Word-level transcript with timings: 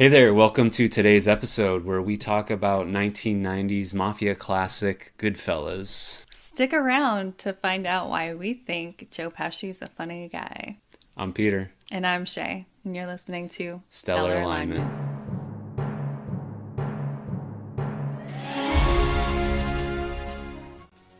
Hey 0.00 0.08
there, 0.08 0.32
welcome 0.32 0.70
to 0.70 0.88
today's 0.88 1.28
episode 1.28 1.84
where 1.84 2.00
we 2.00 2.16
talk 2.16 2.48
about 2.48 2.86
1990s 2.86 3.92
mafia 3.92 4.34
classic 4.34 5.12
Goodfellas. 5.18 6.22
Stick 6.34 6.72
around 6.72 7.36
to 7.36 7.52
find 7.52 7.86
out 7.86 8.08
why 8.08 8.32
we 8.32 8.54
think 8.54 9.08
Joe 9.10 9.30
Pesci's 9.30 9.82
a 9.82 9.88
funny 9.88 10.28
guy. 10.28 10.78
I'm 11.18 11.34
Peter. 11.34 11.70
And 11.90 12.06
I'm 12.06 12.24
Shay, 12.24 12.64
and 12.82 12.96
you're 12.96 13.06
listening 13.06 13.50
to 13.50 13.82
Stellar, 13.90 14.40
Alignment. 14.40 14.90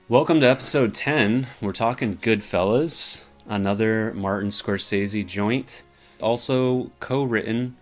Welcome 0.08 0.40
to 0.40 0.46
episode 0.46 0.94
10. 0.94 1.48
We're 1.60 1.72
talking 1.72 2.16
Goodfellas, 2.16 3.24
another 3.46 4.14
Martin 4.14 4.48
Scorsese 4.48 5.26
joint. 5.26 5.82
Also 6.18 6.90
co 7.00 7.24
written 7.24 7.76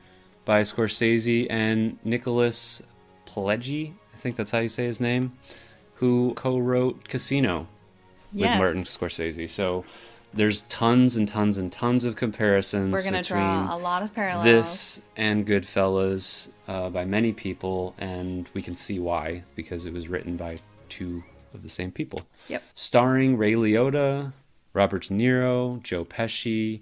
by 0.48 0.62
Scorsese 0.62 1.46
and 1.50 1.98
Nicholas 2.04 2.82
Pileggi, 3.26 3.92
I 4.14 4.16
think 4.16 4.34
that's 4.34 4.50
how 4.50 4.60
you 4.60 4.70
say 4.70 4.86
his 4.86 4.98
name, 4.98 5.34
who 5.96 6.32
co 6.36 6.58
wrote 6.58 7.06
Casino 7.06 7.68
with 8.32 8.40
Yes. 8.40 8.58
Martin 8.58 8.84
Scorsese. 8.84 9.46
So 9.50 9.84
there's 10.32 10.62
tons 10.62 11.16
and 11.16 11.28
tons 11.28 11.58
and 11.58 11.70
tons 11.70 12.06
of 12.06 12.16
comparisons 12.16 12.94
We're 12.94 13.02
going 13.02 13.12
to 13.12 13.20
between 13.20 13.40
draw 13.40 13.76
a 13.76 13.78
lot 13.78 14.02
of 14.02 14.14
parallels. 14.14 14.44
this 14.46 15.02
and 15.18 15.46
Goodfellas 15.46 16.48
uh, 16.66 16.88
by 16.88 17.04
many 17.04 17.34
people, 17.34 17.94
and 17.98 18.48
we 18.54 18.62
can 18.62 18.74
see 18.74 18.98
why 18.98 19.42
because 19.54 19.84
it 19.84 19.92
was 19.92 20.08
written 20.08 20.38
by 20.38 20.60
two 20.88 21.22
of 21.52 21.62
the 21.62 21.68
same 21.68 21.92
people. 21.92 22.22
Yep. 22.48 22.62
Starring 22.74 23.36
Ray 23.36 23.52
Liotta, 23.52 24.32
Robert 24.72 25.08
De 25.08 25.12
Niro, 25.12 25.82
Joe 25.82 26.06
Pesci, 26.06 26.80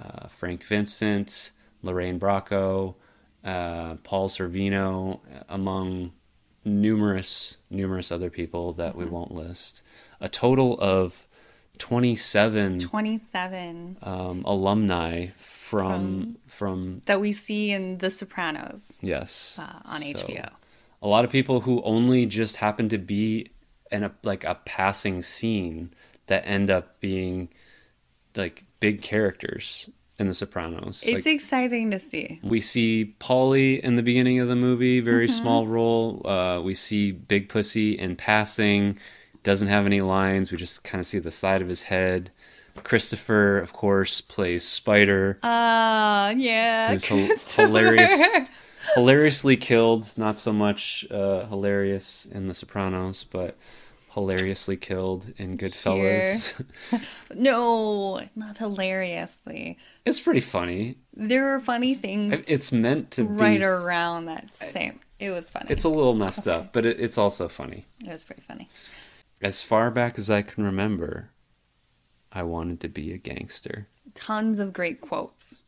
uh, 0.00 0.28
Frank 0.28 0.62
Vincent, 0.62 1.50
Lorraine 1.82 2.20
Bracco, 2.20 2.94
uh, 3.48 3.94
Paul 4.08 4.28
Sorvino, 4.28 5.20
among 5.48 6.12
numerous 6.64 7.58
numerous 7.70 8.08
other 8.12 8.30
people 8.30 8.72
that 8.74 8.90
Mm-hmm. 8.92 8.98
we 9.00 9.06
won't 9.06 9.32
list. 9.32 9.82
A 10.20 10.28
total 10.28 10.78
of 10.80 11.26
27 11.78 12.78
27 12.80 13.96
um, 14.02 14.42
alumni 14.44 15.28
from 15.38 16.36
from 16.46 17.02
that 17.06 17.20
we 17.20 17.30
see 17.32 17.70
in 17.72 17.98
The 17.98 18.10
Sopranos 18.10 18.98
yes 19.02 19.58
uh, 19.62 19.78
on 19.84 20.00
So, 20.02 20.26
HBO. 20.26 20.50
A 21.00 21.08
lot 21.08 21.24
of 21.24 21.30
people 21.30 21.60
who 21.60 21.80
only 21.82 22.26
just 22.26 22.56
happen 22.56 22.88
to 22.88 22.98
be 22.98 23.52
in 23.92 24.02
a 24.04 24.10
like 24.24 24.42
a 24.44 24.56
passing 24.64 25.22
scene 25.22 25.94
that 26.26 26.42
end 26.46 26.68
up 26.70 26.98
being 27.00 27.48
like 28.36 28.64
big 28.80 29.00
characters 29.02 29.88
in 30.18 30.26
The 30.28 30.34
Sopranos. 30.34 31.02
It's 31.06 31.26
Like, 31.26 31.34
exciting 31.34 31.90
to 31.92 31.98
see. 32.00 32.40
we 32.42 32.60
see 32.60 33.14
Paulie 33.20 33.80
in 33.80 33.96
the 33.96 34.02
beginning 34.02 34.40
of 34.40 34.48
the 34.48 34.56
movie, 34.56 35.00
very 35.00 35.26
Mm-hmm. 35.28 35.42
small 35.42 35.66
role. 35.66 36.26
Uh, 36.26 36.60
we 36.60 36.74
see 36.74 37.12
Big 37.12 37.48
Pussy 37.48 37.98
in 37.98 38.16
passing, 38.16 38.98
doesn't 39.44 39.68
have 39.68 39.86
any 39.86 40.00
lines. 40.00 40.50
We 40.50 40.58
just 40.58 40.82
kind 40.84 40.98
of 41.00 41.06
see 41.06 41.18
the 41.20 41.30
side 41.30 41.62
of 41.62 41.68
his 41.68 41.82
head. 41.82 42.30
Christopher, 42.84 43.58
of 43.58 43.72
course, 43.72 44.20
plays 44.20 44.64
Spider. 44.64 45.38
Uh, 45.42 46.32
yeah. 46.36 46.90
Who's 46.92 47.04
hilarious, 47.54 48.22
hilariously 48.94 49.56
killed. 49.56 50.12
Not 50.16 50.38
so 50.38 50.52
much 50.52 51.04
uh, 51.10 51.46
hilarious 51.46 52.26
in 52.30 52.46
The 52.48 52.54
Sopranos, 52.54 53.24
but 53.24 53.56
hilariously 54.12 54.76
killed 54.76 55.32
in 55.36 55.56
Goodfellas. 55.58 56.54
no, 57.34 58.20
not 58.34 58.58
hilariously. 58.58 59.78
it's 60.04 60.20
pretty 60.20 60.40
funny. 60.40 60.96
There 61.14 61.54
are 61.54 61.60
funny 61.60 61.94
things 61.94 62.42
It's 62.46 62.72
meant 62.72 63.10
to 63.12 63.22
be 63.24 63.28
right 63.28 63.58
be. 63.58 63.64
around 63.64 64.26
that 64.26 64.48
same. 64.70 65.00
It 65.18 65.30
was 65.30 65.50
funny. 65.50 65.66
It's 65.70 65.84
a 65.84 65.88
little 65.88 66.14
messed 66.14 66.46
Okay. 66.46 66.56
up, 66.56 66.72
but 66.72 66.86
it, 66.86 67.00
it's 67.00 67.18
also 67.18 67.48
funny. 67.48 67.86
it 68.04 68.08
was 68.10 68.24
pretty 68.24 68.42
funny. 68.42 68.68
As 69.42 69.62
far 69.62 69.90
back 69.90 70.18
as 70.18 70.30
I 70.30 70.42
can 70.42 70.64
remember, 70.64 71.30
I 72.32 72.42
wanted 72.44 72.80
to 72.80 72.88
be 72.88 73.12
a 73.12 73.18
gangster. 73.18 73.88
Tons 74.14 74.58
of 74.58 74.72
great 74.72 75.00
quotes. 75.00 75.64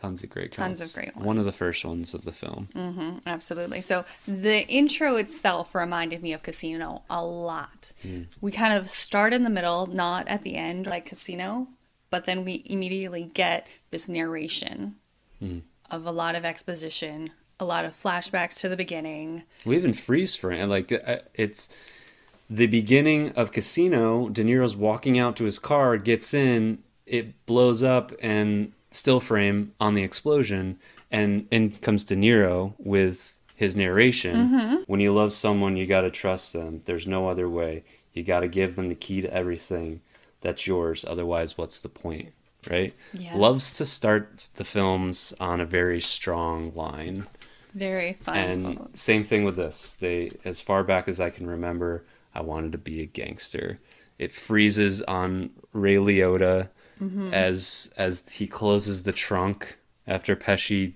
Tons 0.00 0.22
of 0.22 0.30
great 0.30 0.52
Tons 0.52 0.80
of 0.80 0.92
great 0.94 1.14
ones. 1.14 1.26
One 1.26 1.38
of 1.38 1.44
the 1.44 1.52
first 1.52 1.84
ones 1.84 2.14
of 2.14 2.24
the 2.24 2.32
film. 2.32 2.68
hmm 2.72 3.18
absolutely. 3.26 3.80
So 3.80 4.04
the 4.26 4.66
intro 4.66 5.16
itself 5.16 5.74
reminded 5.74 6.22
me 6.22 6.32
of 6.32 6.42
Casino 6.42 7.02
a 7.10 7.24
lot. 7.24 7.92
We 8.40 8.50
kind 8.52 8.74
of 8.74 8.88
start 8.88 9.32
in 9.32 9.44
the 9.44 9.50
middle, 9.50 9.86
not 9.86 10.26
at 10.28 10.42
the 10.42 10.56
end 10.56 10.86
like 10.86 11.06
Casino, 11.06 11.68
but 12.10 12.24
then 12.24 12.44
we 12.44 12.62
immediately 12.66 13.30
get 13.34 13.66
this 13.90 14.08
narration 14.08 14.96
of 15.90 16.06
a 16.06 16.10
lot 16.10 16.34
of 16.34 16.44
exposition, 16.44 17.30
a 17.58 17.64
lot 17.64 17.84
of 17.84 17.92
flashbacks 18.00 18.58
to 18.60 18.68
the 18.68 18.76
beginning. 18.76 19.42
We 19.64 19.76
even 19.76 19.92
freeze 19.92 20.34
frame. 20.34 20.68
Like 20.68 20.92
uh, 20.92 21.18
it's 21.34 21.68
the 22.48 22.66
beginning 22.66 23.32
of 23.32 23.52
Casino. 23.52 24.28
De 24.28 24.42
Niro's 24.42 24.74
walking 24.74 25.18
out 25.18 25.36
to 25.36 25.44
his 25.44 25.58
car, 25.58 25.96
gets 25.98 26.32
in, 26.34 26.78
it 27.06 27.46
blows 27.46 27.82
up, 27.82 28.12
and 28.22 28.72
still 28.90 29.20
frame 29.20 29.72
on 29.80 29.94
the 29.94 30.02
explosion, 30.02 30.78
and 31.10 31.46
in 31.50 31.70
comes 31.70 32.04
De 32.04 32.16
Niro 32.16 32.74
with 32.78 33.38
his 33.56 33.76
narration. 33.76 34.36
Mm-hmm. 34.36 34.76
When 34.86 35.00
you 35.00 35.12
love 35.12 35.32
someone, 35.32 35.76
you 35.76 35.86
got 35.86 36.00
to 36.02 36.10
trust 36.10 36.52
them. 36.52 36.82
There's 36.86 37.06
no 37.06 37.28
other 37.28 37.48
way. 37.48 37.84
You 38.14 38.22
got 38.22 38.40
to 38.40 38.48
give 38.48 38.74
them 38.74 38.88
the 38.88 38.94
key 38.94 39.20
to 39.20 39.32
everything 39.32 40.00
that's 40.40 40.66
yours. 40.66 41.04
Otherwise, 41.06 41.58
what's 41.58 41.80
the 41.80 41.88
point? 41.88 42.32
Right? 42.70 42.94
Yeah. 43.12 43.36
Loves 43.36 43.76
to 43.78 43.86
start 43.86 44.48
the 44.54 44.64
films 44.64 45.34
on 45.40 45.60
a 45.60 45.66
very 45.66 46.00
strong 46.00 46.72
line. 46.74 47.26
Very 47.74 48.14
fun. 48.14 48.36
And 48.36 48.76
quote. 48.76 48.98
same 48.98 49.24
thing 49.24 49.44
with 49.44 49.56
this. 49.56 49.96
They, 50.00 50.30
as 50.44 50.60
far 50.60 50.82
back 50.82 51.08
as 51.08 51.20
I 51.20 51.30
can 51.30 51.46
remember, 51.46 52.04
I 52.34 52.42
wanted 52.42 52.72
to 52.72 52.78
be 52.78 53.02
a 53.02 53.06
gangster. 53.06 53.78
It 54.18 54.32
freezes 54.32 55.00
on 55.02 55.50
Ray 55.72 55.96
Liotta 55.96 56.68
Mm-hmm. 57.00 57.32
as 57.34 57.90
as 57.96 58.22
he 58.30 58.46
closes 58.46 59.02
the 59.04 59.12
trunk 59.12 59.78
after 60.06 60.36
Pesci, 60.36 60.92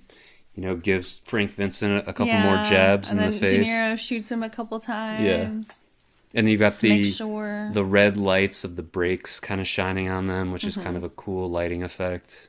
you 0.54 0.62
know, 0.62 0.76
gives 0.76 1.20
Frank 1.24 1.50
Vincent 1.52 2.04
a, 2.06 2.10
a 2.10 2.12
couple 2.12 2.32
more 2.34 2.56
jabs 2.64 3.10
in 3.12 3.18
the 3.18 3.32
face. 3.32 3.52
De 3.52 3.64
Niro 3.64 3.98
shoots 3.98 4.30
him 4.30 4.42
a 4.42 4.50
couple 4.50 4.78
times. 4.80 5.24
Yeah. 5.24 6.38
and 6.40 6.48
you've 6.48 6.60
got 6.60 6.70
Just 6.70 6.80
the 6.82 7.02
sure. 7.04 7.70
the 7.72 7.84
red 7.84 8.16
lights 8.16 8.64
of 8.64 8.76
the 8.76 8.82
brakes 8.82 9.40
kind 9.40 9.60
of 9.60 9.66
shining 9.68 10.08
on 10.10 10.26
them, 10.26 10.52
which 10.52 10.64
is 10.64 10.74
Mm-hmm. 10.74 10.84
kind 10.84 10.96
of 10.96 11.04
a 11.04 11.08
cool 11.10 11.48
lighting 11.50 11.82
effect. 11.82 12.48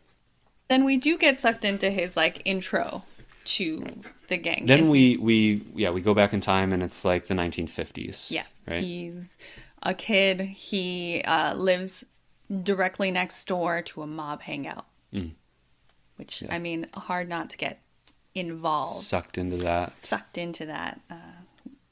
Then 0.70 0.84
we 0.84 0.98
do 0.98 1.18
get 1.18 1.38
sucked 1.40 1.64
into 1.64 1.90
his 1.92 2.18
like 2.18 2.42
intro 2.46 3.04
to 3.46 3.86
the 4.28 4.38
gang. 4.38 4.66
Then 4.66 4.90
we 4.90 5.18
we 5.18 5.62
yeah 5.76 5.92
we 5.92 6.02
go 6.02 6.14
back 6.16 6.34
in 6.34 6.42
time 6.42 6.74
and 6.74 6.82
it's 6.82 7.06
like 7.06 7.28
the 7.28 7.36
1950s. 7.36 8.32
yes, 8.32 8.52
right. 8.68 8.84
he's 8.84 9.38
a 9.84 9.94
kid. 9.94 10.42
He 10.42 11.22
uh, 11.26 11.54
lives 11.54 12.04
directly 12.64 13.12
next 13.12 13.46
door 13.48 13.82
to 13.82 14.02
a 14.02 14.08
mob 14.08 14.42
hangout, 14.42 14.86
Mm. 15.14 15.32
which 16.18 16.44
I 16.50 16.60
mean, 16.60 16.88
hard 16.94 17.28
not 17.30 17.50
to 17.52 17.58
get 17.58 17.82
involved, 18.34 19.02
Sucked 19.04 19.38
into 19.38 19.58
that. 19.58 19.94
sucked 19.94 20.38
into 20.38 20.66
that. 20.66 21.00
Uh, 21.10 21.16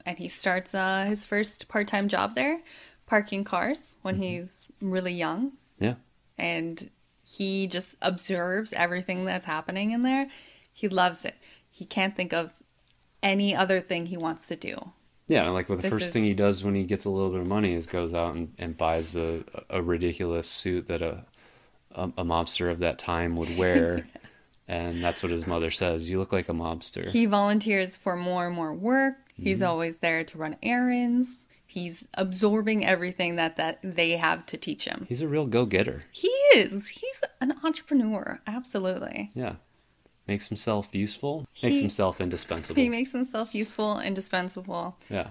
and 0.06 0.18
he 0.18 0.28
starts 0.28 0.76
uh, 0.76 1.06
his 1.08 1.24
first 1.24 1.68
part-time 1.70 2.08
job 2.10 2.36
there, 2.36 2.62
parking 3.06 3.44
cars 3.44 3.98
when 4.02 4.16
Mm-hmm. 4.16 4.24
he's 4.24 4.72
really 4.82 5.14
young. 5.14 5.54
Yeah. 5.80 5.96
and 6.38 6.90
he 7.26 7.68
just 7.68 7.96
observes 8.02 8.74
everything 8.74 9.24
that's 9.26 9.46
happening 9.46 9.92
in 9.92 10.02
there. 10.04 10.28
He 10.74 10.90
loves 10.90 11.24
it. 11.26 11.36
He 11.70 11.86
can't 11.86 12.16
think 12.16 12.34
of 12.34 12.54
any 13.22 13.56
other 13.56 13.80
thing 13.80 14.06
he 14.08 14.18
wants 14.18 14.48
to 14.48 14.56
do. 14.58 14.76
Yeah, 15.28 15.50
like 15.50 15.70
well, 15.70 15.78
the 15.78 15.84
This 15.84 15.92
first 15.92 16.06
is- 16.08 16.12
thing 16.14 16.24
he 16.24 16.34
does 16.34 16.64
when 16.64 16.76
he 16.76 16.84
gets 16.84 17.06
a 17.06 17.10
little 17.10 17.30
bit 17.32 17.40
of 17.42 17.48
money 17.48 17.74
is 17.74 17.88
goes 17.88 18.14
out 18.14 18.36
and, 18.36 18.54
and 18.58 18.78
buys 18.78 19.16
a, 19.16 19.44
a 19.70 19.82
ridiculous 19.82 20.48
suit 20.48 20.88
that 20.88 21.02
a, 21.02 21.24
a 21.92 22.04
a 22.18 22.26
mobster 22.26 22.70
of 22.72 22.80
that 22.80 23.00
time 23.00 23.36
would 23.38 23.58
wear, 23.58 24.08
and 24.68 25.04
that's 25.04 25.24
what 25.24 25.32
his 25.32 25.48
mother 25.48 25.72
says. 25.72 26.10
You 26.10 26.20
look 26.20 26.34
like 26.34 26.50
a 26.50 26.54
mobster. 26.54 27.08
He 27.10 27.26
volunteers 27.26 27.96
for 27.96 28.16
more 28.16 28.48
and 28.48 28.56
more 28.56 28.74
work. 28.74 29.16
He's 29.36 29.60
Mm-hmm. 29.60 29.70
always 29.70 29.98
there 29.98 30.24
to 30.26 30.38
run 30.38 30.58
errands. 30.62 31.48
He's 31.66 32.08
absorbing 32.16 32.86
everything 32.86 33.38
that, 33.38 33.58
that 33.58 33.80
they 33.82 34.12
have 34.18 34.46
to 34.48 34.58
teach 34.58 34.86
him. 34.86 35.06
He's 35.10 35.22
a 35.22 35.28
real 35.28 35.48
go 35.48 35.66
getter. 35.66 36.04
He 36.12 36.28
is. 36.56 36.88
He's 36.90 37.22
an 37.42 37.54
entrepreneur. 37.64 38.40
Absolutely. 38.46 39.32
Yeah, 39.34 39.56
makes 40.28 40.48
himself 40.48 40.94
useful. 40.96 41.46
Makes 41.62 41.76
He- 41.76 41.82
himself 41.82 42.22
indispensable. 42.22 42.82
He 42.82 42.90
makes 42.90 43.12
himself 43.12 43.54
useful, 43.54 44.00
indispensable. 44.00 44.96
yeah, 45.10 45.30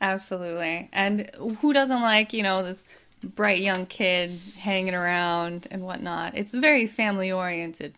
Absolutely. 0.00 0.88
And 0.92 1.30
who 1.60 1.72
doesn't 1.72 2.02
like, 2.02 2.32
you 2.32 2.42
know, 2.42 2.62
this 2.62 2.84
bright 3.22 3.60
young 3.60 3.86
kid 3.86 4.38
hanging 4.56 4.94
around 4.94 5.66
and 5.70 5.82
whatnot? 5.82 6.36
It's 6.36 6.52
very 6.52 6.86
family 6.86 7.32
oriented. 7.32 7.94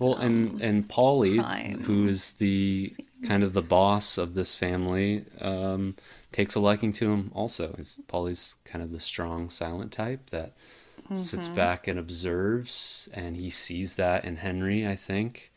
Well, 0.00 0.16
and 0.16 0.60
and 0.60 0.88
Paulie, 0.88 1.38
who's 1.82 2.32
the 2.34 2.92
kind 3.22 3.44
of 3.44 3.52
the 3.52 3.62
boss 3.62 4.18
of 4.18 4.34
this 4.34 4.54
family, 4.56 5.24
um, 5.40 5.94
takes 6.32 6.56
a 6.56 6.60
liking 6.60 6.92
to 6.94 7.12
him. 7.12 7.30
Also, 7.34 7.72
He's- 7.76 8.00
Paulie's 8.08 8.56
kind 8.64 8.82
of 8.82 8.90
the 8.90 8.98
strong, 8.98 9.48
silent 9.50 9.92
type 9.92 10.30
that 10.30 10.54
sits 11.14 11.46
back 11.46 11.86
and 11.86 11.98
observes, 11.98 13.08
and 13.12 13.36
he 13.36 13.50
sees 13.50 13.94
that 13.94 14.24
in 14.24 14.36
Henry. 14.36 14.84
I 14.88 14.96
think 14.96 15.52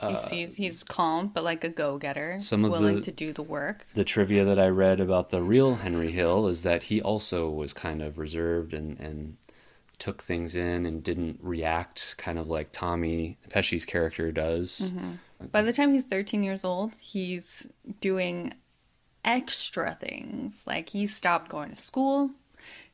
he 0.00 0.06
uh, 0.06 0.16
sees 0.16 0.56
he's 0.56 0.82
calm, 0.82 1.28
but 1.28 1.44
like 1.44 1.62
a 1.62 1.68
go-getter, 1.68 2.38
some 2.40 2.64
of 2.64 2.70
willing 2.70 2.96
the- 2.96 3.02
to 3.02 3.12
do 3.12 3.32
the 3.32 3.42
work. 3.42 3.86
the 3.94 4.04
trivia 4.04 4.44
that 4.44 4.58
I 4.58 4.68
read 4.68 5.00
about 5.00 5.30
the 5.30 5.42
real 5.42 5.74
Henry 5.74 6.10
Hill 6.10 6.46
is 6.46 6.62
that 6.62 6.84
he 6.84 7.02
also 7.02 7.48
was 7.50 7.72
kind 7.72 8.02
of 8.02 8.18
reserved 8.18 8.72
and, 8.72 8.98
and 8.98 9.36
took 9.98 10.22
things 10.22 10.56
in 10.56 10.86
and 10.86 11.02
didn't 11.02 11.38
react 11.42 12.16
kind 12.16 12.38
of 12.38 12.48
like 12.48 12.72
Tommy 12.72 13.36
Pesci's 13.50 13.84
character 13.84 14.32
does. 14.32 14.92
Mm-hmm. 14.94 15.46
By 15.52 15.62
the 15.62 15.72
time 15.72 15.92
he's 15.92 16.04
13 16.04 16.42
years 16.42 16.64
old, 16.64 16.94
he's 16.98 17.68
doing 18.00 18.54
extra 19.24 19.96
things. 20.00 20.64
Like 20.66 20.88
he 20.88 21.06
stopped 21.06 21.50
going 21.50 21.70
to 21.70 21.76
school. 21.76 22.30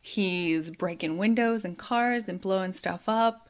He's 0.00 0.70
breaking 0.70 1.18
windows 1.18 1.64
and 1.64 1.78
cars 1.78 2.28
and 2.28 2.40
blowing 2.40 2.72
stuff 2.72 3.08
up 3.08 3.45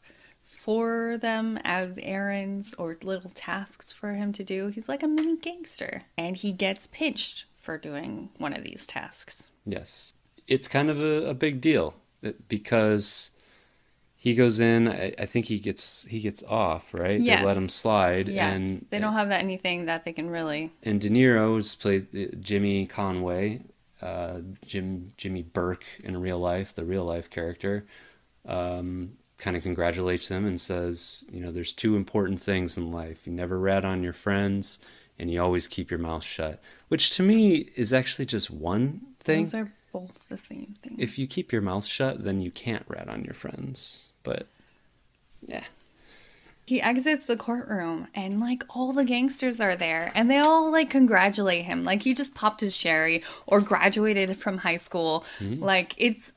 for 0.67 1.17
them 1.19 1.61
as 1.63 1.97
errands 2.03 2.75
or 2.75 2.97
little 3.05 3.31
tasks 3.31 3.93
for 3.93 4.15
him 4.15 4.33
to 4.33 4.43
do. 4.43 4.67
He's 4.67 4.89
like 4.89 5.05
a 5.05 5.07
mini 5.07 5.37
gangster. 5.37 6.03
And 6.19 6.37
he 6.37 6.51
gets 6.51 6.89
pinched 6.89 7.45
for 7.55 7.79
doing 7.79 8.31
one 8.39 8.53
of 8.53 8.65
these 8.65 8.85
tasks. 8.85 9.51
Yes. 9.65 10.15
It's 10.49 10.67
kind 10.67 10.91
of 10.91 11.01
a, 11.01 11.27
a 11.31 11.35
big 11.35 11.61
deal 11.61 11.95
because 12.49 13.31
he 14.17 14.35
goes 14.35 14.59
in, 14.59 14.89
I, 14.89 15.15
I 15.21 15.27
think 15.27 15.47
he 15.47 15.61
gets 15.61 16.03
he 16.07 16.19
gets 16.19 16.43
off, 16.43 16.93
right? 16.93 17.21
Yes. 17.21 17.41
They 17.41 17.47
let 17.47 17.57
him 17.57 17.69
slide 17.69 18.27
Yes. 18.27 18.61
and 18.61 18.87
they 18.91 18.99
don't 18.99 19.12
have 19.12 19.31
anything 19.31 19.85
that 19.87 20.05
they 20.05 20.12
can 20.12 20.29
really. 20.29 20.73
and 20.83 21.01
De 21.01 21.09
Niro's 21.11 21.77
played 21.77 22.09
uh, 22.12 22.35
Jimmy 22.41 22.87
Conway, 22.87 23.62
uh, 24.03 24.39
Jim 24.67 25.12
Jimmy 25.17 25.43
Burke 25.43 25.85
in 26.03 26.17
real 26.21 26.41
life, 26.41 26.75
the 26.75 26.85
real 26.85 27.05
life 27.05 27.31
character. 27.31 27.87
Um, 28.47 29.12
kind 29.38 29.56
of 29.56 29.62
congratulates 29.62 30.29
them 30.29 30.47
and 30.47 30.61
says, 30.61 31.25
you 31.31 31.41
know, 31.41 31.53
there's 31.53 31.73
two 31.73 31.97
important 31.97 32.41
things 32.41 32.77
in 32.77 32.91
life: 32.91 33.27
you 33.27 33.33
never 33.33 33.59
rat 33.59 33.85
on 33.85 34.03
your 34.03 34.12
friends, 34.12 34.79
and 35.19 35.31
you 35.31 35.41
always 35.43 35.69
keep 35.69 35.91
your 35.91 36.00
mouth 36.00 36.25
shut. 36.25 36.61
Which 36.88 37.11
to 37.17 37.23
me 37.23 37.71
is 37.77 37.93
actually 37.93 38.27
just 38.27 38.50
one 38.50 39.00
thing. 39.21 39.44
Those 39.44 39.55
are 39.55 39.73
both 39.93 40.29
the 40.29 40.38
same 40.38 40.75
thing. 40.83 40.97
If 40.99 41.19
you 41.19 41.27
keep 41.27 41.53
your 41.53 41.62
mouth 41.62 41.85
shut, 41.87 42.25
then 42.25 42.41
you 42.41 42.50
can't 42.50 42.85
rat 42.88 43.09
on 43.09 43.25
your 43.25 43.35
friends. 43.35 44.12
But 44.23 44.47
yeah, 45.43 45.65
He 46.67 46.83
exits 46.83 47.29
the 47.29 47.37
courtroom 47.37 48.09
and 48.15 48.41
like 48.41 48.65
all 48.69 48.93
the 48.93 49.05
gangsters 49.05 49.61
are 49.61 49.77
there 49.77 50.11
and 50.17 50.29
they 50.29 50.38
all 50.38 50.73
like 50.73 50.91
congratulate 50.91 51.65
him. 51.65 51.85
Like 51.85 52.03
he 52.03 52.12
just 52.12 52.35
popped 52.35 52.61
his 52.61 52.77
sherry 52.77 53.23
or 53.47 53.61
graduated 53.61 54.37
from 54.37 54.59
high 54.59 54.77
school. 54.79 55.25
Mm-hmm. 55.38 55.62
Like 55.62 55.94
it's 55.97 56.33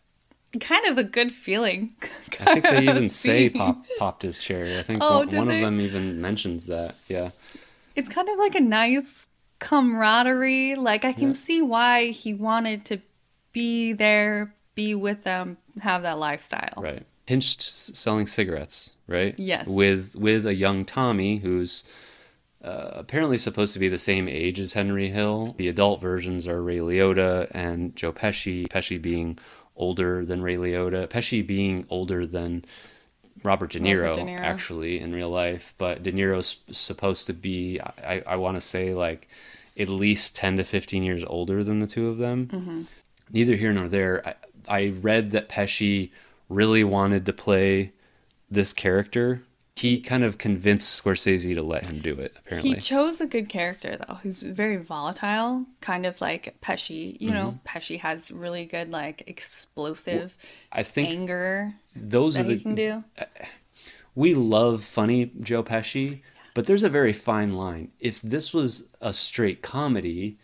kind 0.59 0.85
of 0.87 0.97
a 0.97 1.03
good 1.03 1.31
feeling. 1.31 1.93
I 2.39 2.53
think 2.53 2.63
they 2.65 2.83
even 2.89 3.09
say 3.09 3.49
pop 3.49 3.83
popped 3.97 4.23
his 4.23 4.39
cherry. 4.39 4.77
I 4.77 4.83
think 4.83 5.03
Oh, 5.03 5.19
one, 5.19 5.27
one 5.35 5.47
of 5.47 5.59
them 5.61 5.79
even 5.81 6.21
mentions 6.21 6.65
that. 6.67 6.95
Yeah. 7.07 7.29
It's 7.95 8.09
kind 8.09 8.29
of 8.29 8.37
like 8.39 8.55
a 8.55 8.59
nice 8.61 9.27
camaraderie. 9.59 10.75
Like 10.75 11.05
I 11.05 11.13
can 11.13 11.29
Yeah. 11.29 11.33
see 11.35 11.61
why 11.61 12.05
he 12.07 12.33
wanted 12.33 12.85
to 12.85 12.99
be 13.51 13.93
there, 13.93 14.53
be 14.75 14.95
with 14.95 15.23
them, 15.23 15.57
have 15.81 16.03
that 16.03 16.17
lifestyle. 16.17 16.73
Right. 16.77 17.05
Pinched 17.25 17.61
selling 17.61 18.25
cigarettes, 18.27 18.93
right? 19.07 19.35
Yes. 19.37 19.67
With 19.67 20.15
with 20.15 20.45
a 20.47 20.55
young 20.55 20.83
Tommy 20.85 21.37
who's 21.37 21.83
uh, 22.63 22.89
apparently 22.93 23.37
supposed 23.37 23.71
to 23.73 23.79
be 23.79 23.87
the 23.87 23.97
same 23.99 24.27
age 24.27 24.59
as 24.59 24.73
Henry 24.73 25.09
Hill. 25.09 25.53
The 25.57 25.67
adult 25.69 26.01
versions 26.01 26.47
are 26.47 26.61
Ray 26.61 26.77
Liotta 26.79 27.47
and 27.51 27.95
Joe 27.95 28.11
Pesci. 28.11 28.67
Pesci 28.67 29.01
being 29.01 29.37
older 29.79 30.23
than 30.23 30.43
Ray 30.43 30.57
Liotta. 30.57 31.07
Pesci 31.07 31.45
being 31.45 31.85
older 31.89 32.25
than 32.27 32.63
Robert 33.43 33.71
De 33.71 33.79
Niro, 33.79 34.09
Robert 34.09 34.19
De 34.25 34.25
Niro. 34.31 34.39
actually 34.39 34.99
in 34.99 35.13
real 35.15 35.29
life, 35.29 35.73
but 35.77 36.03
De 36.03 36.11
Niro's 36.11 36.57
supposed 36.71 37.25
to 37.27 37.33
be 37.33 37.79
I 38.03 38.21
I 38.27 38.35
want 38.35 38.57
to 38.57 38.61
say 38.61 38.93
like 38.93 39.27
at 39.77 39.87
least 39.89 40.35
10 40.35 40.57
to 40.57 40.63
15 40.65 41.03
years 41.03 41.23
older 41.25 41.63
than 41.63 41.79
the 41.79 41.87
two 41.87 42.09
of 42.09 42.17
them 42.17 42.47
Mm-hmm. 42.51 42.81
neither 43.31 43.55
here 43.55 43.71
nor 43.71 43.87
there. 43.87 44.21
I, 44.27 44.35
I 44.67 44.87
read 45.01 45.31
that 45.31 45.47
Pesci 45.49 46.09
really 46.49 46.83
wanted 46.83 47.25
to 47.27 47.33
play 47.33 47.93
this 48.51 48.73
character. 48.73 49.41
He 49.79 50.01
kind 50.01 50.25
of 50.25 50.37
convinced 50.37 51.01
Scorsese 51.01 51.55
to 51.55 51.61
let 51.63 51.85
him 51.85 51.99
do 51.99 52.13
it. 52.19 52.33
Apparently, 52.37 52.71
He 52.71 52.81
chose 52.81 53.21
a 53.21 53.25
good 53.25 53.47
character 53.47 53.97
though. 53.97 54.15
He's 54.15 54.43
very 54.43 54.75
volatile, 54.75 55.65
kind 55.79 56.05
of 56.05 56.19
like 56.19 56.55
Pesci. 56.61 57.15
You 57.21 57.31
know, 57.31 57.55
Mm-hmm. 57.65 57.77
Pesci 57.77 57.99
has 58.01 58.29
really 58.29 58.65
good 58.65 58.91
like 58.91 59.23
explosive 59.27 60.35
I 60.73 60.83
think 60.83 61.07
anger 61.09 61.75
those 61.95 62.37
are 62.37 62.43
that 62.43 62.51
he 62.51 62.59
can 62.59 62.75
the 62.75 63.03
do. 63.17 63.25
we 64.15 64.33
love 64.33 64.83
funny 64.83 65.31
Joe 65.39 65.63
Pesci, 65.63 66.23
but 66.53 66.65
there's 66.65 66.83
a 66.83 66.89
very 66.89 67.13
fine 67.13 67.53
line. 67.53 67.91
If 68.01 68.21
this 68.21 68.53
was 68.53 68.89
a 68.99 69.13
straight 69.13 69.61
comedy, 69.61 70.37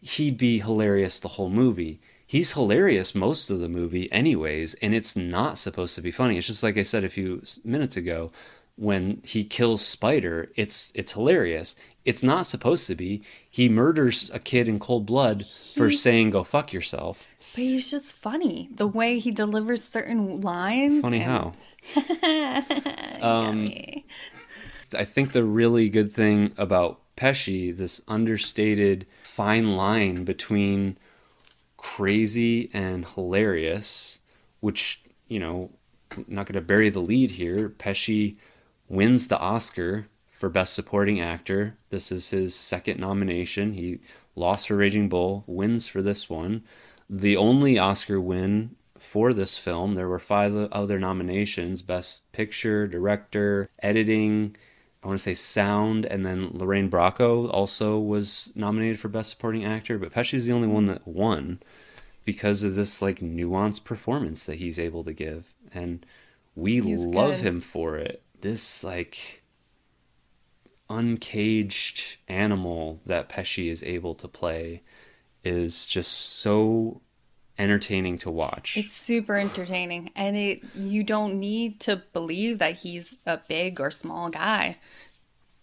he'd 0.00 0.38
be 0.38 0.60
hilarious 0.60 1.20
the 1.20 1.28
whole 1.28 1.50
movie. 1.50 2.00
He's 2.26 2.52
hilarious 2.52 3.14
most 3.14 3.50
of 3.50 3.60
the 3.60 3.68
movie, 3.68 4.10
anyways, 4.10 4.74
and 4.74 4.94
it's 4.94 5.14
not 5.16 5.58
supposed 5.58 5.94
to 5.96 6.00
be 6.02 6.10
funny. 6.10 6.38
It's 6.38 6.46
just 6.46 6.62
like 6.62 6.78
I 6.78 6.82
said 6.82 7.04
a 7.04 7.08
few 7.10 7.42
minutes 7.64 7.96
ago 7.96 8.32
when 8.76 9.20
he 9.24 9.44
kills 9.44 9.84
Spider. 9.84 10.50
It's 10.56 10.90
it's 10.94 11.12
hilarious. 11.12 11.76
It's 12.04 12.22
not 12.22 12.46
supposed 12.46 12.86
to 12.88 12.94
be. 12.94 13.22
He 13.48 13.68
murders 13.68 14.30
a 14.32 14.38
kid 14.38 14.68
in 14.68 14.78
cold 14.78 15.06
blood 15.06 15.44
for 15.46 15.90
saying 15.90 16.30
"go 16.30 16.44
fuck 16.44 16.72
yourself." 16.72 17.30
But 17.54 17.62
he's 17.62 17.90
just 17.90 18.12
funny. 18.14 18.68
The 18.74 18.88
way 18.88 19.18
he 19.20 19.30
delivers 19.30 19.84
certain 19.84 20.40
lines. 20.40 21.02
Funny 21.02 21.20
and- 21.20 21.30
how? 21.30 21.52
Um, 23.20 23.70
I 24.94 25.04
think 25.04 25.32
the 25.32 25.44
really 25.44 25.88
good 25.88 26.12
thing 26.12 26.52
about 26.58 27.00
Pesci, 27.16 27.74
this 27.74 28.02
understated 28.06 29.06
fine 29.22 29.76
line 29.76 30.24
between 30.24 30.98
crazy 31.84 32.70
and 32.72 33.04
hilarious, 33.04 34.18
which, 34.60 35.02
you 35.28 35.38
know, 35.38 35.70
I'm 36.16 36.24
not 36.28 36.46
going 36.46 36.54
to 36.54 36.62
bury 36.62 36.88
the 36.88 37.00
lead 37.00 37.32
here. 37.32 37.68
Pesci 37.68 38.36
wins 38.88 39.26
the 39.26 39.38
Oscar 39.38 40.06
for 40.32 40.48
Best 40.48 40.72
Supporting 40.72 41.20
Actor. 41.20 41.76
This 41.90 42.10
is 42.10 42.30
his 42.30 42.54
second 42.54 42.98
nomination. 42.98 43.74
He 43.74 44.00
lost 44.34 44.68
for 44.68 44.76
Raging 44.76 45.10
Bull, 45.10 45.44
wins 45.46 45.86
for 45.86 46.00
this 46.00 46.30
one. 46.30 46.64
The 47.10 47.36
only 47.36 47.78
Oscar 47.78 48.18
win 48.18 48.76
for 48.98 49.34
this 49.34 49.58
film, 49.58 49.94
there 49.94 50.08
were 50.08 50.18
five 50.18 50.56
other 50.72 50.98
nominations 50.98 51.82
Best 51.82 52.32
Picture, 52.32 52.86
Director, 52.86 53.68
Editing, 53.82 54.56
I 55.04 55.06
want 55.06 55.18
to 55.20 55.22
say 55.22 55.34
Sound, 55.34 56.06
and 56.06 56.24
then 56.24 56.48
Lorraine 56.54 56.90
Bracco 56.90 57.52
also 57.52 57.98
was 57.98 58.50
nominated 58.54 58.98
for 58.98 59.08
Best 59.08 59.30
Supporting 59.30 59.62
Actor, 59.62 59.98
but 59.98 60.12
Pesci's 60.12 60.46
the 60.46 60.52
only 60.52 60.66
one 60.66 60.86
that 60.86 61.06
won 61.06 61.60
because 62.24 62.62
of 62.62 62.74
this 62.74 63.02
like 63.02 63.20
nuanced 63.20 63.84
performance 63.84 64.46
that 64.46 64.56
he's 64.56 64.78
able 64.78 65.04
to 65.04 65.12
give. 65.12 65.52
And 65.74 66.06
we 66.56 66.80
He's 66.80 67.04
love 67.04 67.36
good. 67.36 67.46
him 67.46 67.60
for 67.60 67.98
it. 67.98 68.22
This 68.40 68.82
like 68.82 69.42
uncaged 70.88 72.16
animal 72.26 73.00
that 73.04 73.28
Pesci 73.28 73.70
is 73.70 73.82
able 73.82 74.14
to 74.14 74.28
play 74.28 74.82
is 75.44 75.86
just 75.86 76.12
so 76.12 77.02
entertaining 77.58 78.18
to 78.18 78.30
watch. 78.30 78.76
It's 78.76 78.96
super 78.96 79.36
entertaining, 79.36 80.10
and 80.16 80.36
it 80.36 80.62
you 80.74 81.02
don't 81.04 81.38
need 81.38 81.80
to 81.80 82.02
believe 82.12 82.58
that 82.58 82.74
he's 82.78 83.16
a 83.26 83.38
big 83.48 83.80
or 83.80 83.90
small 83.90 84.28
guy 84.30 84.76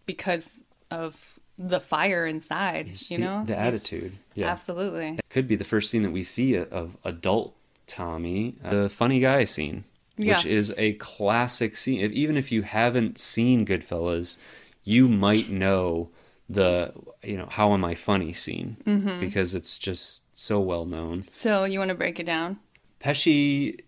because 0.05 0.61
of 0.89 1.39
the 1.57 1.79
fire 1.79 2.25
inside. 2.25 2.87
It's 2.87 3.11
you 3.11 3.17
the, 3.17 3.23
know, 3.23 3.43
the 3.45 3.55
He's- 3.55 3.75
attitude. 3.75 4.17
Yeah. 4.33 4.49
Absolutely. 4.49 5.09
It 5.19 5.29
could 5.29 5.47
be 5.47 5.55
the 5.55 5.63
first 5.63 5.89
scene 5.91 6.03
that 6.03 6.11
we 6.11 6.23
see 6.23 6.55
of 6.55 6.97
adult 7.03 7.55
Tommy, 7.87 8.55
the 8.69 8.89
funny 8.89 9.19
guy 9.19 9.43
scene, 9.43 9.83
which 10.15 10.27
Yeah. 10.27 10.41
is 10.45 10.73
a 10.77 10.93
classic 10.93 11.75
scene. 11.75 11.99
Even 12.13 12.37
if 12.37 12.51
you 12.51 12.61
haven't 12.61 13.17
seen 13.17 13.65
Goodfellas, 13.65 14.37
you 14.83 15.07
might 15.09 15.49
know 15.49 16.09
the 16.49 16.93
you 17.23 17.37
know 17.37 17.47
how 17.49 17.73
am 17.73 17.83
I 17.85 17.95
funny 17.95 18.33
scene 18.33 18.77
Mm-hmm. 18.85 19.19
because 19.19 19.53
it's 19.53 19.77
just 19.77 20.21
so 20.41 20.59
well 20.59 20.85
known. 20.85 21.23
So 21.23 21.65
you 21.65 21.77
want 21.77 21.89
to 21.89 21.95
break 21.95 22.19
it 22.19 22.25
down? 22.25 22.57
Pesci 22.99 23.79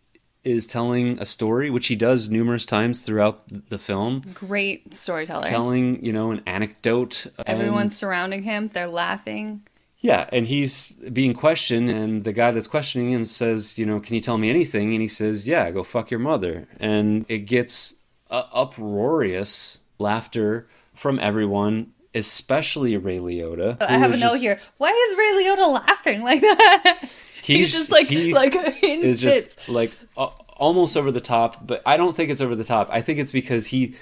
is 0.43 0.67
telling 0.67 1.17
a 1.19 1.25
story, 1.25 1.71
which 1.71 1.87
he 1.87 1.95
does 1.95 2.29
numerous 2.29 2.65
times 2.65 2.99
throughout 2.99 3.43
the 3.69 3.79
film, 3.79 4.21
Great 4.33 4.93
storyteller. 4.93 5.47
telling 5.47 6.03
you 6.05 6.13
know 6.13 6.31
an 6.31 6.43
anecdote. 6.45 7.27
Everyone's 7.47 7.97
surrounding 7.97 8.43
him. 8.43 8.69
They're 8.71 8.87
laughing. 8.87 9.63
Yeah, 9.99 10.29
and 10.33 10.45
he's 10.45 10.91
being 11.13 11.33
questioned, 11.33 11.89
and 11.89 12.25
the 12.25 12.33
guy 12.33 12.51
that's 12.51 12.67
questioning 12.67 13.11
him 13.11 13.25
says, 13.25 13.79
"You 13.79 13.85
know, 13.85 13.99
can 13.99 14.13
you 14.15 14.21
tell 14.21 14.37
me 14.37 14.49
anything?" 14.49 14.91
And 14.91 15.01
he 15.01 15.07
says, 15.07 15.47
"Yeah, 15.47 15.71
go 15.71 15.83
fuck 15.83 16.11
your 16.11 16.19
mother." 16.19 16.67
And 16.79 17.25
it 17.29 17.39
gets 17.39 17.95
uh, 18.29 18.43
uproarious 18.53 19.79
laughter 19.97 20.67
from 20.93 21.19
everyone, 21.19 21.93
especially 22.15 22.97
Ray 22.97 23.19
Liotta. 23.19 23.81
I 23.81 23.97
have 23.97 24.13
a 24.13 24.17
note 24.17 24.31
just- 24.31 24.41
here. 24.43 24.59
Why 24.77 24.89
is 24.89 25.17
Ray 25.17 25.43
Liotta 25.45 25.73
laughing 25.73 26.21
like 26.23 26.41
that? 26.41 26.99
He's, 27.43 27.57
He's- 27.57 27.71
just 27.73 27.91
like 27.91 28.07
he 28.07 28.33
like 28.33 28.55
in 28.83 29.01
Is 29.01 29.21
fits. 29.21 29.47
just 29.55 29.69
like 29.69 29.91
uh, 30.15 30.27
almost 30.55 30.95
over 30.95 31.11
the 31.11 31.19
top, 31.21 31.67
but 31.67 31.81
I 31.85 31.97
don't 31.97 32.15
think 32.15 32.29
it's 32.29 32.39
over 32.41 32.55
the 32.55 32.63
top. 32.63 32.87
I 32.91 33.01
think 33.01 33.19
it's 33.19 33.31
because 33.33 33.67
he 33.67 33.95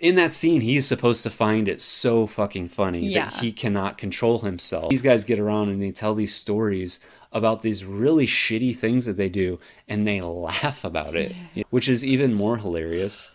in 0.00 0.14
that 0.16 0.34
scene, 0.34 0.60
he's 0.62 0.84
supposed 0.86 1.22
to 1.22 1.30
find 1.30 1.68
it 1.68 1.80
so 1.80 2.26
fucking 2.26 2.68
funny 2.70 3.06
Yeah. 3.06 3.26
that 3.28 3.34
he 3.40 3.52
cannot 3.52 3.98
control 3.98 4.40
himself. 4.40 4.90
These 4.90 5.02
guys 5.02 5.22
get 5.22 5.38
around 5.38 5.68
and 5.68 5.80
they 5.80 5.92
tell 5.92 6.14
these 6.16 6.34
stories 6.34 6.98
about 7.30 7.62
these 7.62 7.84
really 7.84 8.26
shitty 8.26 8.76
things 8.76 9.04
that 9.06 9.16
they 9.16 9.28
do, 9.28 9.60
and 9.86 10.04
they 10.06 10.20
laugh 10.20 10.82
about 10.84 11.14
it, 11.14 11.32
which 11.70 11.88
is 11.88 12.04
even 12.04 12.34
more 12.34 12.56
hilarious. 12.56 13.30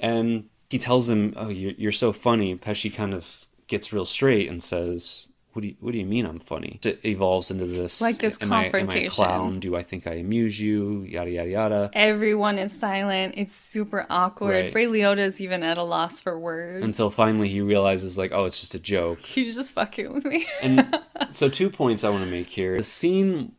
And 0.00 0.48
he 0.70 0.78
tells 0.78 1.10
him, 1.10 1.34
"Oh, 1.36 1.48
you're, 1.48 1.72
you're 1.76 1.92
so 1.92 2.12
funny." 2.12 2.56
Pesci 2.56 2.94
kind 2.94 3.12
of 3.12 3.46
gets 3.66 3.92
real 3.92 4.04
straight 4.06 4.48
and 4.48 4.62
says, 4.62 5.28
"What 5.52 5.62
do 5.62 5.68
you 5.68 5.76
What 5.80 5.92
do 5.92 5.98
you 5.98 6.06
mean 6.06 6.24
I'm 6.26 6.38
funny?" 6.38 6.78
It 6.84 7.00
evolves 7.04 7.50
into 7.50 7.66
this 7.66 8.00
Like 8.00 8.18
this 8.18 8.38
am 8.40 8.52
I, 8.52 8.56
am 8.56 8.62
I 8.62 8.66
a 8.66 8.70
confrontation. 8.70 9.10
clown? 9.10 9.60
Do 9.60 9.76
I 9.76 9.82
think 9.82 10.06
I 10.06 10.14
amuse 10.14 10.60
you? 10.60 11.02
Yada 11.02 11.30
yada 11.30 11.50
yada. 11.50 11.90
Everyone 11.92 12.56
is 12.58 12.72
silent. 12.72 13.34
It's 13.36 13.54
super 13.54 14.06
awkward. 14.08 14.50
Right. 14.66 14.74
Ray 14.74 14.86
Liotta 14.86 15.18
is 15.18 15.40
even 15.40 15.62
at 15.62 15.76
a 15.76 15.82
loss 15.82 16.20
for 16.20 16.38
words. 16.38 16.84
Until 16.84 17.10
finally 17.10 17.48
he 17.48 17.60
realizes, 17.60 18.16
like, 18.16 18.32
oh, 18.32 18.44
it's 18.44 18.60
just 18.60 18.74
a 18.74 18.80
joke. 18.80 19.20
He's 19.20 19.54
just 19.56 19.72
fucking 19.72 20.12
with 20.12 20.24
me. 20.24 20.46
And 20.62 20.98
so, 21.32 21.48
two 21.48 21.68
points 21.70 22.04
I 22.04 22.10
want 22.10 22.24
to 22.24 22.30
make 22.30 22.48
here. 22.48 22.76
The 22.76 22.82
scene 22.84 23.52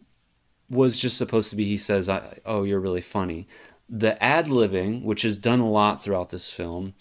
was 0.69 0.97
just 0.97 1.17
supposed 1.17 1.49
to 1.49 1.55
be 1.57 1.65
he 1.65 1.77
says, 1.77 2.07
I, 2.07 2.39
Oh, 2.45 2.63
you're 2.63 2.79
really 2.79 3.01
funny. 3.01 3.47
The 3.93 4.21
ad 4.23 4.47
libbing, 4.47 5.03
which 5.03 5.25
is 5.25 5.37
done 5.37 5.59
a 5.59 5.69
lot 5.69 6.01
throughout 6.01 6.29
this 6.29 6.49
film, 6.49 6.93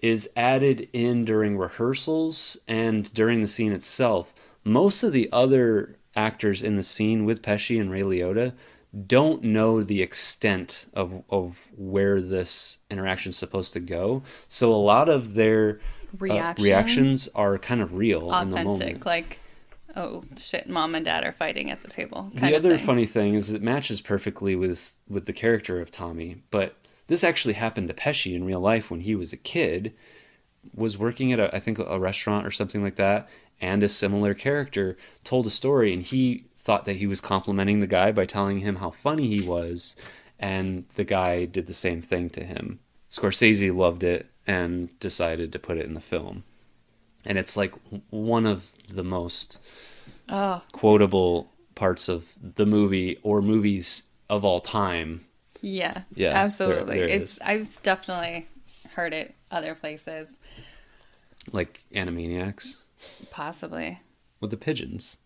is 0.00 0.30
added 0.36 0.88
in 0.92 1.24
during 1.24 1.58
rehearsals 1.58 2.56
and 2.68 3.12
during 3.12 3.42
the 3.42 3.48
scene 3.48 3.72
itself. 3.72 4.32
Most 4.62 5.02
of 5.02 5.12
the 5.12 5.28
other 5.32 5.96
actors 6.14 6.62
in 6.62 6.76
the 6.76 6.82
scene 6.84 7.24
with 7.24 7.42
Pesci 7.42 7.80
and 7.80 7.90
Ray 7.90 8.02
Liotta 8.02 8.52
don't 9.08 9.42
know 9.42 9.82
the 9.82 10.02
extent 10.02 10.86
of, 10.94 11.24
of 11.30 11.58
where 11.76 12.20
this 12.20 12.78
interaction 12.90 13.30
is 13.30 13.36
supposed 13.36 13.72
to 13.72 13.80
go. 13.80 14.22
So 14.46 14.72
a 14.72 14.76
lot 14.76 15.08
of 15.08 15.34
their 15.34 15.80
uh, 15.80 16.16
Reactions? 16.20 16.64
reactions 16.64 17.28
are 17.34 17.58
kind 17.58 17.80
of 17.82 17.94
real 17.94 18.32
in 18.32 18.50
the 18.50 18.62
moment. 18.62 18.82
Authentic. 18.82 19.04
Like, 19.04 19.40
oh 19.96 20.24
shit, 20.36 20.68
mom 20.68 20.94
and 20.94 21.04
dad 21.04 21.24
are 21.24 21.32
fighting 21.32 21.70
at 21.70 21.82
the 21.82 21.88
table. 21.88 22.32
Kind 22.36 22.52
the 22.52 22.56
other 22.56 22.76
thing. 22.76 22.86
funny 22.86 23.06
thing 23.06 23.34
is 23.34 23.50
it 23.50 23.62
matches 23.62 24.00
perfectly 24.00 24.56
with 24.56 24.98
with 25.08 25.26
the 25.26 25.32
character 25.32 25.80
of 25.80 25.90
Tommy, 25.90 26.42
but 26.50 26.76
this 27.06 27.24
actually 27.24 27.54
happened 27.54 27.88
to 27.88 27.94
Pesci 27.94 28.34
in 28.34 28.44
real 28.44 28.60
life 28.60 28.90
when 28.90 29.00
he 29.00 29.14
was 29.14 29.32
a 29.32 29.38
kid. 29.38 29.94
Was 30.74 30.96
working 30.96 31.32
at 31.32 31.40
a 31.40 31.54
I 31.54 31.60
think 31.60 31.78
a 31.78 31.98
restaurant 31.98 32.46
or 32.46 32.50
something 32.50 32.82
like 32.82 32.96
that, 32.96 33.28
and 33.60 33.82
a 33.82 33.88
similar 33.88 34.34
character 34.34 34.96
told 35.22 35.46
a 35.46 35.50
story, 35.50 35.92
and 35.92 36.02
he 36.02 36.46
thought 36.56 36.86
that 36.86 36.96
he 36.96 37.06
was 37.06 37.20
complimenting 37.20 37.80
the 37.80 37.86
guy 37.86 38.12
by 38.12 38.26
telling 38.26 38.58
him 38.58 38.76
how 38.76 38.90
funny 38.90 39.26
he 39.26 39.46
was, 39.46 39.96
and 40.38 40.86
the 40.94 41.04
guy 41.04 41.44
did 41.44 41.66
the 41.66 41.74
same 41.74 42.00
thing 42.00 42.30
to 42.30 42.44
him. 42.44 42.80
Scorsese 43.10 43.74
loved 43.74 44.02
it 44.02 44.26
and 44.46 44.98
decided 44.98 45.52
to 45.52 45.58
put 45.58 45.78
it 45.78 45.86
in 45.86 45.94
the 45.94 46.00
film, 46.00 46.44
and 47.24 47.38
it's 47.38 47.56
like 47.56 47.74
one 48.10 48.46
of 48.46 48.72
the 48.92 49.04
most 49.04 49.58
Oh, 50.28 50.62
quotable 50.72 51.50
parts 51.74 52.08
of 52.08 52.32
the 52.56 52.64
movie 52.66 53.18
or 53.22 53.42
movies 53.42 54.04
of 54.30 54.44
all 54.44 54.60
time. 54.60 55.24
yeah. 55.60 56.02
Yeah, 56.14 56.30
Absolutely. 56.30 56.96
there 56.96 57.04
it 57.04 57.10
it's 57.22 57.32
is. 57.32 57.38
I've 57.40 57.82
definitely 57.82 58.48
heard 58.94 59.12
it 59.12 59.34
other 59.50 59.74
places. 59.74 60.30
Like 61.52 61.82
Animaniacs 61.94 62.78
Possibly. 63.30 64.00
with 64.40 64.50
the 64.50 64.56
pigeons. 64.56 65.18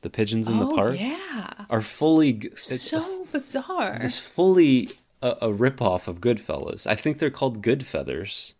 The 0.00 0.10
pigeons 0.10 0.48
in 0.48 0.58
oh, 0.58 0.66
the 0.68 0.74
park 0.74 0.98
yeah. 0.98 1.66
are 1.70 1.80
fully 1.82 2.30
it's, 2.30 2.82
So 2.82 3.26
bizarre. 3.30 3.98
it's 4.02 4.18
fully 4.18 4.90
a, 5.22 5.28
a 5.42 5.48
ripoff 5.52 6.08
of 6.08 6.20
Goodfellas. 6.20 6.84
I 6.88 6.96
think 6.96 7.18
they're 7.18 7.30
called 7.30 7.62
Goodfeathers. 7.62 8.54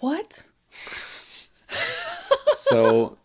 What? 0.00 0.50
So 2.54 3.18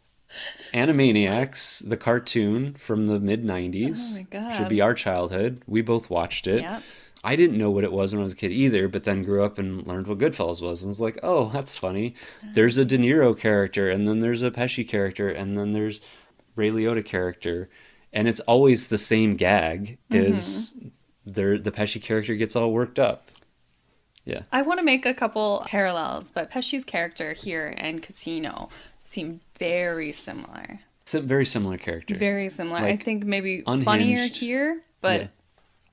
Animaniacs, 0.73 1.87
the 1.87 1.97
cartoon 1.97 2.75
from 2.79 3.05
the 3.05 3.19
mid 3.19 3.43
90s, 3.43 4.13
Oh 4.13 4.15
my 4.17 4.27
God. 4.29 4.57
should 4.57 4.69
be 4.69 4.81
our 4.81 4.93
childhood. 4.93 5.61
We 5.67 5.81
both 5.81 6.09
watched 6.09 6.47
it. 6.47 6.61
Yep. 6.61 6.83
I 7.23 7.35
didn't 7.35 7.57
know 7.57 7.71
what 7.71 7.83
it 7.83 7.91
was 7.91 8.13
when 8.13 8.21
I 8.21 8.23
was 8.23 8.33
a 8.33 8.37
kid 8.37 8.51
either, 8.51 8.87
but 8.87 9.03
then 9.03 9.23
grew 9.23 9.43
up 9.43 9.57
and 9.57 9.85
learned 9.87 10.07
what 10.07 10.19
Goodfellas 10.19 10.61
was, 10.61 10.81
and 10.81 10.89
was 10.89 11.01
like, 11.01 11.19
"Oh, 11.23 11.49
that's 11.49 11.77
funny." 11.77 12.13
There's 12.53 12.77
a 12.77 12.85
De 12.85 12.97
Niro 12.97 13.37
character, 13.37 13.89
and 13.89 14.07
then 14.07 14.19
there's 14.19 14.43
a 14.43 14.51
Pesci 14.51 14.87
character, 14.87 15.29
and 15.29 15.57
then 15.57 15.73
there's 15.73 15.99
Ray 16.55 16.69
Liotta 16.69 17.03
character, 17.03 17.69
and 18.13 18.27
it's 18.27 18.39
always 18.41 18.87
the 18.87 18.97
same 18.97 19.35
gag: 19.35 19.97
is 20.09 20.73
mm-hmm. 20.77 20.87
there 21.25 21.57
the 21.57 21.71
Pesci 21.71 22.01
character 22.01 22.35
gets 22.35 22.55
all 22.55 22.71
worked 22.71 22.99
up. 22.99 23.27
Yeah, 24.23 24.43
I 24.51 24.61
want 24.61 24.79
to 24.79 24.85
make 24.85 25.05
a 25.05 25.13
couple 25.13 25.65
parallels, 25.67 26.31
but 26.31 26.51
Pesci's 26.51 26.85
character 26.85 27.33
here 27.33 27.73
and 27.77 28.01
Casino 28.01 28.69
seem 29.07 29.41
very 29.59 30.11
similar. 30.11 30.79
a 31.13 31.19
very 31.21 31.45
similar 31.45 31.77
character. 31.77 32.15
Very 32.15 32.49
similar. 32.49 32.79
I 32.79 32.97
think 32.97 33.23
maybe 33.23 33.63
unhinged. 33.65 33.85
funnier 33.85 34.27
here, 34.27 34.81
but 35.01 35.21
Yeah. 35.21 35.27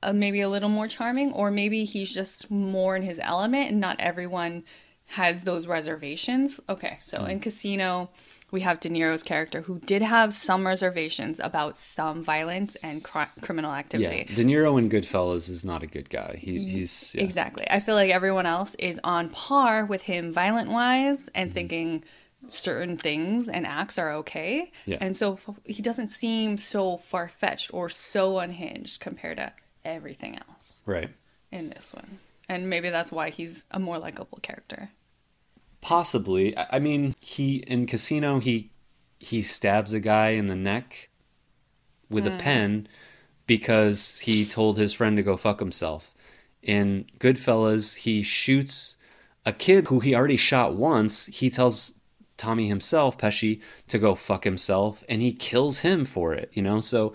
uh, 0.03 0.13
maybe 0.13 0.41
a 0.41 0.49
little 0.49 0.69
more 0.69 0.89
charming, 0.89 1.33
or 1.33 1.51
maybe 1.53 1.85
he's 1.85 2.13
just 2.13 2.51
more 2.51 2.97
in 2.97 3.03
his 3.03 3.21
element, 3.23 3.71
and 3.71 3.81
not 3.81 3.97
everyone 4.01 4.65
has 5.07 5.45
those 5.45 5.67
reservations. 5.69 6.59
Okay, 6.69 6.99
so 7.01 7.21
Hmm. 7.21 7.31
in 7.31 7.41
Casino, 7.41 8.11
we 8.51 8.63
have 8.63 8.81
De 8.81 8.89
Niro's 8.89 9.23
character 9.23 9.61
who 9.63 9.79
did 9.81 10.03
have 10.03 10.35
some 10.35 10.67
reservations 10.67 11.39
about 11.41 11.77
some 11.77 12.23
violence 12.25 12.77
and 12.83 13.03
cri- 13.05 13.27
criminal 13.41 13.71
yeah, 13.71 13.79
activity. 13.79 14.35
De 14.35 14.45
Niro 14.45 14.79
in 14.79 14.89
Goodfellas 14.91 15.49
is 15.49 15.65
not 15.65 15.83
a 15.85 15.87
good 15.87 16.11
guy. 16.11 16.39
He, 16.41 16.59
he's 16.65 17.15
yeah. 17.15 17.23
Exactly. 17.23 17.65
I 17.71 17.79
feel 17.81 17.95
like 17.95 18.11
everyone 18.11 18.47
else 18.47 18.75
is 18.77 18.99
on 19.05 19.29
par 19.31 19.85
with 19.85 20.03
him 20.03 20.33
violent 20.33 20.71
wise 20.71 21.29
and 21.37 21.51
Mm-hmm. 21.51 21.55
thinking 21.55 22.05
certain 22.49 22.97
things 22.97 23.49
and 23.49 23.67
acts 23.67 23.99
are 23.99 24.13
okay. 24.15 24.73
Yeah. 24.87 24.99
And 25.01 25.17
so 25.17 25.35
f- 25.35 25.61
he 25.65 25.83
doesn't 25.83 26.09
seem 26.09 26.57
so 26.57 26.97
far 26.97 27.29
fetched 27.29 27.73
or 27.73 27.89
so 27.89 28.39
unhinged 28.39 29.01
compared 29.01 29.39
to 29.39 29.53
everything 29.85 30.39
else 30.49 30.83
right. 30.87 31.11
in 31.51 31.71
this 31.71 31.93
one. 31.93 32.19
And 32.49 32.69
maybe 32.69 32.91
that's 32.91 33.13
why 33.13 33.31
he's 33.31 33.65
a 33.71 33.79
more 33.79 33.99
likable 33.99 34.39
character. 34.43 34.91
Possibly. 35.81 36.57
I 36.57 36.67
I 36.73 36.79
mean, 36.79 37.15
he 37.21 37.57
in 37.57 37.87
Casino 37.87 38.41
he 38.41 38.71
he 39.19 39.43
stabs 39.43 39.93
a 39.93 40.01
guy 40.01 40.31
in 40.31 40.47
the 40.47 40.57
neck 40.57 41.09
with 42.11 42.27
a 42.27 42.33
hmm. 42.33 42.39
pen 42.39 42.89
because 43.47 44.21
he 44.21 44.45
told 44.45 44.79
his 44.79 44.93
friend 44.93 45.17
to 45.17 45.23
go 45.23 45.37
fuck 45.37 45.61
himself. 45.61 46.15
In 46.63 47.07
Goodfellas, 47.19 47.97
he 47.97 48.23
shoots 48.23 48.97
a 49.45 49.53
kid 49.53 49.89
who 49.89 50.01
he 50.01 50.15
already 50.15 50.37
shot 50.37 50.75
once. 50.75 51.27
He 51.27 51.51
tells 51.51 51.94
Tommy 52.37 52.69
himself, 52.69 53.17
Pesci, 53.19 53.61
to 53.89 53.99
go 53.99 54.15
fuck 54.15 54.45
himself, 54.45 55.05
and 55.09 55.23
he 55.23 55.33
kills 55.33 55.81
him 55.81 56.05
for 56.05 56.35
it. 56.35 56.51
You 56.53 56.63
know, 56.63 56.81
so 56.81 57.15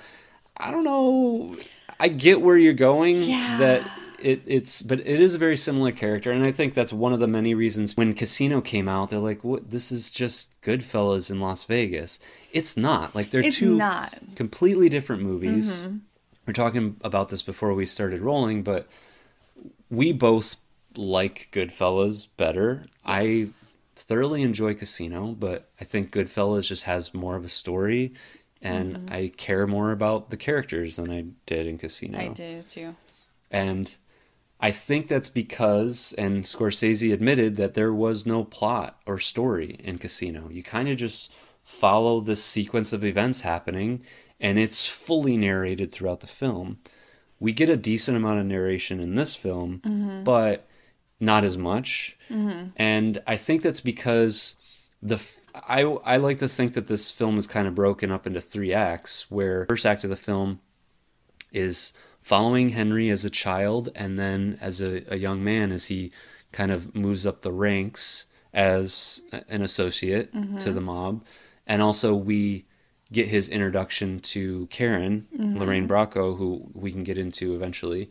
I 0.58 0.72
don't 0.72 0.84
know. 0.84 1.56
I 2.00 2.08
get 2.08 2.42
where 2.42 2.58
you're 2.58 2.74
going. 2.74 3.18
Yeah. 3.18 3.58
That 3.58 3.92
it, 4.22 4.42
it's, 4.46 4.82
but 4.82 5.00
it 5.00 5.20
is 5.22 5.34
a 5.34 5.38
very 5.38 5.56
similar 5.58 5.92
character, 5.92 6.32
and 6.32 6.44
I 6.44 6.52
think 6.52 6.74
that's 6.74 6.92
one 6.92 7.14
of 7.14 7.20
the 7.20 7.28
many 7.28 7.54
reasons 7.54 7.96
when 7.96 8.14
Casino 8.14 8.60
came 8.62 8.88
out, 8.88 9.10
they're 9.10 9.20
like, 9.20 9.44
"What? 9.44 9.72
This 9.72 9.92
is 9.92 10.12
just 10.12 10.50
Goodfellas 10.62 11.32
in 11.32 11.40
Las 11.40 11.64
Vegas." 11.64 12.20
It's 12.52 12.76
not. 12.76 13.16
Like 13.16 13.32
they're 13.32 13.42
It's 13.42 13.58
two 13.58 13.78
not. 13.78 14.18
completely 14.36 14.90
different 14.90 15.22
movies. 15.22 15.86
Mm-hmm. 15.86 15.98
We're 16.46 16.54
talking 16.54 16.98
about 17.02 17.30
this 17.30 17.42
before 17.42 17.74
we 17.74 17.86
started 17.86 18.22
rolling, 18.22 18.64
but 18.64 18.88
we 19.90 20.12
both 20.12 20.58
like 20.96 21.48
Goodfellas 21.52 22.28
better. 22.38 22.86
I 23.06 23.46
thoroughly 24.00 24.42
enjoy 24.42 24.74
Casino, 24.74 25.36
but 25.38 25.70
I 25.80 25.84
think 25.84 26.12
Goodfellas 26.12 26.68
just 26.68 26.84
has 26.84 27.14
more 27.14 27.36
of 27.36 27.46
a 27.46 27.50
story, 27.50 28.14
and 28.62 28.96
mm-hmm. 28.96 29.14
I 29.14 29.32
care 29.36 29.68
more 29.68 29.92
about 29.92 30.30
the 30.30 30.38
characters 30.38 30.96
than 30.96 31.12
I 31.12 31.26
did 31.46 31.68
in 31.68 31.78
Casino. 31.78 32.20
I 32.20 32.30
do 32.30 32.64
too. 32.64 32.96
And 33.52 33.94
I 34.60 34.72
think 34.72 35.08
that's 35.08 35.30
because, 35.30 36.14
and 36.18 36.44
Scorsese 36.44 37.14
admitted 37.14 37.56
that 37.56 37.74
there 37.74 37.94
was 37.94 38.26
no 38.26 38.44
plot 38.44 39.00
or 39.06 39.18
story 39.20 39.80
in 39.84 39.98
Casino. 39.98 40.50
You 40.50 40.64
kind 40.64 40.90
of 40.90 40.98
just 40.98 41.32
follow 41.64 42.20
this 42.20 42.44
sequence 42.44 42.92
of 42.94 43.06
events 43.06 43.42
happening, 43.42 44.04
and 44.40 44.60
it's 44.60 44.88
fully 44.88 45.38
narrated 45.38 45.92
throughout 45.92 46.20
the 46.20 46.28
film. 46.28 46.80
We 47.40 47.54
get 47.54 47.70
a 47.70 47.78
decent 47.78 48.18
amount 48.18 48.40
of 48.40 48.46
narration 48.46 49.00
in 49.00 49.16
this 49.16 49.36
film, 49.36 49.82
mm-hmm. 49.86 50.24
but 50.24 50.68
not 51.20 51.44
as 51.44 51.58
much. 51.58 52.18
Mm-hmm. 52.30 52.70
And 52.76 53.22
I 53.28 53.38
think 53.38 53.62
that's 53.62 53.82
because 53.82 54.56
the 55.02 55.16
f- 55.16 55.48
I 55.54 55.82
I 55.82 56.18
like 56.18 56.40
to 56.40 56.50
think 56.50 56.74
that 56.74 56.88
this 56.88 57.12
film 57.12 57.38
is 57.38 57.48
kind 57.48 57.68
of 57.68 57.76
broken 57.76 58.12
up 58.12 58.28
into 58.28 58.42
three 58.42 58.74
acts, 58.74 59.26
where 59.30 59.66
first 59.68 59.86
act 59.86 60.04
of 60.04 60.10
the 60.10 60.16
film 60.16 60.62
is 61.52 61.94
following 62.22 62.70
Henry 62.70 63.10
as 63.10 63.26
a 63.26 63.30
child 63.30 63.90
and 63.96 64.20
then 64.20 64.58
as 64.62 64.82
a, 64.82 65.04
a 65.12 65.18
young 65.18 65.44
man 65.44 65.72
as 65.72 65.86
he 65.86 66.12
kind 66.52 66.72
of 66.72 66.96
moves 66.96 67.26
up 67.26 67.42
the 67.42 67.52
ranks 67.52 68.26
as 68.54 69.22
an 69.48 69.62
associate 69.62 70.32
to 70.32 70.40
mm-hmm. 70.40 70.74
the 70.74 70.82
mob. 70.82 71.24
And 71.66 71.82
also 71.82 72.14
we 72.16 72.66
get 73.12 73.28
his 73.28 73.50
introduction 73.50 74.20
to 74.20 74.68
Karen, 74.68 75.28
mm-hmm. 75.36 75.58
Lorraine 75.58 75.88
Bracco, 75.88 76.38
who 76.38 76.70
we 76.74 76.92
can 76.92 77.04
get 77.04 77.18
into 77.18 77.56
eventually. 77.56 78.10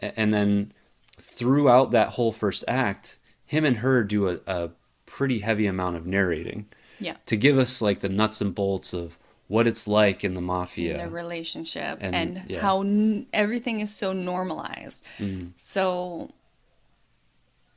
And 0.00 0.32
then 0.32 0.72
throughout 1.18 1.90
that 1.92 2.10
whole 2.10 2.32
first 2.32 2.64
act, 2.68 3.18
him 3.46 3.64
and 3.64 3.78
her 3.78 4.02
do 4.04 4.28
a, 4.28 4.38
a 4.46 4.70
pretty 5.06 5.40
heavy 5.40 5.66
amount 5.66 5.96
of 5.96 6.06
narrating 6.06 6.66
Yeah. 6.98 7.16
to 7.26 7.36
give 7.36 7.58
us 7.58 7.80
like 7.82 8.00
the 8.00 8.08
nuts 8.08 8.40
and 8.40 8.54
bolts 8.54 8.92
of 8.92 9.18
what 9.48 9.66
it's 9.66 9.86
like 9.86 10.24
in 10.24 10.34
the 10.34 10.40
mafia. 10.40 10.98
the 11.04 11.10
relationship 11.10 11.98
And, 12.00 12.14
and, 12.14 12.42
yeah. 12.50 12.60
how 12.60 12.80
n- 12.80 13.26
everything 13.32 13.80
is 13.80 13.94
so 13.94 14.12
normalized. 14.12 15.04
Mm. 15.18 15.52
So 15.56 16.30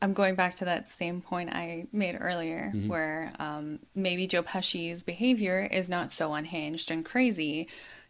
I'm 0.01 0.13
going 0.13 0.35
back 0.35 0.55
to 0.55 0.65
that 0.65 0.89
same 0.89 1.21
point 1.21 1.49
I 1.51 1.87
made 1.91 2.17
earlier, 2.19 2.71
Mm-hmm. 2.73 2.87
where 2.87 3.33
um, 3.39 3.79
maybe 3.95 4.27
Joe 4.27 4.43
Pesci's 4.43 5.03
behavior 5.03 5.67
is 5.71 5.89
not 5.89 6.11
so 6.11 6.33
unhinged 6.33 6.91
and 6.91 7.03
crazy 7.03 7.67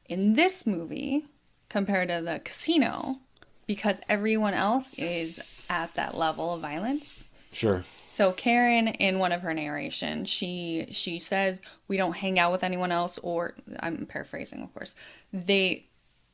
in 0.07 0.33
this 0.33 0.65
movie 0.67 1.25
compared 1.69 2.09
to 2.09 2.21
the 2.21 2.39
casino 2.43 3.17
because 3.67 3.99
everyone 4.09 4.53
else 4.53 4.93
is 4.97 5.39
at 5.69 5.93
that 5.95 6.15
level 6.17 6.53
of 6.53 6.61
violence. 6.61 7.27
Sure. 7.51 7.83
So 8.07 8.31
Karen, 8.31 8.87
in 8.87 9.19
one 9.19 9.31
of 9.31 9.41
her 9.41 9.53
narrations, 9.53 10.29
she 10.29 10.87
she 10.91 11.19
says 11.19 11.61
we 11.87 11.97
don't 11.97 12.15
hang 12.15 12.39
out 12.39 12.51
with 12.51 12.63
anyone 12.63 12.91
else, 12.91 13.17
or 13.19 13.53
I'm 13.79 14.05
paraphrasing, 14.05 14.63
of 14.63 14.73
course. 14.73 14.95
They 15.31 15.87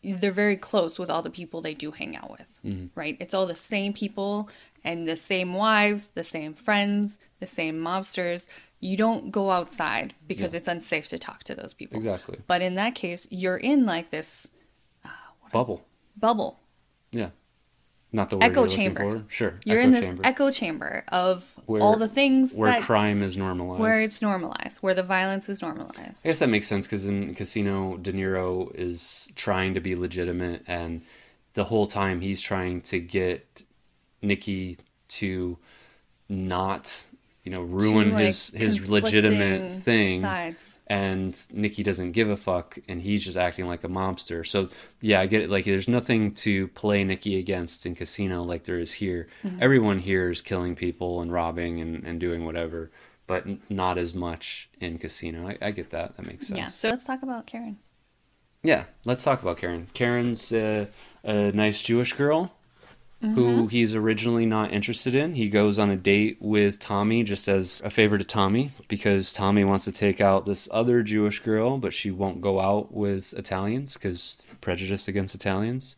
they're 0.03 0.31
very 0.33 0.57
close 0.57 0.99
with 0.99 1.09
all 1.09 1.21
the 1.21 1.29
people 1.29 1.61
they 1.61 1.73
do 1.73 1.89
hang 1.91 2.15
out 2.17 2.29
with, 2.29 2.55
mm-hmm. 2.65 2.87
right? 2.93 3.15
It's 3.21 3.33
all 3.33 3.47
the 3.47 3.55
same 3.55 3.93
people 3.93 4.49
and 4.83 5.07
the 5.07 5.15
same 5.15 5.53
wives, 5.53 6.09
the 6.09 6.25
same 6.25 6.53
friends, 6.53 7.17
the 7.39 7.45
same 7.47 7.79
mobsters. 7.79 8.47
You 8.81 8.97
don't 8.97 9.31
go 9.31 9.49
outside 9.49 10.13
because 10.27 10.53
Yeah. 10.53 10.57
it's 10.57 10.67
unsafe 10.67 11.07
to 11.09 11.17
talk 11.17 11.45
to 11.45 11.55
those 11.55 11.73
people. 11.73 11.95
Exactly. 11.95 12.37
But 12.47 12.61
in 12.61 12.75
that 12.75 12.95
case, 12.95 13.29
you're 13.31 13.55
in 13.55 13.85
like 13.85 14.09
this 14.11 14.49
uh, 15.05 15.09
Bubble. 15.53 15.85
bubble. 16.17 16.59
Yeah. 17.13 17.29
Not 18.11 18.29
the 18.29 18.35
word 18.37 18.43
Echo 18.43 18.67
chamber. 18.67 19.01
for. 19.01 19.25
Sure. 19.27 19.53
You're 19.65 19.81
in 19.81 19.89
this 19.91 20.05
chamber. 20.05 20.21
echo 20.23 20.51
chamber 20.51 21.03
of 21.07 21.43
Where- 21.65 21.81
all 21.81 21.97
the 21.97 22.07
things 22.07 22.53
where 22.53 22.71
that 22.73 22.83
crime 22.83 23.23
is 23.23 23.35
normalized. 23.37 23.81
where 23.81 23.99
it's 24.01 24.21
normalized, 24.21 24.77
where 24.83 24.93
the 24.93 25.01
violence 25.01 25.49
is 25.49 25.63
normalized. 25.63 26.23
I 26.25 26.29
guess 26.29 26.37
that 26.39 26.49
makes 26.49 26.67
sense 26.67 26.85
because 26.85 27.07
in 27.07 27.33
Casino, 27.33 27.97
De 27.97 28.13
Niro 28.13 28.73
is 28.75 29.31
trying 29.35 29.73
to 29.73 29.79
be 29.79 29.95
legitimate, 29.95 30.61
and 30.67 31.01
the 31.55 31.63
whole 31.63 31.87
time 31.87 32.21
he's 32.21 32.39
trying 32.39 32.81
to 32.81 32.99
get 32.99 33.63
Nikki 34.21 34.77
to 35.07 35.57
not, 36.29 37.07
you 37.43 37.51
know, 37.51 37.61
ruin 37.61 38.09
Two, 38.09 38.13
like, 38.13 38.25
his 38.25 38.49
his 38.51 38.89
legitimate 38.89 39.73
thing. 39.73 40.21
Sides. 40.21 40.79
and 40.87 41.39
Nikki 41.51 41.83
doesn't 41.83 42.13
give 42.13 42.29
a 42.29 42.37
fuck, 42.37 42.77
and 42.87 43.01
he's 43.01 43.23
just 43.23 43.35
acting 43.37 43.67
like 43.67 43.83
a 43.83 43.89
mobster. 43.89 44.47
So 44.47 44.69
yeah, 45.01 45.19
I 45.19 45.25
get 45.25 45.41
it. 45.41 45.49
Like, 45.49 45.65
there's 45.65 45.87
nothing 45.87 46.33
to 46.35 46.69
play 46.69 47.03
Nikki 47.03 47.37
against 47.37 47.85
in 47.85 47.95
Casino 47.95 48.43
like 48.43 48.63
there 48.63 48.79
is 48.79 48.93
here. 48.93 49.27
Mm-hmm. 49.43 49.57
Everyone 49.61 49.99
here 49.99 50.29
is 50.29 50.41
killing 50.41 50.75
people 50.75 51.21
and 51.21 51.31
robbing 51.31 51.81
and, 51.81 52.03
and 52.05 52.19
doing 52.19 52.45
whatever, 52.45 52.91
but 53.27 53.45
not 53.69 53.97
as 53.97 54.13
much 54.13 54.69
in 54.79 54.97
Casino. 54.97 55.47
I, 55.47 55.57
I 55.61 55.71
get 55.71 55.89
that. 55.89 56.15
That 56.15 56.25
makes 56.25 56.47
sense. 56.47 56.57
Yeah. 56.57 56.67
So 56.67 56.89
let's 56.89 57.05
talk 57.05 57.23
about 57.23 57.45
Karen. 57.45 57.77
Yeah, 58.65 58.85
let's 59.03 59.25
talk 59.25 59.41
about 59.41 59.57
Karen. 59.57 59.87
Karen's 59.93 60.53
uh, 60.53 60.85
a 61.25 61.51
nice 61.51 61.81
Jewish 61.81 62.13
girl 62.13 62.53
Mm-hmm. 63.23 63.35
who 63.35 63.67
he's 63.67 63.95
originally 63.95 64.45
not 64.45 64.73
interested 64.73 65.15
in. 65.15 65.33
He 65.35 65.47
goes 65.49 65.79
on 65.79 65.89
a 65.89 65.95
date 65.95 66.37
with 66.41 66.77
Tommy 66.79 67.23
just 67.23 67.47
as 67.47 67.81
a 67.85 67.89
favor 67.89 68.17
to 68.17 68.23
Tommy 68.25 68.71
because 68.89 69.31
Tommy 69.31 69.63
wants 69.63 69.85
to 69.85 69.93
take 69.93 70.19
out 70.19 70.45
this 70.45 70.67
other 70.73 71.01
Jewish 71.03 71.39
girl, 71.39 71.77
but 71.77 71.93
she 71.93 72.11
won't 72.11 72.41
go 72.41 72.59
out 72.59 72.93
with 72.93 73.33
Italians 73.33 73.93
because 73.93 74.45
prejudice 74.59 75.07
against 75.07 75.35
Italians. 75.35 75.95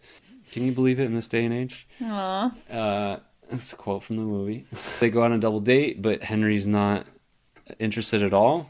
Can 0.52 0.66
you 0.66 0.72
believe 0.72 1.00
it 1.00 1.06
in 1.06 1.16
this 1.16 1.28
day 1.28 1.46
and 1.46 1.54
age? 1.54 1.88
Aw. 2.04 2.54
Uh, 2.70 3.18
that's 3.50 3.74
a 3.74 3.76
quote 3.76 4.04
from 4.04 4.18
the 4.18 4.24
movie. 4.24 4.68
They 5.00 5.10
go 5.10 5.24
on 5.24 5.34
a 5.34 5.40
double 5.40 5.62
date, 5.62 6.04
but 6.04 6.24
Henry's 6.24 6.68
not 6.68 7.08
interested 7.80 8.22
at 8.22 8.34
all. 8.34 8.70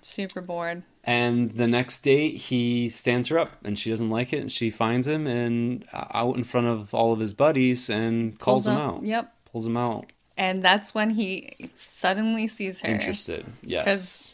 Super 0.00 0.40
bored. 0.40 0.82
And 1.04 1.50
the 1.52 1.66
next 1.66 2.00
date, 2.00 2.36
he 2.36 2.88
stands 2.88 3.28
her 3.28 3.38
up, 3.38 3.50
and 3.64 3.76
she 3.76 3.90
doesn't 3.90 4.10
like 4.10 4.32
it, 4.32 4.38
and 4.38 4.52
she 4.52 4.70
finds 4.70 5.06
him 5.08 5.26
and 5.26 5.84
uh, 5.92 6.06
out 6.12 6.36
in 6.36 6.44
front 6.44 6.68
of 6.68 6.94
all 6.94 7.12
of 7.12 7.18
his 7.18 7.34
buddies 7.34 7.90
and 7.90 8.38
calls 8.38 8.66
him 8.66 8.74
out. 8.76 9.02
Yep. 9.02 9.34
Pulls 9.50 9.66
him 9.66 9.76
out. 9.76 10.12
And 10.36 10.62
that's 10.62 10.94
when 10.94 11.10
he 11.10 11.50
suddenly 11.74 12.46
sees 12.46 12.80
her. 12.80 12.88
Interested. 12.88 13.44
Yes, 13.62 13.84
because 13.84 14.32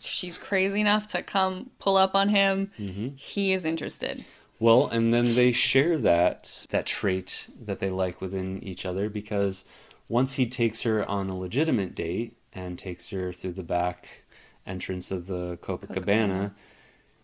She's 0.00 0.36
crazy 0.36 0.80
enough 0.80 1.06
to 1.08 1.22
come 1.22 1.70
pull 1.78 1.96
up 1.96 2.14
on 2.14 2.28
him. 2.28 2.70
Mm-hmm. 2.78 3.16
He 3.16 3.52
is 3.52 3.64
interested. 3.64 4.24
Well, 4.58 4.88
and 4.88 5.12
then 5.12 5.34
they 5.34 5.52
share 5.52 5.98
that 5.98 6.66
that 6.70 6.86
trait 6.86 7.48
that 7.60 7.78
they 7.78 7.90
like 7.90 8.20
within 8.20 8.62
each 8.64 8.84
other 8.84 9.08
because 9.08 9.64
once 10.08 10.34
he 10.34 10.46
takes 10.46 10.82
her 10.82 11.08
on 11.08 11.28
a 11.28 11.38
legitimate 11.38 11.94
date 11.94 12.36
and 12.52 12.78
takes 12.78 13.10
her 13.10 13.32
through 13.32 13.52
the 13.52 13.62
back 13.62 14.24
entrance 14.66 15.10
of 15.10 15.26
the 15.26 15.58
Copacabana, 15.62 15.86
Copacabana. 15.88 16.52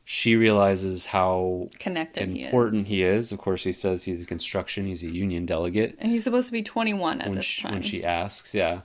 she 0.04 0.36
realizes 0.36 1.06
how 1.06 1.68
Connected 1.78 2.28
he 2.28 2.40
is. 2.42 2.46
important 2.46 2.86
he 2.86 3.02
is. 3.02 3.32
Of 3.32 3.38
course, 3.38 3.64
he 3.64 3.72
says 3.72 4.04
he's 4.04 4.22
a 4.22 4.26
construction, 4.26 4.86
he's 4.86 5.02
a 5.02 5.10
union 5.10 5.46
delegate. 5.46 5.96
And 5.98 6.10
he's 6.10 6.24
supposed 6.24 6.46
to 6.48 6.52
be 6.52 6.62
21 6.62 7.20
at 7.20 7.32
this 7.34 7.44
she, 7.44 7.62
time. 7.62 7.72
when 7.74 7.82
she 7.82 8.04
asks, 8.04 8.54
yeah. 8.54 8.80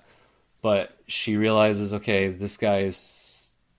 But 0.62 0.98
she 1.08 1.38
realizes, 1.38 1.94
okay, 1.94 2.30
this 2.30 2.58
guy 2.58 2.80
is 2.80 3.24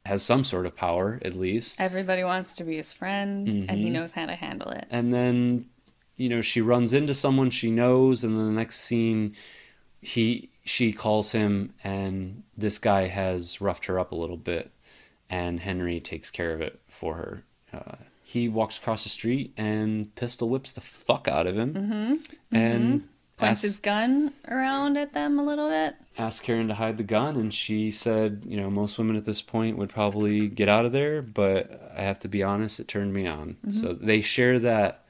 has 0.07 0.23
some 0.23 0.43
sort 0.43 0.65
of 0.65 0.75
power 0.75 1.19
at 1.23 1.35
least. 1.37 1.79
Everybody 1.81 2.25
wants 2.25 2.57
to 2.57 2.65
be 2.65 2.77
his 2.77 2.95
friend, 2.95 3.47
and 3.47 3.79
he 3.79 3.89
Mhm. 3.91 3.93
knows 3.93 4.13
how 4.13 4.25
to 4.25 4.35
handle 4.35 4.71
it. 4.71 4.87
And 4.91 5.13
then, 5.13 5.67
you 6.17 6.31
know, 6.31 6.41
she 6.41 6.63
runs 6.63 6.95
into 6.95 7.13
someone 7.15 7.51
she 7.51 7.71
knows, 7.71 8.25
and 8.25 8.35
then 8.39 8.47
the 8.47 8.53
next 8.53 8.81
scene, 8.81 9.35
he 10.01 10.49
she 10.69 10.93
calls 10.93 11.33
him, 11.33 11.73
and 11.83 12.43
this 12.57 12.79
guy 12.79 13.07
has 13.09 13.61
roughed 13.61 13.87
her 13.87 13.99
up 13.99 14.13
a 14.13 14.17
little 14.17 14.37
bit, 14.37 14.71
and 15.31 15.61
Henry 15.61 16.01
takes 16.01 16.31
care 16.31 16.53
of 16.53 16.61
it 16.61 16.81
for 16.89 17.15
her. 17.15 17.45
Uh, 17.73 17.97
he 18.23 18.49
walks 18.49 18.77
across 18.79 19.03
the 19.05 19.09
street 19.09 19.53
and 19.57 20.15
pistol 20.15 20.49
whips 20.49 20.73
the 20.73 20.81
fuck 20.81 21.27
out 21.29 21.47
of 21.47 21.57
him, 21.57 21.75
Mm-hmm. 21.75 22.15
and 22.55 23.09
Points 23.37 23.51
asks- 23.51 23.63
his 23.63 23.79
gun 23.79 24.33
around 24.49 24.97
at 24.97 25.13
them 25.13 25.39
a 25.39 25.45
little 25.45 25.69
bit. 25.69 25.95
asked 26.19 26.43
Karen 26.43 26.67
to 26.69 26.75
hide 26.75 26.99
the 26.99 27.05
gun, 27.05 27.37
and 27.37 27.55
she 27.55 27.91
said, 27.91 28.43
you 28.47 28.57
know, 28.57 28.69
most 28.69 28.99
women 28.99 29.15
at 29.17 29.25
this 29.25 29.41
point 29.41 29.79
would 29.79 29.91
probably 29.91 30.49
get 30.49 30.69
out 30.69 30.85
of 30.85 30.91
there, 30.93 31.23
but 31.23 31.93
I 31.97 32.03
have 32.03 32.19
to 32.21 32.29
be 32.29 32.43
honest, 32.43 32.81
it 32.81 32.89
turned 32.89 33.15
me 33.15 33.27
on. 33.27 33.57
So 33.71 33.93
they 33.93 34.21
share 34.23 34.59
that 34.59 35.05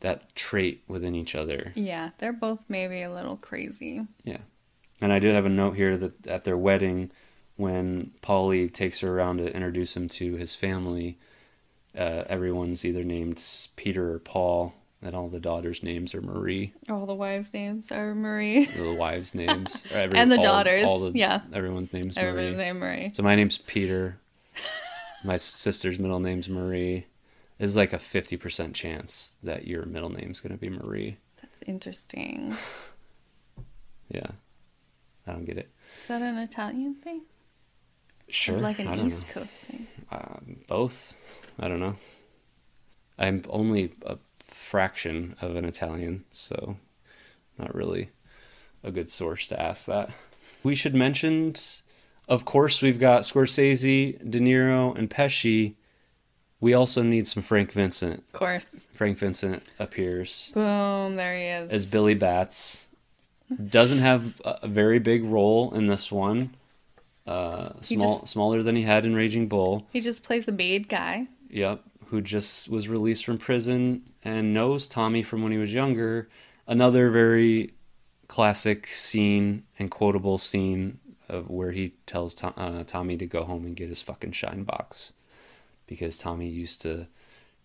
that 0.00 0.34
trait 0.36 0.82
within 0.86 1.14
each 1.16 1.34
other. 1.34 1.72
Yeah, 1.74 2.10
they're 2.18 2.32
both 2.32 2.60
maybe 2.68 3.00
a 3.02 3.10
little 3.12 3.36
crazy. 3.38 4.02
And 5.00 5.12
I 5.12 5.18
did 5.18 5.34
have 5.34 5.46
a 5.46 5.50
note 5.50 5.76
here 5.76 5.96
that 5.96 6.26
at 6.26 6.44
their 6.44 6.56
wedding, 6.56 7.10
when 7.56 8.12
Paulie 8.22 8.72
takes 8.72 9.00
her 9.00 9.14
around 9.16 9.38
to 9.38 9.54
introduce 9.54 9.96
him 9.96 10.08
to 10.10 10.34
his 10.36 10.54
family, 10.54 11.18
uh, 11.96 12.24
everyone's 12.28 12.84
either 12.84 13.04
named 13.04 13.42
Peter 13.76 14.12
or 14.14 14.18
Paul, 14.18 14.74
and 15.02 15.14
all 15.14 15.28
the 15.28 15.40
daughters' 15.40 15.82
names 15.82 16.14
are 16.14 16.22
Marie. 16.22 16.72
All 16.88 17.06
the 17.06 17.14
wives' 17.14 17.52
names 17.52 17.92
are 17.92 18.14
Marie. 18.14 18.64
The 18.76 18.94
wives' 18.94 19.34
names, 19.34 19.82
or 19.92 19.96
every- 19.98 20.18
And 20.18 20.30
the 20.30 20.36
all- 20.36 20.42
daughters, 20.42 20.84
all 20.86 21.00
the- 21.00 21.18
yeah. 21.18 21.42
everyone's 21.52 21.92
names 21.92 22.16
Everybody's 22.16 22.54
Marie. 22.56 22.64
name 22.64 22.78
Marie. 22.78 23.10
So 23.14 23.22
my 23.22 23.34
name's 23.34 23.58
Peter. 23.58 24.18
My 25.24 25.38
sister's 25.38 25.98
middle 25.98 26.20
name's 26.20 26.48
Marie. 26.48 27.06
There's 27.58 27.74
like 27.74 27.92
a 27.92 27.98
50% 27.98 28.74
chance 28.74 29.32
that 29.42 29.66
your 29.66 29.84
middle 29.86 30.10
name's 30.10 30.40
going 30.40 30.56
to 30.56 30.58
be 30.58 30.70
Marie. 30.70 31.16
That's 31.42 31.62
interesting. 31.66 32.56
Yeah. 34.08 34.30
I 35.26 35.32
don't 35.32 35.44
get 35.44 35.58
it. 35.58 35.70
Is 36.00 36.06
that 36.08 36.22
an 36.22 36.38
Italian 36.38 36.94
thing? 36.94 37.22
Or 38.28 38.32
Sure. 38.32 38.58
like 38.58 38.80
I 38.80 38.84
an 38.84 39.06
East 39.06 39.26
know. 39.28 39.32
Coast 39.34 39.60
thing. 39.62 39.86
Um, 40.10 40.56
both. 40.66 41.16
I 41.58 41.68
don't 41.68 41.80
know. 41.80 41.96
I'm 43.18 43.42
only 43.48 43.92
a 44.04 44.18
fraction 44.48 45.36
of 45.40 45.56
an 45.56 45.64
Italian, 45.64 46.24
so 46.30 46.76
not 47.58 47.74
really 47.74 48.10
a 48.82 48.90
good 48.90 49.10
source 49.10 49.48
to 49.48 49.60
ask 49.60 49.86
that. 49.86 50.10
We 50.62 50.74
should 50.74 50.94
mention, 50.94 51.54
of 52.28 52.44
course, 52.44 52.82
we've 52.82 52.98
got 52.98 53.22
Scorsese, 53.22 54.18
De 54.30 54.38
Niro, 54.40 54.96
and 54.96 55.08
Pesci. 55.08 55.74
We 56.60 56.74
also 56.74 57.02
need 57.02 57.26
some 57.28 57.42
Frank 57.42 57.72
Vincent. 57.72 58.24
Of 58.32 58.32
course. 58.32 58.66
Frank 58.94 59.18
Vincent 59.18 59.62
appears 59.78 60.50
Boom, 60.54 61.16
there 61.16 61.36
he 61.36 61.44
is. 61.44 61.70
as 61.70 61.86
Billy 61.86 62.14
Batts. 62.14 62.85
Doesn't 63.70 63.98
have 63.98 64.40
a 64.44 64.66
very 64.68 64.98
big 64.98 65.24
role 65.24 65.72
in 65.74 65.86
this 65.86 66.10
one. 66.10 66.54
Uh, 67.26 67.72
small, 67.80 68.18
just- 68.20 68.32
smaller 68.32 68.62
than 68.62 68.76
he 68.76 68.82
had 68.82 69.04
in 69.04 69.14
Raging 69.14 69.48
Bull. 69.48 69.86
he 69.92 70.00
just 70.00 70.22
plays 70.22 70.46
a 70.48 70.52
bad 70.52 70.88
guy. 70.88 71.26
Yep, 71.50 71.82
who 72.06 72.20
just 72.20 72.68
was 72.68 72.88
released 72.88 73.24
from 73.24 73.38
prison 73.38 74.02
and 74.24 74.52
knows 74.54 74.86
Tommy 74.88 75.22
from 75.22 75.42
when 75.42 75.52
he 75.52 75.58
was 75.58 75.72
younger. 75.72 76.28
Another 76.66 77.10
very 77.10 77.72
classic 78.28 78.88
scene 78.88 79.64
and 79.78 79.90
quotable 79.90 80.38
scene 80.38 80.98
of 81.28 81.48
where 81.50 81.72
he 81.72 81.94
tells 82.06 82.40
uh, 82.42 82.84
Tommy 82.86 83.16
to 83.16 83.26
go 83.26 83.44
home 83.44 83.64
and 83.66 83.76
get 83.76 83.88
his 83.88 84.02
fucking 84.02 84.32
shine 84.32 84.62
box 84.64 85.12
because 85.86 86.18
Tommy 86.18 86.48
used 86.48 86.82
to 86.82 87.06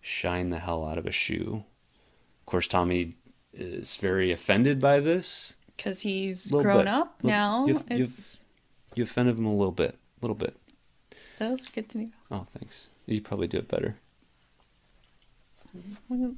shine 0.00 0.50
the 0.50 0.58
hell 0.60 0.84
out 0.84 0.98
of 0.98 1.06
a 1.06 1.12
shoe. 1.12 1.64
Of 2.40 2.46
course, 2.46 2.66
Tommy 2.68 3.14
is 3.52 3.96
very 3.96 4.32
offended 4.32 4.80
by 4.80 4.98
this 5.00 5.54
Because 5.82 6.00
he's 6.00 6.48
grown 6.50 6.78
bit. 6.78 6.86
up 6.88 7.16
Little- 7.22 7.30
now. 7.38 7.66
you've- 7.66 7.94
you've- 7.96 8.12
You 8.94 9.02
offended 9.04 9.36
him 9.38 9.46
a 9.46 9.54
little 9.56 9.72
bit. 9.72 9.94
A 9.94 10.24
little 10.24 10.36
bit. 10.36 10.56
that 11.38 11.50
was 11.50 11.66
good 11.66 11.88
to 11.88 11.98
know. 11.98 12.10
Oh, 12.30 12.44
thanks. 12.44 12.90
You 13.06 13.20
probably 13.20 13.48
do 13.48 13.58
it 13.58 13.66
better. 13.66 13.96
Mm-hmm. 15.76 16.30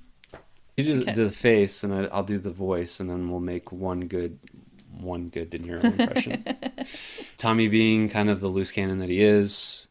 You 0.77 0.85
do 0.85 1.03
Okay. 1.03 1.13
the 1.13 1.31
face, 1.31 1.85
and 1.85 1.93
I, 1.93 2.05
I'll 2.07 2.23
do 2.25 2.39
the 2.39 2.51
voice, 2.51 3.01
and 3.01 3.09
then 3.11 3.29
we'll 3.31 3.41
make 3.41 3.71
one 3.71 4.07
good, 4.09 4.39
one 4.99 5.29
good 5.29 5.51
De 5.51 5.59
Niro 5.59 5.85
impression. 5.85 6.45
Tommy, 7.37 7.69
being 7.69 8.09
kind 8.09 8.31
of 8.31 8.41
the 8.41 8.49
loose 8.49 8.71
cannon 8.71 8.99
that 9.01 9.09
he 9.09 9.21
is, 9.21 9.89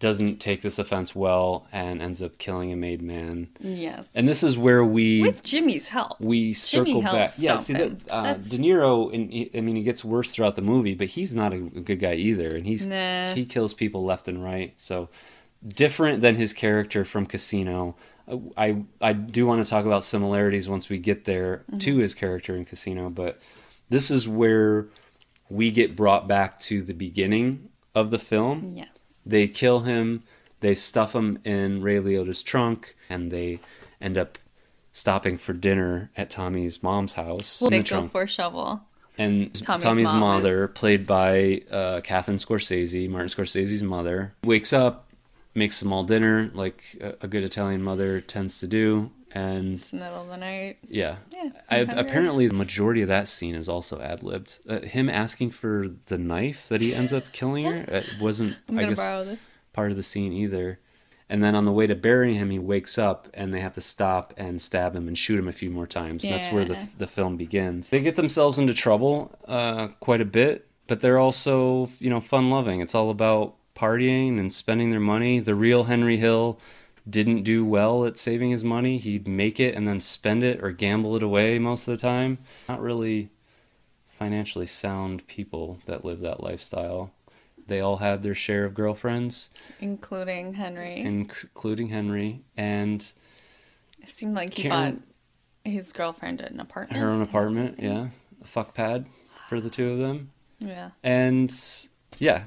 doesn't 0.00 0.40
take 0.40 0.62
this 0.62 0.78
offense 0.78 1.14
well 1.14 1.66
and 1.72 2.02
ends 2.02 2.20
up 2.22 2.36
killing 2.38 2.72
a 2.72 2.76
made 2.76 3.02
man. 3.02 3.48
Yes. 3.60 4.10
And 4.14 4.26
this 4.26 4.42
is 4.42 4.58
where 4.58 4.82
we 4.84 5.20
with 5.22 5.42
Jimmy's 5.44 5.86
help. 5.88 6.20
we 6.20 6.52
circle 6.54 7.02
back. 7.02 7.30
Yeah, 7.38 7.58
see 7.58 7.74
that 7.74 7.92
uh, 8.10 8.34
De 8.34 8.58
Niro. 8.58 9.12
He, 9.12 9.50
I 9.54 9.60
mean, 9.60 9.76
he 9.76 9.82
gets 9.82 10.04
worse 10.04 10.32
throughout 10.32 10.54
the 10.56 10.62
movie, 10.62 10.94
but 10.94 11.06
he's 11.08 11.34
not 11.34 11.52
a 11.52 11.58
good 11.58 12.00
guy 12.00 12.14
either, 12.14 12.56
and 12.56 12.66
he's 12.66 12.86
Nah. 12.86 13.34
he 13.34 13.44
kills 13.44 13.74
people 13.74 14.04
left 14.04 14.26
and 14.26 14.42
right. 14.42 14.72
So 14.76 15.08
different 15.66 16.22
than 16.22 16.34
his 16.34 16.52
character 16.52 17.04
from 17.04 17.26
Casino. 17.26 17.94
I 18.56 18.84
I 19.00 19.12
do 19.12 19.44
want 19.46 19.64
to 19.64 19.68
talk 19.68 19.84
about 19.84 20.04
similarities 20.04 20.68
once 20.68 20.88
we 20.88 20.98
get 20.98 21.24
there 21.24 21.64
Mm-hmm. 21.70 21.78
to 21.78 21.96
his 21.98 22.14
character 22.14 22.56
in 22.56 22.64
Casino, 22.64 23.10
but 23.10 23.38
this 23.90 24.10
is 24.10 24.26
where 24.26 24.88
we 25.50 25.70
get 25.70 25.96
brought 25.96 26.26
back 26.28 26.58
to 26.60 26.82
the 26.82 26.94
beginning 26.94 27.68
of 27.94 28.10
the 28.10 28.18
film. 28.18 28.74
Yes. 28.76 28.88
They 29.26 29.46
kill 29.48 29.80
him, 29.80 30.22
they 30.60 30.74
stuff 30.74 31.14
him 31.14 31.38
in 31.44 31.82
Ray 31.82 31.98
Liotta's 31.98 32.42
trunk, 32.42 32.94
and 33.08 33.30
they 33.30 33.60
end 34.00 34.16
up 34.18 34.38
stopping 34.92 35.38
for 35.38 35.52
dinner 35.52 36.10
at 36.16 36.30
Tommy's 36.30 36.82
mom's 36.82 37.14
house 37.14 37.60
in 37.62 37.70
they 37.70 37.78
the 37.78 37.82
go 37.84 37.88
trunk. 37.88 38.12
for 38.12 38.22
a 38.22 38.26
shovel. 38.26 38.80
And 39.18 39.52
Tommy's 39.54 39.82
Tommy's, 39.84 40.04
mom 40.06 40.20
mother, 40.20 40.64
is- 40.64 40.70
played 40.70 41.06
by 41.06 41.62
uh, 41.70 42.00
Catherine 42.02 42.38
Scorsese, 42.38 43.08
Martin 43.08 43.28
Scorsese's 43.28 43.82
mother, 43.82 44.32
wakes 44.44 44.72
up, 44.72 45.08
makes 45.54 45.76
some 45.76 45.92
all 45.92 46.04
dinner 46.04 46.50
like 46.54 46.82
a, 47.00 47.14
a 47.22 47.28
good 47.28 47.42
Italian 47.44 47.82
mother 47.82 48.20
tends 48.20 48.60
to 48.60 48.66
do, 48.66 49.10
and 49.32 49.74
It's 49.74 49.90
the 49.90 49.98
middle 49.98 50.22
of 50.22 50.28
the 50.28 50.36
night. 50.36 50.78
yeah. 50.88 51.16
Yeah, 51.30 51.50
I, 51.68 51.78
apparently, 51.78 52.46
the 52.48 52.54
majority 52.54 53.02
of 53.02 53.08
that 53.08 53.28
scene 53.28 53.54
is 53.54 53.68
also 53.68 54.00
ad 54.00 54.22
libbed. 54.22 54.58
Uh, 54.68 54.80
him 54.80 55.08
asking 55.08 55.50
for 55.52 55.86
the 56.06 56.18
knife 56.18 56.66
that 56.68 56.80
he 56.80 56.94
ends 56.94 57.12
up 57.12 57.24
killing 57.32 57.64
her 57.64 57.84
uh, 57.92 58.02
wasn't, 58.20 58.56
I'm 58.68 58.74
gonna 58.76 58.88
guess, 58.88 58.98
borrow 58.98 59.24
this. 59.24 59.44
part 59.72 59.90
of 59.90 59.96
the 59.96 60.02
scene 60.02 60.32
either. 60.32 60.78
And 61.28 61.42
then 61.44 61.54
on 61.54 61.64
the 61.64 61.70
way 61.70 61.86
to 61.86 61.94
burying 61.94 62.34
him, 62.34 62.50
he 62.50 62.58
wakes 62.58 62.98
up 62.98 63.28
and 63.34 63.54
they 63.54 63.60
have 63.60 63.74
to 63.74 63.80
stop 63.80 64.34
and 64.36 64.60
stab 64.60 64.96
him 64.96 65.06
and 65.06 65.16
shoot 65.16 65.38
him 65.38 65.46
a 65.46 65.52
few 65.52 65.70
more 65.70 65.86
times. 65.86 66.24
And 66.24 66.32
that's 66.32 66.50
where 66.52 66.64
the, 66.64 66.88
the 66.98 67.06
film 67.06 67.36
begins. 67.36 67.88
They 67.88 68.00
get 68.00 68.16
themselves 68.16 68.58
into 68.58 68.74
trouble 68.74 69.30
uh, 69.46 69.88
quite 70.00 70.20
a 70.20 70.24
bit, 70.24 70.66
but 70.88 71.00
they're 71.00 71.18
also, 71.20 71.88
you 72.00 72.10
know, 72.10 72.20
fun 72.20 72.50
loving. 72.50 72.80
It's 72.80 72.96
all 72.96 73.10
about 73.10 73.54
partying 73.76 74.40
and 74.40 74.52
spending 74.52 74.90
their 74.90 74.98
money. 74.98 75.38
The 75.38 75.54
real 75.54 75.84
Henry 75.84 76.16
Hill 76.16 76.58
didn't 77.10 77.42
do 77.42 77.64
well 77.64 78.04
at 78.04 78.16
saving 78.18 78.50
his 78.50 78.62
money. 78.64 78.98
He'd 78.98 79.26
make 79.26 79.58
it 79.60 79.74
and 79.74 79.86
then 79.86 80.00
spend 80.00 80.42
it 80.44 80.62
or 80.62 80.70
gamble 80.70 81.16
it 81.16 81.22
away 81.22 81.58
most 81.58 81.86
of 81.88 81.92
the 81.92 82.00
time. 82.00 82.38
Not 82.68 82.80
really 82.80 83.30
financially 84.08 84.66
sound 84.66 85.26
people 85.26 85.78
that 85.86 86.04
live 86.04 86.20
that 86.20 86.42
lifestyle. 86.42 87.10
They 87.66 87.80
all 87.80 87.98
had 87.98 88.22
their 88.22 88.34
share 88.34 88.64
of 88.64 88.74
girlfriends 88.74 89.48
Including 89.80 90.54
Henry. 90.54 90.96
including 90.96 91.88
Henry 91.88 92.40
and 92.56 93.06
it 94.02 94.08
seemed 94.08 94.34
like 94.34 94.54
he 94.54 94.62
Karen- 94.64 95.02
bought 95.64 95.72
his 95.72 95.92
girlfriend 95.92 96.40
an 96.40 96.58
apartment. 96.58 97.00
her 97.00 97.10
own 97.10 97.22
apartment. 97.22 97.78
Yeah, 97.78 98.08
a 98.42 98.46
fuck 98.46 98.74
pad 98.74 99.06
for 99.48 99.60
the 99.60 99.70
two 99.70 99.90
of 99.92 99.98
them, 99.98 100.30
Yeah. 100.58 100.90
and 101.04 101.54
yeah, 102.18 102.44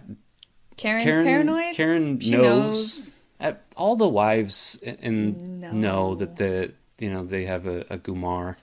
Karen's 0.77 1.05
Karen. 1.05 1.25
paranoid. 1.25 1.75
Karen 1.75 2.17
knows. 2.17 2.31
knows. 2.31 3.11
Uh, 3.43 3.53
all 3.75 3.95
the 3.95 4.07
wives 4.07 4.79
in- 4.81 5.59
No. 5.59 5.71
know 5.71 6.15
that 6.15 6.37
the 6.37 6.71
you 6.97 7.11
know 7.11 7.23
they 7.25 7.45
have 7.45 7.67
a, 7.67 7.81
a 7.89 7.97
Gumar, 7.97 8.55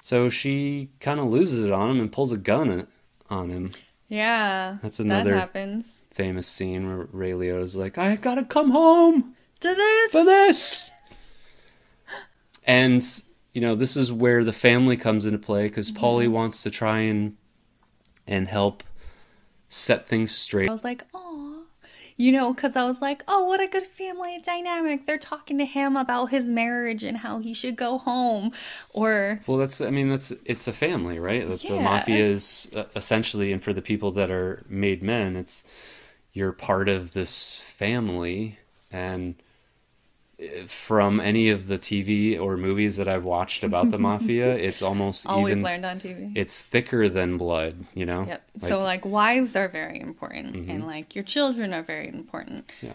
so 0.00 0.28
she 0.28 0.90
kind 1.00 1.20
of 1.20 1.26
loses 1.26 1.64
it 1.64 1.70
on 1.72 1.90
him 1.90 2.00
and 2.00 2.10
pulls 2.10 2.32
a 2.32 2.36
gun 2.36 2.86
on 3.30 3.50
him. 3.50 3.72
Yeah. 4.08 4.78
That's 4.82 5.00
another- 5.00 5.30
That 5.32 5.38
happens. 5.40 6.06
Famous 6.12 6.46
scene 6.46 6.86
where 6.86 7.06
Ray 7.12 7.32
Liotta's 7.32 7.74
like, 7.76 7.98
"I 7.98 8.16
gotta 8.16 8.44
come 8.44 8.70
home." 8.70 9.34
To 9.60 9.74
this. 9.74 10.10
for 10.12 10.24
this. 10.24 10.90
And 12.66 13.04
you 13.52 13.60
know, 13.60 13.74
this 13.74 13.96
is 13.96 14.10
where 14.12 14.42
the 14.42 14.52
family 14.52 14.96
comes 14.96 15.26
into 15.26 15.38
play 15.38 15.64
because 15.68 15.90
Mm-hmm. 15.90 16.04
Paulie 16.04 16.28
wants 16.28 16.62
to 16.64 16.70
try 16.70 17.00
and 17.00 17.36
and 18.26 18.48
help 18.48 18.82
set 19.68 20.06
things 20.08 20.32
straight. 20.34 20.68
I 20.68 20.72
was 20.72 20.84
like, 20.84 21.04
oh, 21.14 21.23
you 22.16 22.30
know, 22.30 22.52
because 22.52 22.76
I 22.76 22.84
was 22.84 23.02
like, 23.02 23.24
oh, 23.26 23.44
what 23.44 23.60
a 23.60 23.66
good 23.66 23.84
family 23.84 24.38
dynamic. 24.42 25.06
They're 25.06 25.18
talking 25.18 25.58
to 25.58 25.64
him 25.64 25.96
about 25.96 26.26
his 26.26 26.46
marriage 26.46 27.02
and 27.02 27.16
how 27.16 27.40
he 27.40 27.52
should 27.52 27.76
go 27.76 27.98
home, 27.98 28.52
or 28.90 29.40
Well, 29.46 29.58
that's 29.58 29.80
I 29.80 29.90
mean 29.90 30.08
that's 30.08 30.32
it's 30.44 30.68
a 30.68 30.72
family, 30.72 31.18
right? 31.18 31.48
That's 31.48 31.62
The 31.62 31.80
mafia 31.80 32.24
is 32.24 32.70
uh, 32.74 32.84
essentially, 32.94 33.52
and 33.52 33.62
for 33.62 33.72
the 33.72 33.82
people 33.82 34.12
that 34.12 34.30
are 34.30 34.64
made 34.68 35.02
men, 35.02 35.36
it's 35.36 35.64
you're 36.32 36.52
part 36.52 36.88
of 36.88 37.12
this 37.12 37.60
family, 37.60 38.58
and 38.90 39.34
from 40.66 41.20
any 41.20 41.48
of 41.50 41.68
the 41.68 41.78
TV 41.78 42.38
or 42.40 42.56
movies 42.56 42.96
that 42.96 43.08
I've 43.08 43.24
watched 43.24 43.62
about 43.64 43.90
the 43.90 43.98
mafia, 44.08 44.56
it's 44.56 44.82
almost 44.82 45.26
all 45.26 45.40
even 45.48 45.58
we've 45.58 45.64
learned 45.64 45.84
on 45.84 46.00
TV. 46.00 46.32
it's 46.34 46.60
thicker 46.62 47.08
than 47.08 47.36
blood, 47.38 47.86
you 47.94 48.04
know. 48.06 48.20
Yep. 48.26 48.28
Like, 48.28 48.40
Mm-hmm. 48.62 48.66
so 48.68 48.80
like 48.80 49.04
wives 49.04 49.56
are 49.56 49.68
very 49.68 50.00
important, 50.00 50.54
and 50.70 50.86
like 50.86 51.14
your 51.14 51.24
children 51.24 51.72
are 51.72 51.82
very 51.82 52.08
important. 52.08 52.70
Yeah. 52.82 52.92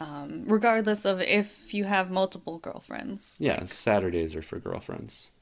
Um, 0.00 0.44
regardless 0.46 1.04
of 1.04 1.20
if 1.20 1.74
you 1.74 1.84
have 1.84 2.10
multiple 2.10 2.58
girlfriends. 2.58 3.36
Yeah, 3.40 3.64
Saturdays 3.64 4.36
are 4.36 4.42
for 4.42 4.58
girlfriends. 4.60 5.32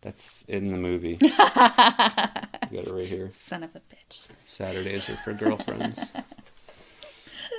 That's 0.00 0.42
in 0.48 0.70
the 0.70 0.76
movie. 0.76 1.16
you 1.22 1.28
got 1.30 2.48
it 2.72 2.90
right 2.92 3.06
here. 3.06 3.28
Son 3.28 3.62
of 3.62 3.74
a 3.74 3.80
bitch. 3.80 4.28
Saturdays 4.44 5.08
are 5.08 5.16
for 5.18 5.32
girlfriends. 5.32 6.12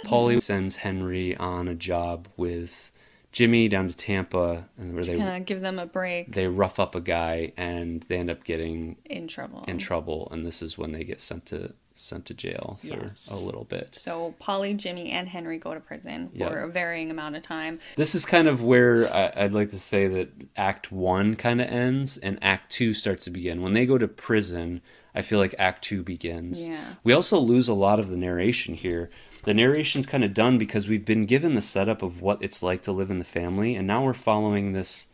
Paulie 0.06 0.42
sends 0.42 0.76
Henry 0.78 1.36
on 1.38 1.68
a 1.68 1.76
job 1.76 2.28
with 2.38 2.92
Jimmy 3.32 3.68
down 3.68 3.90
to 3.90 3.96
Tampa, 3.96 4.70
and 4.78 4.94
where 4.94 5.04
they 5.04 5.18
Kind 5.18 5.42
of 5.42 5.46
give 5.46 5.62
them 5.62 5.78
a 5.78 5.86
break 5.86 6.32
they 6.34 6.48
rough 6.48 6.80
up 6.80 6.96
a 6.96 7.02
guy, 7.02 7.52
and 7.58 8.02
they 8.04 8.18
end 8.18 8.30
up 8.30 8.44
getting 8.46 8.96
in 9.06 9.28
trouble. 9.28 9.66
in 9.68 9.78
trouble, 9.78 10.30
and 10.32 10.46
this 10.46 10.62
is 10.62 10.78
when 10.78 10.92
they 10.94 11.04
get 11.04 11.20
sent 11.20 11.46
to 11.48 11.74
sent 11.98 12.26
to 12.26 12.34
jail 12.34 12.78
for 12.82 12.88
Yes. 12.88 13.26
a 13.32 13.38
little 13.38 13.64
bit. 13.64 13.96
So 13.98 14.36
Paulie, 14.42 14.76
Jimmy, 14.76 15.12
and 15.12 15.30
Henry 15.30 15.58
go 15.58 15.74
to 15.74 15.80
prison 15.80 16.30
Yeah. 16.34 16.50
for 16.50 16.60
a 16.60 16.70
varying 16.70 17.10
amount 17.10 17.38
of 17.38 17.42
time. 17.42 17.80
This 17.96 18.16
is 18.16 18.26
kind 18.26 18.50
of 18.50 18.62
where 18.62 19.10
I, 19.14 19.32
I'd 19.46 19.54
like 19.54 19.70
to 19.70 19.80
say 19.80 20.08
that 20.10 20.28
Act 20.58 20.92
One 20.92 21.36
kind 21.38 21.62
of 21.62 21.70
ends 21.70 22.18
and 22.18 22.38
Act 22.42 22.70
Two 22.70 22.94
starts 22.94 23.24
to 23.26 23.32
begin. 23.32 23.62
When 23.62 23.72
they 23.72 23.86
go 23.86 23.98
to 23.98 24.10
prison, 24.10 24.82
I 25.14 25.22
feel 25.22 25.40
like 25.40 25.56
Act 25.58 25.86
Two 25.86 26.04
begins. 26.04 26.68
Yeah. 26.68 26.96
We 27.06 27.14
also 27.14 27.40
lose 27.40 27.70
a 27.70 27.74
lot 27.74 28.02
of 28.02 28.10
the 28.10 28.18
narration 28.18 28.76
here. 28.76 29.10
The 29.46 29.54
narration's 29.54 30.08
kind 30.08 30.24
of 30.24 30.34
done 30.34 30.58
because 30.58 30.88
we've 30.88 31.06
been 31.06 31.28
given 31.28 31.54
the 31.54 31.62
setup 31.62 32.02
of 32.02 32.20
what 32.20 32.42
it's 32.42 32.64
like 32.64 32.82
to 32.84 32.92
live 32.92 33.12
in 33.12 33.20
the 33.20 33.24
family, 33.26 33.76
and 33.76 33.86
now 33.86 34.04
we're 34.04 34.14
following 34.16 34.74
this 34.74 35.08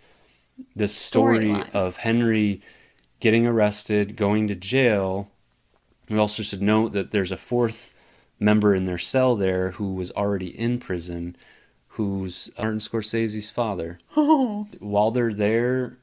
this 0.74 0.96
story 0.96 1.48
Storyline. 1.48 1.72
of 1.74 1.98
Henry 1.98 2.62
getting 3.20 3.46
arrested, 3.46 4.15
going 4.15 4.48
to 4.48 4.56
jail. 4.56 5.30
We 6.10 6.17
also 6.17 6.44
should 6.44 6.62
note 6.62 6.94
that 6.94 7.12
there's 7.12 7.32
a 7.34 7.38
fourth 7.38 7.91
member 8.39 8.74
in 8.74 8.86
their 8.86 8.98
cell 8.98 9.36
there 9.36 9.72
who 9.72 9.94
was 9.96 10.12
already 10.12 10.58
in 10.58 10.80
prison, 10.80 11.36
who's 11.89 12.50
Martin 12.58 12.80
Scorsese's 12.80 13.52
father. 13.52 13.98
Oh, 14.15 14.65
While 14.80 15.12
they're 15.12 15.34
there, 15.34 15.98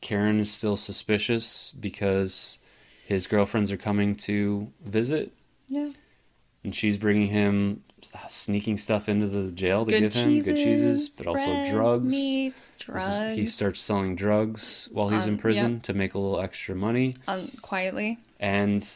Karen 0.00 0.40
is 0.40 0.50
still 0.50 0.76
suspicious 0.76 1.70
because 1.70 2.58
his 3.06 3.28
girlfriends 3.28 3.70
are 3.70 3.76
coming 3.76 4.16
to 4.16 4.72
visit, 4.84 5.32
yeah. 5.68 5.90
And 6.64 6.74
she's 6.74 6.96
bringing 6.96 7.28
him 7.28 7.82
sneaking 8.28 8.78
stuff 8.78 9.08
into 9.08 9.26
the 9.26 9.50
jail 9.52 9.84
to 9.86 9.90
Good 9.92 10.00
give 10.00 10.14
him 10.14 10.28
cheeses, 10.34 10.46
good 10.46 10.56
cheeses, 10.56 11.08
but 11.16 11.26
also 11.26 11.70
drugs. 11.70 12.10
meats, 12.10 12.56
drugs. 12.78 13.04
is- 13.06 13.36
he 13.36 13.46
starts 13.46 13.80
selling 13.80 14.16
drugs 14.16 14.88
while 14.92 15.08
he's 15.10 15.24
Um, 15.24 15.30
in 15.30 15.38
prison 15.38 15.72
yep. 15.74 15.82
to 15.84 15.94
make 15.94 16.14
a 16.14 16.18
little 16.18 16.40
extra 16.40 16.74
money. 16.74 17.16
um, 17.28 17.50
quietly. 17.62 18.18
and 18.40 18.86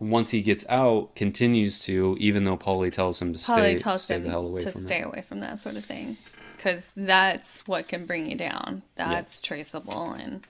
once 0.00 0.30
he 0.30 0.42
gets 0.42 0.64
out, 0.68 1.14
continues 1.14 1.78
to, 1.80 2.16
even 2.20 2.44
though 2.44 2.56
Paulie 2.58 2.92
tells 2.92 3.22
him 3.22 3.32
to 3.32 3.38
Paulie 3.38 3.42
stay, 3.60 3.78
tells 3.78 4.02
stay 4.02 4.16
him 4.16 4.24
the 4.24 4.30
hell 4.30 4.44
away 4.46 4.60
to 4.62 4.72
from 4.72 4.82
stay 4.86 5.00
it. 5.00 5.06
away 5.06 5.22
from 5.26 5.40
that 5.40 5.58
sort 5.58 5.76
of 5.76 5.84
thing, 5.86 6.18
because 6.56 6.92
that's 6.96 7.66
what 7.66 7.88
can 7.88 8.04
bring 8.04 8.30
you 8.30 8.36
down. 8.36 8.82
That's 8.96 9.40
traceable, 9.40 10.10
and 10.12 10.44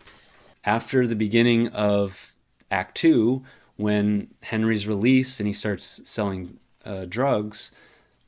After 0.64 1.06
the 1.06 1.14
beginning 1.14 1.68
of 1.68 2.34
Act 2.70 2.96
Two, 2.96 3.44
when 3.76 4.28
Henry's 4.42 4.86
released 4.86 5.40
and 5.40 5.46
he 5.46 5.52
starts 5.52 6.00
selling 6.04 6.58
uh, 6.84 7.06
drugs, 7.06 7.70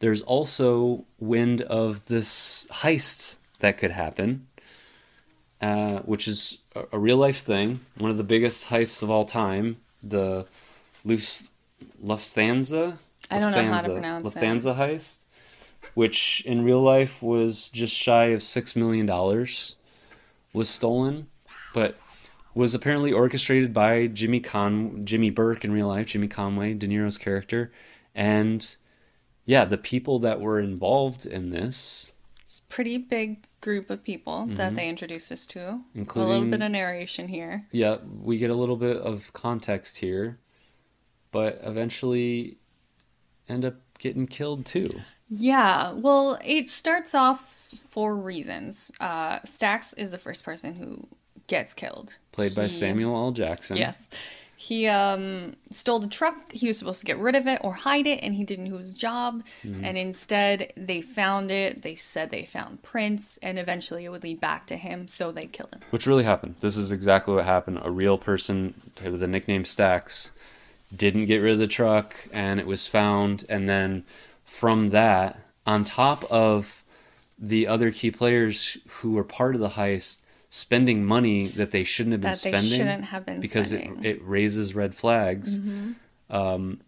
there's 0.01 0.23
also 0.23 1.05
wind 1.19 1.63
of 1.63 2.05
this 2.07 2.67
heist 2.71 3.37
that 3.61 3.79
could 3.79 3.93
happen, 3.93 4.47
uh, 5.61 6.01
which 6.01 6.29
is 6.29 6.59
a, 6.75 6.85
a 6.93 6.99
real 6.99 7.17
life 7.17 7.39
thing, 7.39 7.81
one 7.97 8.11
of 8.11 8.17
the 8.19 8.25
biggest 8.25 8.67
heists 8.67 9.03
of 9.03 9.11
all 9.11 9.25
time, 9.25 9.77
the 10.03 10.47
Luf, 11.05 11.43
Lufthansa. 12.05 12.99
I 13.31 13.39
don't 13.41 13.53
know 13.53 13.63
how 13.63 13.81
to 13.81 13.89
Lufthansa- 13.89 13.93
pronounce 13.93 14.35
it. 14.35 14.39
Lufthansa 14.39 14.77
heist, 14.77 15.19
which 15.95 16.43
in 16.45 16.65
real 16.65 16.83
life 16.83 17.23
was 17.23 17.69
just 17.69 17.95
shy 17.95 18.27
of 18.27 18.43
six 18.43 18.77
million 18.77 19.07
dollars, 19.07 19.77
was 20.53 20.69
stolen, 20.69 21.29
but 21.73 21.97
was 22.57 22.75
apparently 22.75 23.13
orchestrated 23.13 23.73
by 23.73 24.07
Jimmy 24.07 24.41
Con 24.41 25.05
Jimmy 25.05 25.31
Burke 25.31 25.65
in 25.65 25.73
real 25.73 25.89
life, 25.89 26.07
Jimmy 26.09 26.27
Conway, 26.27 26.75
De 26.75 26.89
Niro's 26.89 27.19
character, 27.19 27.71
and 28.15 28.75
yeah, 29.45 29.65
the 29.65 29.79
people 29.79 30.19
that 30.21 30.41
were 30.41 30.59
involved 30.59 31.25
in 31.27 31.51
this, 31.51 32.11
It's 32.43 32.59
a 32.59 32.73
pretty 32.73 32.99
big 32.99 33.45
group 33.61 33.91
of 33.91 34.03
people 34.03 34.47
that 34.53 34.75
they 34.75 34.89
introduced 34.89 35.31
us 35.31 35.47
to. 35.49 35.81
Including, 35.95 36.27
a 36.27 36.29
little 36.31 36.43
Mm-hmm. 36.45 36.51
Bit 36.51 36.63
of 36.63 36.71
narration 36.73 37.29
here. 37.29 37.67
yeah, 37.73 37.99
we 38.23 38.39
get 38.39 38.51
a 38.51 38.55
little 38.55 38.77
bit 38.77 38.97
of 38.97 39.33
context 39.35 39.99
here, 39.99 40.39
but 41.33 41.61
eventually 41.63 42.57
end 43.49 43.65
up 43.65 43.75
getting 43.99 44.27
killed 44.27 44.65
too. 44.67 44.91
Yeah, 45.29 45.93
well, 45.93 46.39
it 46.45 46.69
starts 46.71 47.15
off 47.15 47.71
for 47.91 48.17
reasons. 48.17 48.91
Uh, 49.01 49.41
Stacks 49.45 49.93
is 49.95 50.11
the 50.13 50.19
first 50.19 50.45
person 50.45 50.75
who 50.75 51.07
gets 51.47 51.75
killed. 51.75 52.19
Played 52.33 52.55
by 52.55 52.67
Samuel 52.67 53.17
L. 53.17 53.33
Jackson. 53.33 53.77
Yes. 53.77 53.97
He 54.59 54.89
um, 54.89 55.55
stole 55.71 55.99
the 55.99 56.09
truck. 56.09 56.51
He 56.51 56.67
was 56.67 56.79
supposed 56.79 57.01
to 57.01 57.07
get 57.07 57.19
rid 57.19 57.37
of 57.37 57.47
it 57.47 57.61
or 57.63 57.75
hide 57.75 58.07
it, 58.07 58.21
and 58.23 58.35
he 58.35 58.43
didn't 58.43 58.65
do 58.65 58.77
his 58.79 58.95
job. 58.95 59.43
Mm-hmm. 59.63 59.85
And 59.85 59.99
instead, 59.99 60.73
they 60.77 61.03
found 61.03 61.51
it. 61.51 61.83
They 61.83 61.95
said 61.95 62.31
they 62.31 62.47
found 62.47 62.83
prints, 62.83 63.39
and 63.43 63.59
eventually 63.59 64.07
it 64.07 64.09
would 64.09 64.25
lead 64.25 64.41
back 64.41 64.67
to 64.69 64.77
him, 64.77 65.07
so 65.09 65.31
they 65.31 65.47
killed 65.47 65.75
him. 65.75 65.83
Which 65.91 66.07
really 66.07 66.25
happened. 66.25 66.57
This 66.61 66.77
is 66.77 66.91
exactly 66.91 67.35
what 67.35 67.45
happened. 67.45 67.81
A 67.83 67.91
real 67.91 68.17
person 68.17 68.75
with 69.05 69.21
the 69.21 69.29
nickname 69.29 69.65
Stacks 69.65 70.33
didn't 70.95 71.27
get 71.27 71.39
rid 71.39 71.53
of 71.53 71.59
the 71.59 71.67
truck 71.67 72.29
and 72.33 72.61
it 72.61 72.67
was 72.67 72.87
found 72.87 73.45
and 73.49 73.69
then 73.69 74.05
from 74.45 74.91
that 74.91 75.39
on 75.67 75.85
top 75.85 76.25
of 76.31 76.85
the 77.39 77.67
other 77.67 77.91
key 77.91 78.11
players 78.11 78.79
who 78.89 79.13
were 79.13 79.25
part 79.25 79.55
of 79.55 79.61
the 79.61 79.71
heist 79.71 80.21
spending 80.49 81.05
money 81.05 81.49
that 81.49 81.71
they 81.73 81.85
shouldn't 81.85 82.13
have 82.13 82.21
been 82.21 82.31
That 82.33 82.41
they 82.43 82.51
spending 82.51 82.71
shouldn't 82.79 83.05
have 83.07 83.27
been 83.27 83.41
because 83.41 83.73
it, 83.73 83.83
spending. 83.83 84.05
it 84.05 84.23
raises 84.25 84.75
red 84.75 84.95
flags 84.95 85.59
um, 86.31 86.81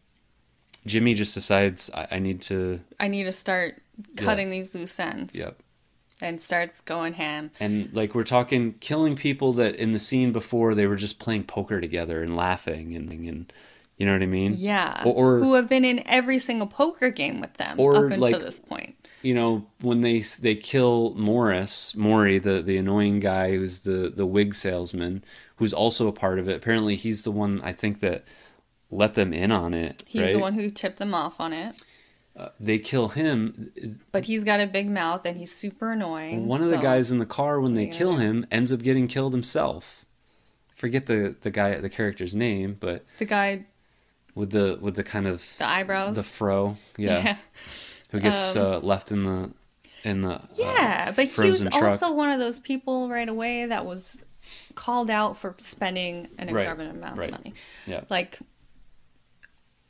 jimmy 0.87 1.15
just 1.15 1.35
decides 1.35 1.91
I, 1.95 2.07
I 2.13 2.19
need 2.19 2.41
to 2.43 2.81
I 2.99 3.09
need 3.09 3.25
to 3.25 3.33
start 3.33 3.81
cutting 4.17 4.51
these 4.51 4.75
loose 4.75 4.99
ends. 5.01 5.35
yep 5.35 5.59
And 6.21 6.41
starts 6.41 6.81
going 6.81 7.13
ham. 7.15 7.51
And 7.61 7.93
like 7.93 8.15
we're 8.15 8.25
talking 8.25 8.75
killing 8.81 9.17
people 9.17 9.53
that 9.55 9.75
in 9.77 9.93
the 9.93 9.99
scene 9.99 10.33
before 10.33 10.75
they 10.75 10.87
were 10.87 10.97
just 10.97 11.19
playing 11.19 11.45
poker 11.45 11.81
together 11.81 12.23
and 12.23 12.37
laughing 12.37 12.95
and 12.97 13.11
and 13.13 13.53
you 13.97 14.07
know 14.07 14.13
what 14.13 14.23
I 14.23 14.27
mean? 14.27 14.55
Yeah. 14.57 15.03
Or- 15.05 15.15
or- 15.15 15.39
who 15.41 15.55
have 15.55 15.69
been 15.69 15.85
in 15.85 16.07
every 16.07 16.39
single 16.39 16.69
poker 16.69 17.11
game 17.11 17.41
with 17.41 17.55
them 17.55 17.81
Or, 17.81 17.97
up 17.97 18.05
until 18.13 18.21
like- 18.21 18.39
this 18.41 18.61
point. 18.61 18.95
You 19.23 19.35
know, 19.35 19.67
when 19.81 20.01
they 20.03 20.21
they 20.21 20.55
kill 20.55 21.15
Morris, 21.15 21.95
Maury, 21.97 22.39
the 22.39 22.63
the 22.63 22.77
annoying 22.77 23.19
guy 23.21 23.51
who's 23.57 23.81
the 23.81 24.13
the 24.15 24.27
wig 24.27 24.55
salesman, 24.55 25.25
who's 25.57 25.73
also 25.73 26.07
a 26.09 26.13
part 26.13 26.39
of 26.39 26.49
it. 26.49 26.57
Apparently 26.57 26.95
he's 26.97 27.23
the 27.25 27.33
one 27.33 27.61
I 27.63 27.73
think 27.73 28.01
that 28.01 28.25
let 28.91 29.15
them 29.15 29.33
in 29.33 29.51
on 29.53 29.75
it, 29.75 30.03
He's 30.07 30.23
right? 30.23 30.33
the 30.33 30.39
one 30.39 30.55
who 30.55 30.71
tipped 30.71 30.99
them 30.99 31.13
off 31.15 31.41
on 31.41 31.53
it. 31.53 31.83
Uh, 32.37 32.49
they 32.61 32.79
kill 32.79 33.09
him. 33.09 33.73
But 34.13 34.25
he's 34.27 34.45
got 34.45 34.61
a 34.61 34.67
big 34.67 34.89
mouth 34.89 35.23
and 35.27 35.37
he's 35.37 35.51
super 35.51 35.91
annoying. 35.93 36.47
One 36.47 36.63
of 36.63 36.69
the 36.69 36.79
guys 36.79 37.11
in 37.11 37.19
the 37.19 37.27
car 37.27 37.61
when 37.61 37.75
they 37.75 37.87
Yeah. 37.87 37.93
kill 37.93 38.17
him 38.17 38.47
ends 38.53 38.73
up 38.73 38.81
getting 38.83 39.09
killed 39.09 39.33
himself. 39.33 40.07
Forget 40.77 41.07
the 41.07 41.35
the 41.41 41.51
guy 41.51 41.81
the 41.81 41.91
character's 41.91 42.37
name, 42.37 42.77
but 42.79 43.05
The 43.19 43.25
guy, 43.25 43.67
with 44.37 44.53
the 44.53 44.79
with 44.81 44.95
the 44.95 45.03
kind 45.03 45.27
of 45.27 45.43
the 45.59 45.67
eyebrows. 45.69 46.15
the 46.15 46.23
fro, 46.23 46.77
yeah, 46.97 47.23
yeah. 47.25 47.37
Who 48.11 48.21
gets 48.21 48.57
Um, 48.57 48.63
uh, 48.67 48.79
left 48.81 49.13
in 49.13 49.25
the 49.25 49.51
in 50.05 50.23
the 50.23 50.41
Yeah, 50.55 51.07
uh, 51.09 51.13
but 51.13 51.27
he 51.27 51.51
was 51.51 51.61
truck. 51.61 51.75
also 51.83 52.13
one 52.15 52.31
of 52.31 52.39
those 52.39 52.59
people 52.59 53.09
right 53.09 53.29
away 53.29 53.67
that 53.67 53.85
was 53.85 54.21
called 54.75 55.11
out 55.11 55.39
for 55.39 55.55
spending 55.59 56.29
an 56.39 56.49
Right, 56.53 56.63
exorbitant 56.63 56.97
amount 56.97 57.19
right. 57.19 57.31
of 57.31 57.39
money. 57.39 57.55
Yeah. 57.87 58.05
Like, 58.09 58.39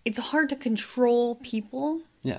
it's 0.05 0.19
hard 0.19 0.49
to 0.49 0.57
control 0.57 1.37
people. 1.37 2.01
yeah. 2.23 2.39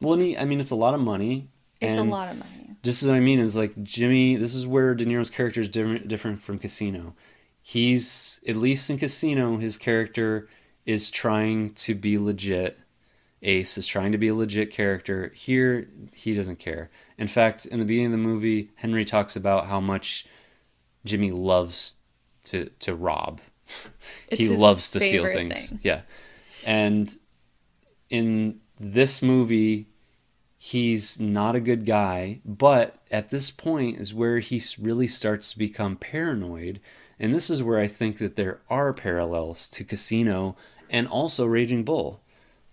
Well, 0.00 0.18
he, 0.18 0.36
I 0.36 0.44
mean, 0.46 0.58
it's 0.58 0.70
a 0.70 0.74
lot 0.76 0.94
of 0.94 1.00
money. 1.00 1.48
It's 1.80 1.96
and 1.98 2.08
a 2.08 2.10
lot 2.10 2.28
of 2.30 2.38
money. 2.38 2.70
This 2.82 3.02
is 3.02 3.08
what 3.08 3.16
I 3.16 3.20
mean. 3.20 3.38
Is 3.38 3.54
like 3.54 3.80
Jimmy. 3.84 4.34
This 4.36 4.54
is 4.54 4.66
where 4.66 4.94
De 4.96 5.04
Niro's 5.06 5.30
character 5.30 5.60
is 5.60 5.68
different, 5.68 6.08
different 6.08 6.42
from 6.42 6.58
Casino. 6.58 7.14
He's 7.60 8.40
at 8.48 8.56
least 8.56 8.90
in 8.90 8.98
Casino, 8.98 9.58
his 9.58 9.76
character 9.78 10.48
is 10.86 11.10
trying 11.12 11.74
to 11.74 11.94
be 11.94 12.18
legit. 12.18 12.78
Ace 13.42 13.76
is 13.76 13.86
trying 13.86 14.12
to 14.12 14.18
be 14.18 14.28
a 14.28 14.34
legit 14.34 14.70
character. 14.70 15.32
Here, 15.34 15.88
he 16.14 16.34
doesn't 16.34 16.58
care. 16.58 16.90
In 17.18 17.28
fact, 17.28 17.66
in 17.66 17.78
the 17.78 17.84
beginning 17.84 18.06
of 18.06 18.12
the 18.12 18.18
movie, 18.18 18.70
Henry 18.76 19.04
talks 19.04 19.36
about 19.36 19.66
how 19.66 19.80
much 19.80 20.26
Jimmy 21.04 21.30
loves 21.32 21.96
to 22.44 22.70
to 22.80 22.94
rob. 22.94 23.40
He 24.30 24.48
loves 24.48 24.90
to 24.92 25.00
steal 25.00 25.26
things. 25.26 25.70
thing. 25.70 25.80
Yeah. 25.82 26.02
And 26.64 27.16
in 28.08 28.60
this 28.78 29.22
movie, 29.22 29.88
he's 30.56 31.18
not 31.18 31.56
a 31.56 31.60
good 31.60 31.84
guy, 31.84 32.40
but 32.44 32.96
at 33.10 33.30
this 33.30 33.50
point 33.50 33.98
is 33.98 34.14
where 34.14 34.38
he 34.38 34.62
really 34.78 35.08
starts 35.08 35.52
to 35.52 35.58
become 35.58 35.96
paranoid. 35.96 36.80
And 37.18 37.34
this 37.34 37.50
is 37.50 37.62
where 37.62 37.78
I 37.78 37.86
think 37.86 38.18
that 38.18 38.36
there 38.36 38.60
are 38.70 38.92
parallels 38.92 39.68
to 39.68 39.84
Casino 39.84 40.56
and 40.90 41.06
also 41.06 41.46
Raging 41.46 41.84
Bull, 41.84 42.20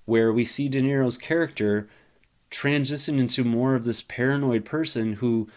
where 0.10 0.34
we 0.34 0.44
see 0.44 0.68
De 0.68 0.82
Niro's 0.82 1.18
character 1.18 1.88
transition 2.50 3.20
into 3.20 3.44
more 3.44 3.76
of 3.76 3.86
this 3.86 4.02
paranoid 4.02 4.66
person 4.66 5.14
who 5.14 5.48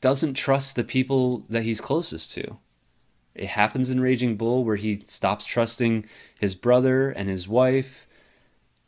doesn't 0.00 0.34
trust 0.34 0.74
the 0.74 0.82
people 0.82 1.44
that 1.50 1.62
he's 1.62 1.80
closest 1.80 2.32
to. 2.32 2.56
It 3.34 3.48
happens 3.48 3.90
in 3.90 4.00
Raging 4.00 4.36
Bull 4.36 4.64
where 4.64 4.76
he 4.76 5.04
stops 5.06 5.46
trusting 5.46 6.06
his 6.40 6.54
brother 6.54 7.10
and 7.10 7.28
his 7.28 7.46
wife. 7.46 8.06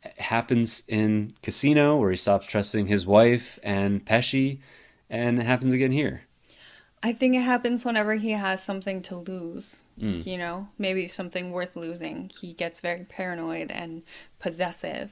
It 0.03 0.19
happens 0.19 0.83
in 0.87 1.35
Casino 1.41 1.97
where 1.97 2.11
he 2.11 2.17
stops 2.17 2.47
trusting 2.47 2.87
his 2.87 3.05
wife 3.05 3.59
and 3.63 4.05
Pesci. 4.05 4.59
And 5.09 5.39
it 5.39 5.45
happens 5.45 5.73
again 5.73 5.91
here. 5.91 6.23
I 7.05 7.13
think 7.13 7.35
it 7.35 7.41
happens 7.41 7.85
whenever 7.85 8.15
he 8.15 8.31
has 8.31 8.63
something 8.63 9.03
to 9.03 9.17
lose. 9.17 9.85
Mm. 10.01 10.25
You 10.25 10.39
know, 10.39 10.67
maybe 10.79 11.07
something 11.07 11.51
worth 11.51 11.75
losing. 11.75 12.31
He 12.41 12.53
gets 12.53 12.79
very 12.79 13.03
paranoid 13.03 13.69
and 13.71 14.01
possessive. 14.39 15.11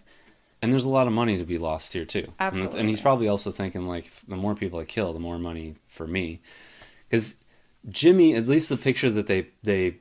And 0.64 0.72
there's 0.74 0.86
a 0.86 0.90
lot 0.90 1.06
of 1.06 1.14
money 1.14 1.38
to 1.38 1.44
be 1.44 1.60
lost 1.60 1.94
here 1.94 2.04
too. 2.06 2.26
And- 2.40 2.58
And, 2.74 2.90
he's 2.90 3.00
probably 3.00 3.28
also 3.28 3.52
thinking 3.52 3.86
like, 3.86 4.10
the 4.28 4.36
more 4.36 4.56
people 4.56 4.80
I 4.80 4.86
kill, 4.86 5.14
the 5.14 5.20
more 5.20 5.38
money 5.38 5.76
for 5.86 6.08
me. 6.08 6.42
Because 7.08 7.36
Jimmy, 7.88 8.34
at 8.34 8.48
least 8.48 8.70
the 8.70 8.78
picture 8.78 9.12
that 9.12 9.28
they 9.28 9.50
they 9.62 9.98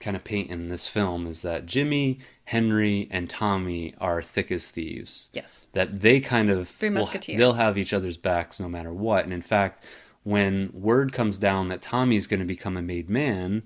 kind 0.00 0.16
of 0.16 0.24
paint 0.24 0.48
in 0.50 0.68
this 0.68 0.86
film 0.86 1.26
is 1.26 1.42
that 1.42 1.66
Jimmy, 1.66 2.20
Henry, 2.44 3.06
and 3.10 3.28
Tommy 3.28 3.94
are 4.00 4.22
thick 4.22 4.50
as 4.50 4.70
thieves. 4.70 5.28
Yes. 5.34 5.66
That 5.74 6.00
they 6.00 6.20
kind 6.20 6.48
of 6.48 6.68
Three 6.70 6.88
will- 6.88 7.10
they'll 7.26 7.52
have 7.54 7.76
each 7.76 7.92
other's 7.92 8.16
backs 8.16 8.58
no 8.60 8.68
matter 8.68 8.94
what. 8.94 9.24
And 9.24 9.32
in 9.34 9.42
fact, 9.42 9.84
when 10.24 10.70
word 10.72 11.12
comes 11.12 11.38
down 11.38 11.68
that 11.68 11.82
Tommy's 11.82 12.26
going 12.26 12.40
to 12.40 12.46
become 12.46 12.76
a 12.76 12.82
made 12.82 13.08
man, 13.08 13.62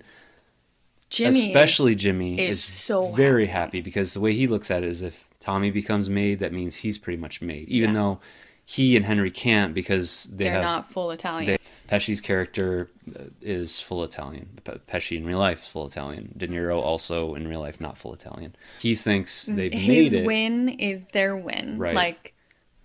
Jimmy. 1.10 1.46
especially 1.48 1.94
Jimmy 1.94 2.40
is 2.40 2.56
is, 2.58 2.64
so 2.64 3.10
very 3.12 3.46
happy. 3.46 3.78
happy. 3.78 3.82
because 3.82 4.14
the 4.14 4.20
way 4.20 4.32
he 4.32 4.46
looks 4.46 4.70
at 4.70 4.82
it 4.82 4.88
is 4.88 5.02
if 5.02 5.28
Tommy 5.40 5.70
becomes 5.70 6.08
made, 6.08 6.38
that 6.40 6.52
means 6.52 6.76
he's 6.76 6.98
pretty 6.98 7.18
much 7.20 7.42
made, 7.42 7.68
even 7.68 7.90
Yeah. 7.90 7.94
though 8.00 8.20
he 8.64 8.96
and 8.96 9.04
Henry 9.04 9.30
can't 9.30 9.74
because 9.74 10.24
they 10.32 10.44
they're 10.44 10.52
have 10.54 10.62
not 10.62 10.90
full 10.90 11.10
Italian. 11.10 11.46
they, 11.46 11.58
Pesci's 11.88 12.20
character 12.22 12.88
uh, 13.18 13.24
is 13.42 13.80
full 13.80 14.02
Italian. 14.04 14.48
Pesci 14.64 15.18
in 15.18 15.26
real 15.26 15.38
life 15.40 15.62
is 15.62 15.68
full 15.68 15.86
Italian. 15.86 16.32
De 16.38 16.46
Niro 16.48 16.80
also 16.80 17.34
in 17.34 17.46
real 17.48 17.60
life 17.60 17.80
not 17.80 17.98
full 17.98 18.14
Italian. 18.14 18.54
He 18.78 18.94
thinks 18.94 19.44
they've 19.44 19.72
His 19.72 19.88
made 19.88 20.12
it 20.14 20.18
His 20.20 20.26
win 20.26 20.68
is 20.70 21.00
their 21.12 21.36
win. 21.36 21.76
Right. 21.76 21.94
Like 21.94 22.32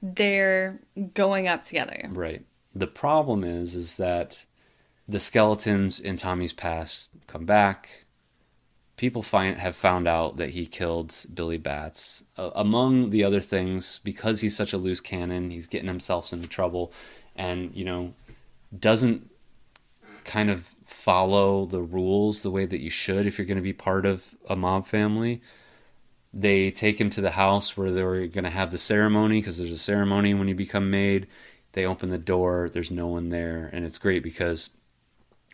they're 0.01 0.79
going 1.13 1.47
up 1.47 1.63
together. 1.63 2.09
right. 2.11 2.43
The 2.77 2.87
problem 2.87 3.43
is 3.43 3.73
is 3.73 3.95
that 3.95 4.45
the 5.07 5.19
skeletons 5.19 5.99
in 5.99 6.15
Tommy's 6.15 6.53
past 6.53 7.09
come 7.25 7.43
back. 7.43 8.05
People 8.97 9.23
find 9.23 9.57
have 9.57 9.75
found 9.75 10.07
out 10.07 10.37
that 10.37 10.51
he 10.51 10.67
killed 10.67 11.25
Billy 11.33 11.57
Batts. 11.57 12.23
Uh, 12.37 12.51
among 12.53 13.09
the 13.09 13.23
other 13.23 13.39
things, 13.39 13.99
because 14.03 14.41
he's 14.41 14.55
such 14.55 14.73
a 14.73 14.77
loose 14.77 14.99
cannon, 14.99 15.49
he's 15.49 15.65
getting 15.65 15.87
himself 15.87 16.31
into 16.31 16.47
trouble, 16.47 16.91
and 17.35 17.75
you 17.75 17.83
know, 17.83 18.13
doesn't 18.77 19.27
kind 20.23 20.51
of 20.51 20.63
follow 20.83 21.65
the 21.65 21.81
rules 21.81 22.41
the 22.41 22.51
way 22.51 22.67
that 22.67 22.81
you 22.81 22.91
should 22.91 23.25
if 23.25 23.39
you're 23.39 23.47
going 23.47 23.55
to 23.55 23.63
be 23.63 23.73
part 23.73 24.05
of 24.05 24.35
a 24.47 24.55
mob 24.55 24.85
family. 24.85 25.41
They 26.31 26.69
take 26.69 27.01
him 27.01 27.09
to 27.11 27.21
the 27.21 27.31
house 27.31 27.75
where 27.75 27.91
they're 27.91 28.27
going 28.27 28.43
to 28.43 28.51
have 28.51 28.69
the 28.69 28.77
ceremony 28.77 29.39
because 29.39 29.57
there's 29.57 29.71
a 29.71 29.79
ceremony 29.79 30.35
when 30.35 30.47
you 30.47 30.53
become 30.53 30.91
made. 30.91 31.25
They 31.77 31.85
open 31.85 32.09
the 32.09 32.17
door, 32.17 32.71
there's 32.73 32.89
no 32.89 33.05
one 33.05 33.29
there, 33.29 33.69
and 33.71 33.85
it's 33.85 33.99
great 33.99 34.23
because 34.23 34.71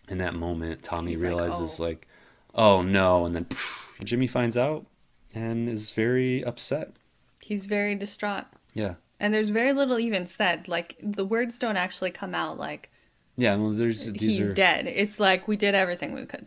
in 0.07 0.19
that 0.19 0.33
moment, 0.33 0.81
Tommy 0.81 1.11
He's 1.11 1.21
like, 1.21 1.27
realizes 1.27 1.81
"Oh." 1.81 1.83
like, 1.83 2.07
oh 2.55 2.81
no, 2.81 3.25
and 3.25 3.35
then 3.35 3.45
Jimmy 4.05 4.27
finds 4.27 4.55
out 4.55 4.85
and 5.35 5.67
is 5.67 5.91
very 5.91 6.41
upset. 6.45 6.93
He's 7.41 7.65
very 7.65 7.95
distraught. 7.95 8.45
Yeah, 8.73 8.93
And 9.19 9.33
there's 9.33 9.49
very 9.49 9.73
little 9.73 9.99
even 9.99 10.25
said. 10.25 10.69
Like 10.69 10.95
the 11.03 11.25
words 11.25 11.59
don't 11.59 11.75
actually 11.75 12.11
come 12.11 12.33
out 12.33 12.57
like 12.57 12.89
yeah. 13.35 13.55
Well, 13.57 13.71
there's 13.71 14.05
he's 14.15 14.39
are 14.39 14.53
dead. 14.53 14.87
It's 14.87 15.19
like 15.19 15.45
we 15.49 15.57
did 15.57 15.75
everything 15.75 16.13
we 16.13 16.25
could. 16.25 16.45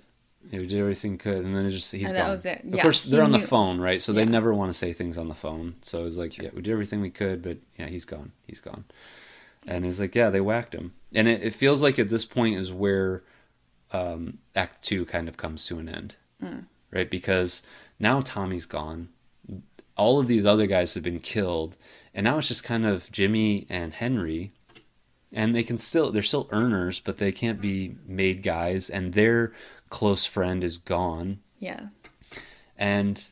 yeah, 0.51 0.61
we 0.61 0.67
did 0.69 0.81
everything 0.81 1.13
we 1.13 1.19
could, 1.19 1.45
and 1.45 1.55
then 1.55 1.67
it 1.67 1.71
just 1.71 1.93
he's 1.93 2.09
And 2.09 2.17
gone. 2.17 2.27
that 2.29 2.33
was 2.33 2.47
it. 2.47 2.65
Of 2.65 2.75
Yeah, 2.77 2.83
course, 2.83 3.05
they're 3.05 3.23
on 3.23 3.31
the 3.31 3.37
knew- 3.41 3.47
phone, 3.47 3.79
right? 3.79 4.01
So 4.01 4.15
they 4.15 4.25
never 4.25 4.55
want 4.55 4.73
to 4.73 4.79
say 4.79 4.95
things 4.95 5.19
on 5.19 5.29
the 5.29 5.35
phone. 5.35 5.75
So 5.83 6.07
it's 6.07 6.17
like, 6.17 6.39
yeah, 6.39 6.49
we 6.55 6.63
did 6.63 6.73
everything 6.73 7.03
we 7.03 7.11
could, 7.11 7.43
but 7.43 7.59
yeah, 7.79 7.89
he's 7.89 8.07
gone. 8.07 8.33
He's 8.47 8.61
gone. 8.61 8.85
And 9.69 9.85
it's 9.85 9.99
like, 10.01 10.15
yeah, 10.15 10.31
they 10.31 10.41
whacked 10.41 10.75
him, 10.75 10.93
and 11.15 11.27
it, 11.29 11.43
it 11.43 11.55
feels 11.55 11.83
like 11.83 11.99
at 11.99 12.09
this 12.09 12.25
point 12.25 12.57
is 12.57 12.73
where 12.73 13.23
um, 13.93 14.39
Act 14.55 14.83
Two 14.83 15.05
kind 15.05 15.29
of 15.29 15.37
comes 15.37 15.65
to 15.67 15.79
an 15.79 15.89
end, 15.89 16.17
Hmm. 16.41 16.61
right? 16.93 17.11
Because 17.11 17.63
now 17.99 18.21
Tommy's 18.21 18.67
gone. 18.67 19.09
All 19.97 20.21
of 20.21 20.27
these 20.27 20.45
other 20.47 20.67
guys 20.67 20.95
have 20.95 21.03
been 21.03 21.19
killed, 21.21 21.77
and 22.15 22.25
now 22.25 22.39
it's 22.39 22.49
just 22.49 22.65
kind 22.65 22.85
of 22.87 23.11
Jimmy 23.11 23.67
and 23.71 23.95
Henry, 23.95 24.53
and 25.33 25.55
they 25.55 25.63
can 25.63 25.79
still 25.79 26.13
they're 26.13 26.23
still 26.23 26.49
earners, 26.53 27.01
but 27.01 27.19
they 27.19 27.33
can't 27.33 27.61
be 27.61 27.97
made 28.07 28.43
guys, 28.43 28.89
and 28.91 29.15
their 29.15 29.53
close 29.91 30.25
friend 30.27 30.63
is 30.63 30.79
gone. 30.79 31.41
Yeah. 31.59 31.87
And 32.79 33.23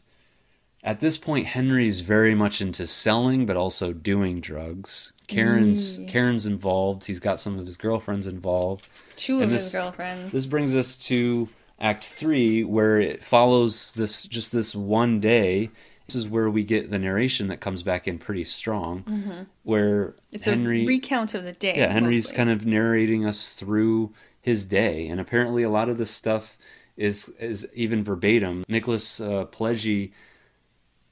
at 0.82 1.00
this 1.00 1.16
point, 1.18 1.46
Henry's 1.46 2.00
very 2.00 2.34
much 2.34 2.60
into 2.60 2.86
selling, 2.86 3.44
but 3.46 3.56
also 3.56 3.92
doing 3.92 4.40
drugs. 4.40 5.12
Karen's 5.28 5.98
Mm. 5.98 6.08
Karen's 6.08 6.46
involved. 6.46 7.04
He's 7.04 7.20
got 7.20 7.40
some 7.40 7.58
of 7.58 7.66
his 7.66 7.76
girlfriends 7.76 8.26
involved. 8.26 8.86
Two 9.16 9.36
of 9.36 9.42
And 9.44 9.52
his 9.52 9.72
girlfriends. 9.72 10.32
This 10.32 10.46
brings 10.46 10.74
us 10.74 10.96
to 11.06 11.48
Act 11.80 12.04
Three, 12.04 12.62
where 12.64 12.98
it 13.00 13.22
follows 13.24 13.92
this 13.92 14.24
just 14.26 14.52
this 14.52 14.74
one 14.74 15.20
day. 15.20 15.70
This 16.06 16.16
is 16.16 16.28
where 16.28 16.50
we 16.50 16.62
get 16.64 16.90
the 16.90 16.98
narration 16.98 17.48
that 17.48 17.60
comes 17.60 17.82
back 17.82 18.06
in 18.06 18.18
pretty 18.18 18.44
strong, 18.44 19.46
where 19.62 20.08
Mm-hmm. 20.08 20.18
it's 20.32 20.46
Henry 20.46 20.82
a 20.84 20.86
recount 20.86 21.32
of 21.34 21.44
the 21.44 21.52
day. 21.52 21.74
yeah, 21.78 21.90
Henry's 21.90 22.24
mostly. 22.26 22.36
kind 22.36 22.50
of 22.50 22.66
narrating 22.66 23.24
us 23.24 23.48
through 23.48 24.12
his 24.42 24.66
day, 24.66 25.08
and 25.08 25.18
apparently 25.18 25.62
a 25.62 25.70
lot 25.70 25.88
of 25.88 25.96
this 25.96 26.10
stuff 26.10 26.58
is 26.98 27.30
is 27.40 27.66
even 27.74 28.04
verbatim. 28.04 28.64
Nicholas 28.68 29.18
uh, 29.18 29.46
Pileggi 29.46 30.12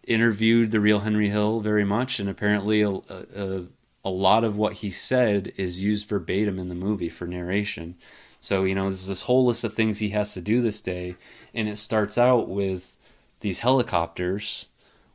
interviewed 0.04 0.70
the 0.70 0.80
real 0.80 1.00
Henry 1.00 1.28
Hill 1.30 1.60
very 1.60 1.84
much, 1.84 2.18
and 2.20 2.28
apparently 2.28 2.82
a, 2.82 2.90
a, 2.90 3.24
a 3.34 3.64
lot 4.10 4.44
of 4.44 4.56
what 4.56 4.74
he 4.74 4.90
said 4.90 5.52
is 5.56 5.82
used 5.82 6.08
verbatim 6.08 6.58
in 6.58 6.68
the 6.68 6.74
movie 6.74 7.08
for 7.08 7.26
narration. 7.26 7.96
So 8.40 8.64
you 8.64 8.74
know, 8.74 8.84
there's 8.84 9.06
this 9.06 9.22
whole 9.22 9.46
list 9.46 9.64
of 9.64 9.74
things 9.74 9.98
he 9.98 10.10
has 10.10 10.34
to 10.34 10.40
do 10.40 10.60
this 10.60 10.80
day, 10.80 11.16
and 11.54 11.68
it 11.68 11.78
starts 11.78 12.18
out 12.18 12.48
with 12.48 12.96
these 13.40 13.60
helicopters, 13.60 14.66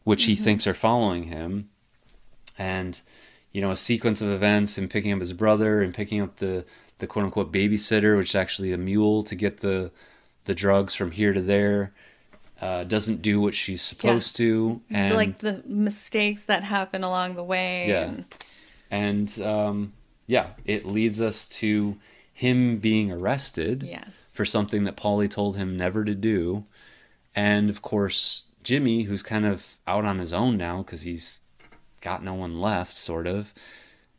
which 0.03 0.25
he 0.25 0.35
thinks 0.35 0.65
are 0.67 0.73
following 0.73 1.23
him, 1.23 1.69
and 2.57 2.99
you 3.51 3.61
know 3.61 3.71
a 3.71 3.75
sequence 3.75 4.21
of 4.21 4.29
events 4.29 4.77
him 4.77 4.87
picking 4.87 5.11
up 5.11 5.19
his 5.19 5.33
brother 5.33 5.81
and 5.81 5.93
picking 5.93 6.21
up 6.21 6.37
the 6.37 6.63
the 6.99 7.07
quote 7.07 7.25
unquote 7.25 7.51
babysitter 7.51 8.17
which 8.17 8.31
is 8.31 8.35
actually 8.35 8.71
a 8.71 8.77
mule 8.77 9.23
to 9.23 9.35
get 9.35 9.61
the 9.61 9.91
the 10.45 10.53
drugs 10.53 10.93
from 10.93 11.11
here 11.11 11.33
to 11.33 11.41
there 11.41 11.91
uh, 12.61 12.83
doesn't 12.83 13.21
do 13.21 13.39
what 13.39 13.53
she's 13.53 13.81
supposed 13.81 14.35
to 14.35 14.81
and 14.89 15.15
like 15.15 15.39
the 15.39 15.61
mistakes 15.65 16.45
that 16.45 16.63
happen 16.63 17.03
along 17.03 17.35
the 17.35 17.43
way. 17.43 17.87
Yeah. 17.87 18.03
And, 18.03 18.25
and 18.91 19.39
um, 19.41 19.93
yeah 20.25 20.47
it 20.65 20.85
leads 20.85 21.21
us 21.21 21.47
to 21.47 21.97
him 22.37 22.77
being 22.77 23.11
arrested 23.11 23.81
yes. 23.81 24.29
for 24.31 24.45
something 24.45 24.83
that 24.83 24.95
Paulie 24.95 25.27
told 25.27 25.55
him 25.55 25.75
never 25.75 26.05
to 26.05 26.13
do. 26.13 26.65
And 27.33 27.67
of 27.67 27.81
course, 27.81 28.43
Jimmy, 28.61 29.03
who's 29.03 29.23
kind 29.23 29.43
of 29.43 29.75
out 29.87 30.05
on 30.05 30.19
his 30.19 30.33
own 30.33 30.55
now 30.55 30.83
because 30.83 31.01
he's 31.01 31.39
got 31.99 32.23
no 32.23 32.35
one 32.35 32.61
left, 32.61 32.95
sort 32.95 33.25
of, 33.25 33.51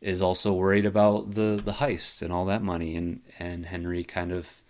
is 0.01 0.21
also 0.21 0.53
worried 0.53 0.85
about 0.85 1.35
the, 1.35 1.63
the 1.65 1.75
heist 1.75 2.21
and 2.21 2.33
all 2.33 2.45
that 2.47 2.61
money 2.61 2.97
and, 2.97 3.21
and 3.39 3.67
Henry 3.67 4.03
kind 4.03 4.33
of 4.33 4.63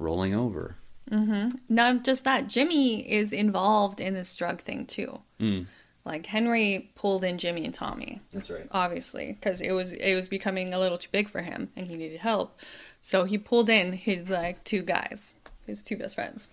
rolling 0.00 0.34
over. 0.34 0.74
Mm-hmm. 1.08 1.50
Not 1.68 2.02
just 2.02 2.24
that, 2.24 2.48
Jimmy 2.48 3.08
is 3.08 3.32
involved 3.32 4.00
in 4.00 4.14
this 4.14 4.34
drug 4.34 4.60
thing 4.62 4.86
too. 4.86 5.20
Mm. 5.40 5.66
Like 6.08 6.26
Henry 6.26 6.90
pulled 6.96 7.22
in 7.22 7.36
Jimmy 7.38 7.64
and 7.66 7.74
Tommy, 7.74 8.20
That's 8.32 8.48
right. 8.50 8.66
obviously, 8.72 9.32
because 9.38 9.60
it 9.60 9.72
was 9.72 9.92
it 9.92 10.14
was 10.14 10.26
becoming 10.26 10.72
a 10.72 10.78
little 10.80 10.98
too 10.98 11.10
big 11.12 11.28
for 11.28 11.42
him 11.42 11.68
and 11.76 11.86
he 11.86 11.94
needed 11.96 12.18
help. 12.20 12.58
So 13.02 13.24
he 13.24 13.36
pulled 13.38 13.68
in 13.70 13.92
his 13.92 14.28
like 14.28 14.64
two 14.64 14.82
guys, 14.82 15.34
his 15.66 15.82
two 15.82 15.96
best 15.96 16.14
friends. 16.14 16.48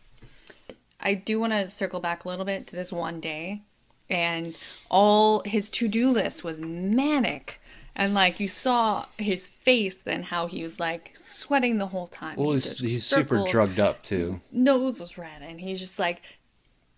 I 0.99 1.13
do 1.13 1.39
want 1.39 1.53
to 1.53 1.67
circle 1.67 1.99
back 1.99 2.25
a 2.25 2.29
little 2.29 2.45
bit 2.45 2.67
to 2.67 2.75
this 2.75 2.91
one 2.91 3.19
day, 3.19 3.61
and 4.09 4.55
all 4.89 5.41
his 5.45 5.69
to 5.71 5.87
do 5.87 6.09
list 6.09 6.43
was 6.43 6.59
manic. 6.61 7.61
And 7.97 8.13
like 8.13 8.41
you 8.41 8.49
saw 8.49 9.05
his 9.17 9.47
face 9.63 10.05
and 10.05 10.25
how 10.25 10.47
he 10.47 10.61
was 10.63 10.81
like 10.81 11.11
sweating 11.13 11.77
the 11.77 11.87
whole 11.87 12.07
time. 12.07 12.35
Well, 12.37 12.47
He 12.47 12.53
he's, 12.55 12.75
did 12.75 12.89
he's 12.89 13.05
super 13.05 13.45
drugged 13.47 13.79
up, 13.79 14.03
too. 14.03 14.41
nose 14.51 14.99
was 14.99 15.17
red 15.17 15.41
and 15.41 15.61
he's 15.61 15.79
just 15.79 15.97
like 15.97 16.21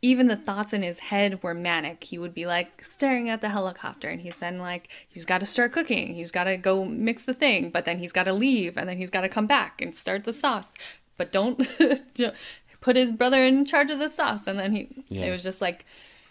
even 0.01 0.27
the 0.27 0.35
thoughts 0.35 0.73
in 0.73 0.83
his 0.83 0.99
head 0.99 1.41
were 1.41 1.53
manic 1.53 2.03
he 2.03 2.17
would 2.19 2.33
be 2.33 2.45
like 2.45 2.83
staring 2.83 3.29
at 3.29 3.41
the 3.41 3.49
helicopter 3.49 4.07
and 4.07 4.21
he's 4.21 4.35
then 4.37 4.59
like 4.59 4.89
he's 5.09 5.25
got 5.25 5.39
to 5.39 5.45
start 5.45 5.71
cooking 5.71 6.13
he's 6.13 6.31
got 6.31 6.43
to 6.43 6.55
go 6.57 6.85
mix 6.85 7.25
the 7.25 7.33
thing 7.33 7.69
but 7.71 7.85
then 7.85 7.97
he's 7.97 8.11
got 8.11 8.23
to 8.25 8.33
leave 8.33 8.77
and 8.77 8.87
then 8.87 8.97
he's 8.97 9.09
got 9.09 9.21
to 9.21 9.29
come 9.29 9.47
back 9.47 9.81
and 9.81 9.95
start 9.95 10.23
the 10.23 10.33
sauce 10.33 10.73
but 11.17 11.31
don't 11.31 11.57
put 12.81 12.95
his 12.95 13.11
brother 13.11 13.41
in 13.43 13.65
charge 13.65 13.89
of 13.89 13.99
the 13.99 14.09
sauce 14.09 14.45
and 14.47 14.59
then 14.59 14.71
he 14.71 14.87
Yeah. 15.09 15.25
it 15.25 15.31
was 15.31 15.41
just 15.43 15.61
like 15.61 15.85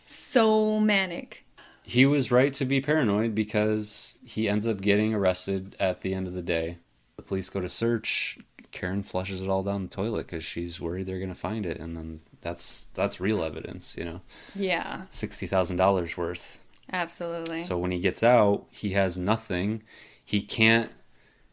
so 0.07 0.79
manic 0.79 1.45
He 1.83 2.07
was 2.07 2.31
right 2.31 2.53
to 2.55 2.65
be 2.65 2.81
paranoid 2.81 3.35
because 3.35 4.19
he 4.25 4.49
ends 4.49 4.67
up 4.67 4.81
getting 4.81 5.13
arrested 5.15 5.75
at 5.81 6.03
the 6.03 6.15
end 6.15 6.27
of 6.29 6.35
the 6.35 6.43
day. 6.43 6.79
The 7.17 7.23
police 7.23 7.49
go 7.51 7.61
to 7.61 7.69
search. 7.69 8.39
Karen 8.73 9.03
flushes 9.03 9.41
it 9.41 9.49
all 9.49 9.63
down 9.63 9.83
the 9.85 9.89
toilet 9.95 10.27
because 10.27 10.45
she's 10.45 10.81
worried 10.81 11.07
they're 11.07 11.19
going 11.21 11.29
to 11.33 11.35
find 11.35 11.65
it, 11.65 11.79
and 11.79 11.97
then 11.97 12.21
that's 12.47 12.87
that's 12.95 13.21
real 13.21 13.43
evidence, 13.43 13.95
you 13.99 14.05
know, 14.05 14.21
yeah 14.55 15.03
sixty 15.11 15.47
thousand 15.47 15.77
dollars 15.79 16.17
worth. 16.17 16.59
absolutely 16.93 17.63
So 17.63 17.77
when 17.83 17.91
he 17.91 17.99
gets 17.99 18.23
out, 18.23 18.67
he 18.71 18.89
has 19.01 19.19
nothing. 19.19 19.83
He 20.25 20.41
can't 20.43 20.91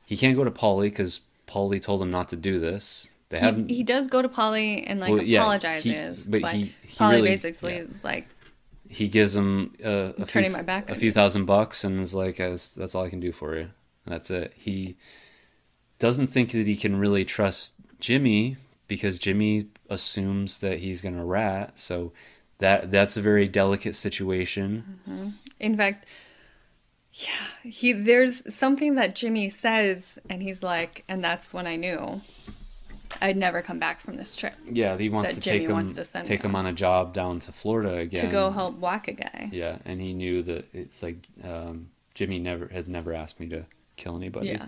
he 0.05 0.15
can't 0.15 0.35
go 0.37 0.43
to 0.43 0.51
Paulie 0.51 0.91
because 0.93 1.21
Paulie 1.47 1.81
told 1.81 2.01
him 2.03 2.11
not 2.11 2.29
to 2.29 2.35
do 2.35 2.59
this. 2.59 3.09
They 3.29 3.39
haven't. 3.39 3.69
he, 3.69 3.77
he 3.77 3.83
does 3.83 4.07
go 4.07 4.21
to 4.21 4.29
Paulie 4.29 4.83
and 4.85 4.99
like 4.99 5.11
Well, 5.13 5.23
yeah, 5.23 5.39
apologizes 5.41 6.25
he- 6.25 6.29
but 6.31 6.41
but, 6.43 6.53
he- 6.53 6.73
he 6.83 6.97
Paulie 6.97 7.11
really- 7.13 7.29
basically 7.29 7.73
yeah. 7.73 7.79
is 7.79 8.03
like 8.03 8.27
he 8.89 9.07
gives 9.07 9.35
him 9.35 9.73
uh, 9.83 10.11
a 10.19 10.25
turning 10.27 10.49
few, 10.51 10.57
my 10.57 10.61
back 10.63 10.89
a 10.91 10.95
few 10.95 11.07
you. 11.07 11.11
thousand 11.19 11.45
bucks 11.45 11.83
and 11.83 11.99
is 11.99 12.13
like, 12.13 12.37
that's 12.37 12.93
all 12.93 13.03
I 13.03 13.09
can 13.09 13.19
do 13.19 13.31
for 13.31 13.55
you. 13.57 13.69
That's 14.05 14.29
it. 14.29 14.53
He 14.55 14.97
doesn't 15.97 16.27
think 16.27 16.51
that 16.51 16.67
he 16.67 16.75
can 16.75 16.97
really 16.97 17.25
trust 17.25 17.73
Jimmy 17.99 18.57
because 18.87 19.17
Jimmy 19.17 19.67
assumes 19.93 20.59
that 20.59 20.79
he's 20.79 21.01
going 21.01 21.15
to 21.17 21.23
rat. 21.23 21.73
So 21.79 22.11
that 22.59 22.91
that's 22.91 23.17
a 23.17 23.21
very 23.21 23.47
delicate 23.47 23.95
situation. 23.95 25.33
In 25.59 25.77
fact, 25.77 26.05
yeah, 27.13 27.29
he 27.69 27.93
there's 27.93 28.53
something 28.53 28.95
that 28.95 29.15
Jimmy 29.15 29.49
says, 29.49 30.19
and 30.29 30.41
he's 30.41 30.63
like, 30.63 31.03
and 31.07 31.23
that's 31.23 31.53
when 31.53 31.67
I 31.67 31.75
knew 31.75 32.21
I'd 33.21 33.37
never 33.37 33.61
come 33.61 33.77
back 33.79 34.01
from 34.01 34.17
this 34.17 34.35
trip 34.35 34.55
Yeah, 34.69 34.97
he 34.97 35.09
wants 35.09 35.35
That 35.35 35.35
to 35.35 35.41
Jimmy 35.41 35.59
take 35.59 35.67
him 35.69 35.73
wants 35.75 35.95
to 35.95 36.03
send 36.05 36.25
take 36.25 36.43
him. 36.43 36.51
him 36.51 36.55
on 36.55 36.65
a 36.65 36.73
job 36.73 37.13
down 37.13 37.39
to 37.41 37.51
Florida 37.51 37.97
again 37.97 38.25
to 38.25 38.31
go 38.31 38.49
help 38.49 38.79
whack 38.79 39.07
a 39.07 39.13
guy. 39.13 39.49
Yeah, 39.51 39.77
and 39.85 40.01
he 40.01 40.13
knew 40.13 40.41
that 40.43 40.65
it's 40.73 41.03
like 41.03 41.17
um, 41.43 41.89
Jimmy 42.15 42.39
never 42.39 42.67
has 42.69 42.87
never 42.87 43.13
asked 43.13 43.39
me 43.39 43.47
to 43.49 43.65
kill 43.95 44.15
anybody. 44.17 44.49
Yeah, 44.49 44.65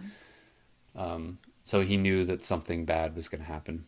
Um, 0.96 1.40
so 1.64 1.82
he 1.82 1.98
knew 1.98 2.26
that 2.26 2.46
something 2.46 2.86
bad 2.86 3.16
was 3.16 3.28
going 3.28 3.42
to 3.42 3.48
happen. 3.48 3.86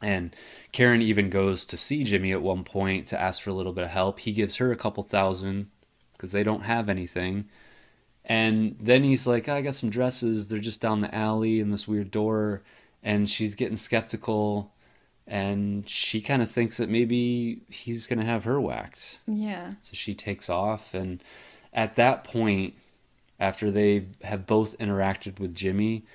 And 0.00 0.34
Karen 0.72 1.02
even 1.02 1.28
goes 1.30 1.64
to 1.66 1.76
see 1.76 2.04
Jimmy 2.04 2.32
at 2.32 2.42
one 2.42 2.64
point 2.64 3.08
to 3.08 3.20
ask 3.20 3.42
for 3.42 3.50
a 3.50 3.54
little 3.54 3.72
bit 3.72 3.84
of 3.84 3.90
help. 3.90 4.20
He 4.20 4.32
gives 4.32 4.56
her 4.56 4.70
a 4.70 4.76
couple 4.76 5.02
thousand 5.02 5.70
because 6.12 6.32
they 6.32 6.42
don't 6.44 6.62
have 6.62 6.88
anything. 6.88 7.48
And 8.24 8.76
then 8.78 9.02
he's 9.02 9.26
like, 9.26 9.48
I 9.48 9.62
got 9.62 9.74
some 9.74 9.90
dresses. 9.90 10.48
They're 10.48 10.58
just 10.58 10.80
down 10.80 11.00
the 11.00 11.14
alley 11.14 11.60
in 11.60 11.70
this 11.70 11.88
weird 11.88 12.10
door. 12.10 12.62
And 13.02 13.28
she's 13.28 13.54
getting 13.54 13.76
skeptical. 13.76 14.72
And 15.26 15.88
she 15.88 16.20
kind 16.20 16.42
of 16.42 16.50
thinks 16.50 16.78
that 16.78 16.88
maybe 16.88 17.60
he's 17.68 18.06
going 18.06 18.18
to 18.18 18.24
have 18.24 18.44
her 18.44 18.60
whacked. 18.60 19.20
yeah, 19.26 19.74
So 19.82 19.90
she 19.92 20.14
takes 20.14 20.48
off, 20.48 20.94
and 20.94 21.22
at 21.72 21.96
that 21.96 22.24
point, 22.24 22.74
after 23.38 23.70
they 23.70 24.06
have 24.22 24.46
both 24.46 24.76
interacted 24.78 25.38
with 25.38 25.54
Jimmy, 25.54 26.06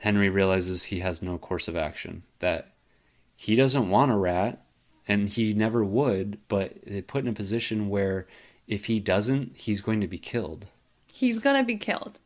Henry 0.00 0.30
realizes 0.30 0.84
he 0.84 1.00
has 1.00 1.20
no 1.20 1.36
course 1.36 1.68
of 1.68 1.76
action. 1.76 2.22
That 2.38 2.72
he 3.42 3.54
doesn't 3.56 3.88
want 3.88 4.12
a 4.12 4.16
rat, 4.16 4.62
and 5.08 5.26
he 5.30 5.54
never 5.54 5.82
would, 5.82 6.38
but 6.48 6.74
they 6.86 7.00
put 7.00 7.20
him 7.20 7.28
in 7.28 7.32
a 7.32 7.36
position 7.36 7.88
where 7.88 8.26
if 8.68 8.84
he 8.84 9.00
doesn't, 9.00 9.56
he's 9.56 9.80
going 9.80 10.02
to 10.02 10.06
be 10.06 10.18
killed. 10.18 10.66
he's 11.10 11.40
gonna 11.40 11.64
be 11.64 11.78
killed. 11.78 12.18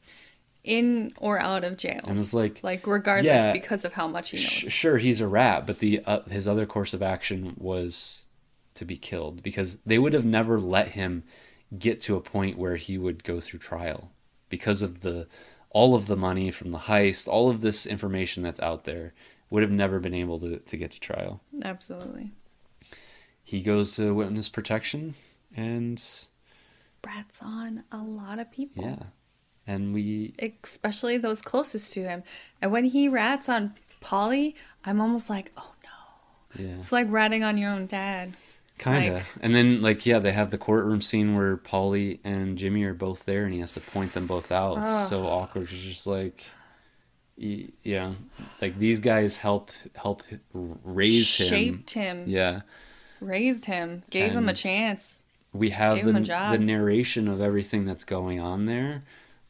in 0.65 1.12
or 1.21 1.39
out 1.41 1.62
of 1.62 1.77
jail. 1.77 2.01
and 2.09 2.19
it's 2.19 2.35
like 2.35 2.62
like 2.65 2.87
regardless 2.87 3.27
Yeah. 3.27 3.53
because 3.53 3.85
of 3.85 3.93
how 3.93 4.09
much 4.09 4.31
he 4.31 4.39
knows. 4.39 4.45
Sh- 4.47 4.69
sure 4.73 4.97
he's 4.99 5.21
a 5.21 5.29
rat 5.29 5.67
but 5.69 5.79
the 5.79 6.03
uh, 6.07 6.23
his 6.31 6.49
other 6.49 6.67
course 6.67 6.95
of 6.95 7.03
action 7.03 7.55
was 7.59 8.25
to 8.75 8.85
be 8.85 8.97
killed 8.97 9.43
because 9.43 9.77
they 9.87 9.99
would 9.99 10.15
have 10.15 10.25
never 10.25 10.59
let 10.59 10.89
him 10.89 11.23
get 11.79 12.01
to 12.03 12.17
a 12.17 12.21
point 12.21 12.59
where 12.59 12.77
he 12.77 12.97
would 12.99 13.23
go 13.25 13.41
through 13.41 13.59
trial 13.61 14.11
because 14.49 14.81
of 14.83 15.01
the 15.03 15.27
all 15.71 15.95
of 15.95 16.07
the 16.07 16.17
money 16.17 16.51
from 16.51 16.71
the 16.71 16.79
heist 16.91 17.29
all 17.29 17.51
of 17.51 17.61
this 17.61 17.85
information 17.87 18.43
that's 18.43 18.61
out 18.61 18.85
there 18.85 19.12
would 19.55 19.63
have 19.63 19.73
never 19.73 19.99
been 20.01 20.15
able 20.15 20.39
to, 20.41 20.59
to 20.59 20.77
get 20.77 20.91
to 20.91 20.99
trial 21.01 21.41
Absolutely. 21.63 22.33
he 23.43 23.63
goes 23.63 23.95
to 23.97 24.13
witness 24.15 24.49
protection 24.49 25.15
and 25.57 26.03
Rats 27.07 27.39
on 27.43 27.85
a 27.93 27.99
lot 27.99 28.39
of 28.39 28.51
people. 28.51 28.85
yeah 28.85 29.03
and 29.67 29.95
we 29.95 30.35
Especially 30.63 31.17
those 31.19 31.41
closest 31.41 31.95
to 31.95 32.01
him. 32.03 32.23
And 32.61 32.71
when 32.71 32.85
he 32.85 33.09
rats 33.09 33.49
on 33.49 33.75
Paulie, 34.03 34.55
I'm 34.85 35.01
almost 35.01 35.31
like, 35.31 35.53
oh 35.57 35.73
no. 35.85 36.65
yeah 36.65 36.77
It's 36.77 36.93
like 36.93 37.07
ratting 37.11 37.43
on 37.45 37.57
your 37.57 37.71
own 37.71 37.87
dad. 37.87 38.35
Kind 38.79 39.09
of. 39.09 39.15
Like- 39.15 39.25
and 39.41 39.55
then, 39.55 39.81
like, 39.81 40.05
yeah, 40.05 40.19
they 40.19 40.33
have 40.33 40.51
the 40.51 40.59
courtroom 40.59 41.01
scene 41.01 41.35
where 41.37 41.57
Paulie 41.57 42.19
and 42.25 42.59
Jimmy 42.59 42.83
are 42.85 42.93
both 42.93 43.25
there, 43.25 43.45
and 43.45 43.55
he 43.55 43.61
has 43.61 43.73
to 43.75 43.81
point 43.81 44.13
them 44.15 44.27
both 44.27 44.51
out. 44.53 44.79
It's 44.79 45.09
so 45.09 45.23
awkward. 45.23 45.69
It's 45.73 45.83
just 45.83 46.07
like, 46.07 46.43
y- 47.39 47.68
you 47.82 47.95
know, 47.95 48.14
like 48.61 48.78
these 48.78 49.01
guys 49.01 49.39
help 49.39 49.70
help 49.95 50.22
raise 50.53 51.37
him. 51.39 51.49
Shaped 51.49 51.91
him, 51.93 52.24
Yeah, 52.26 52.62
raised 53.20 53.64
him, 53.66 54.03
gave 54.11 54.32
him 54.32 54.49
a 54.49 54.55
chance. 54.55 55.22
we 55.53 55.70
have 55.70 55.97
the 56.03 56.11
him 56.11 56.16
a 56.16 56.20
job. 56.20 56.53
the 56.53 56.59
narration 56.59 57.28
of 57.28 57.41
everything 57.41 57.85
that's 57.85 58.05
going 58.05 58.41
on 58.41 58.66
there, 58.66 59.03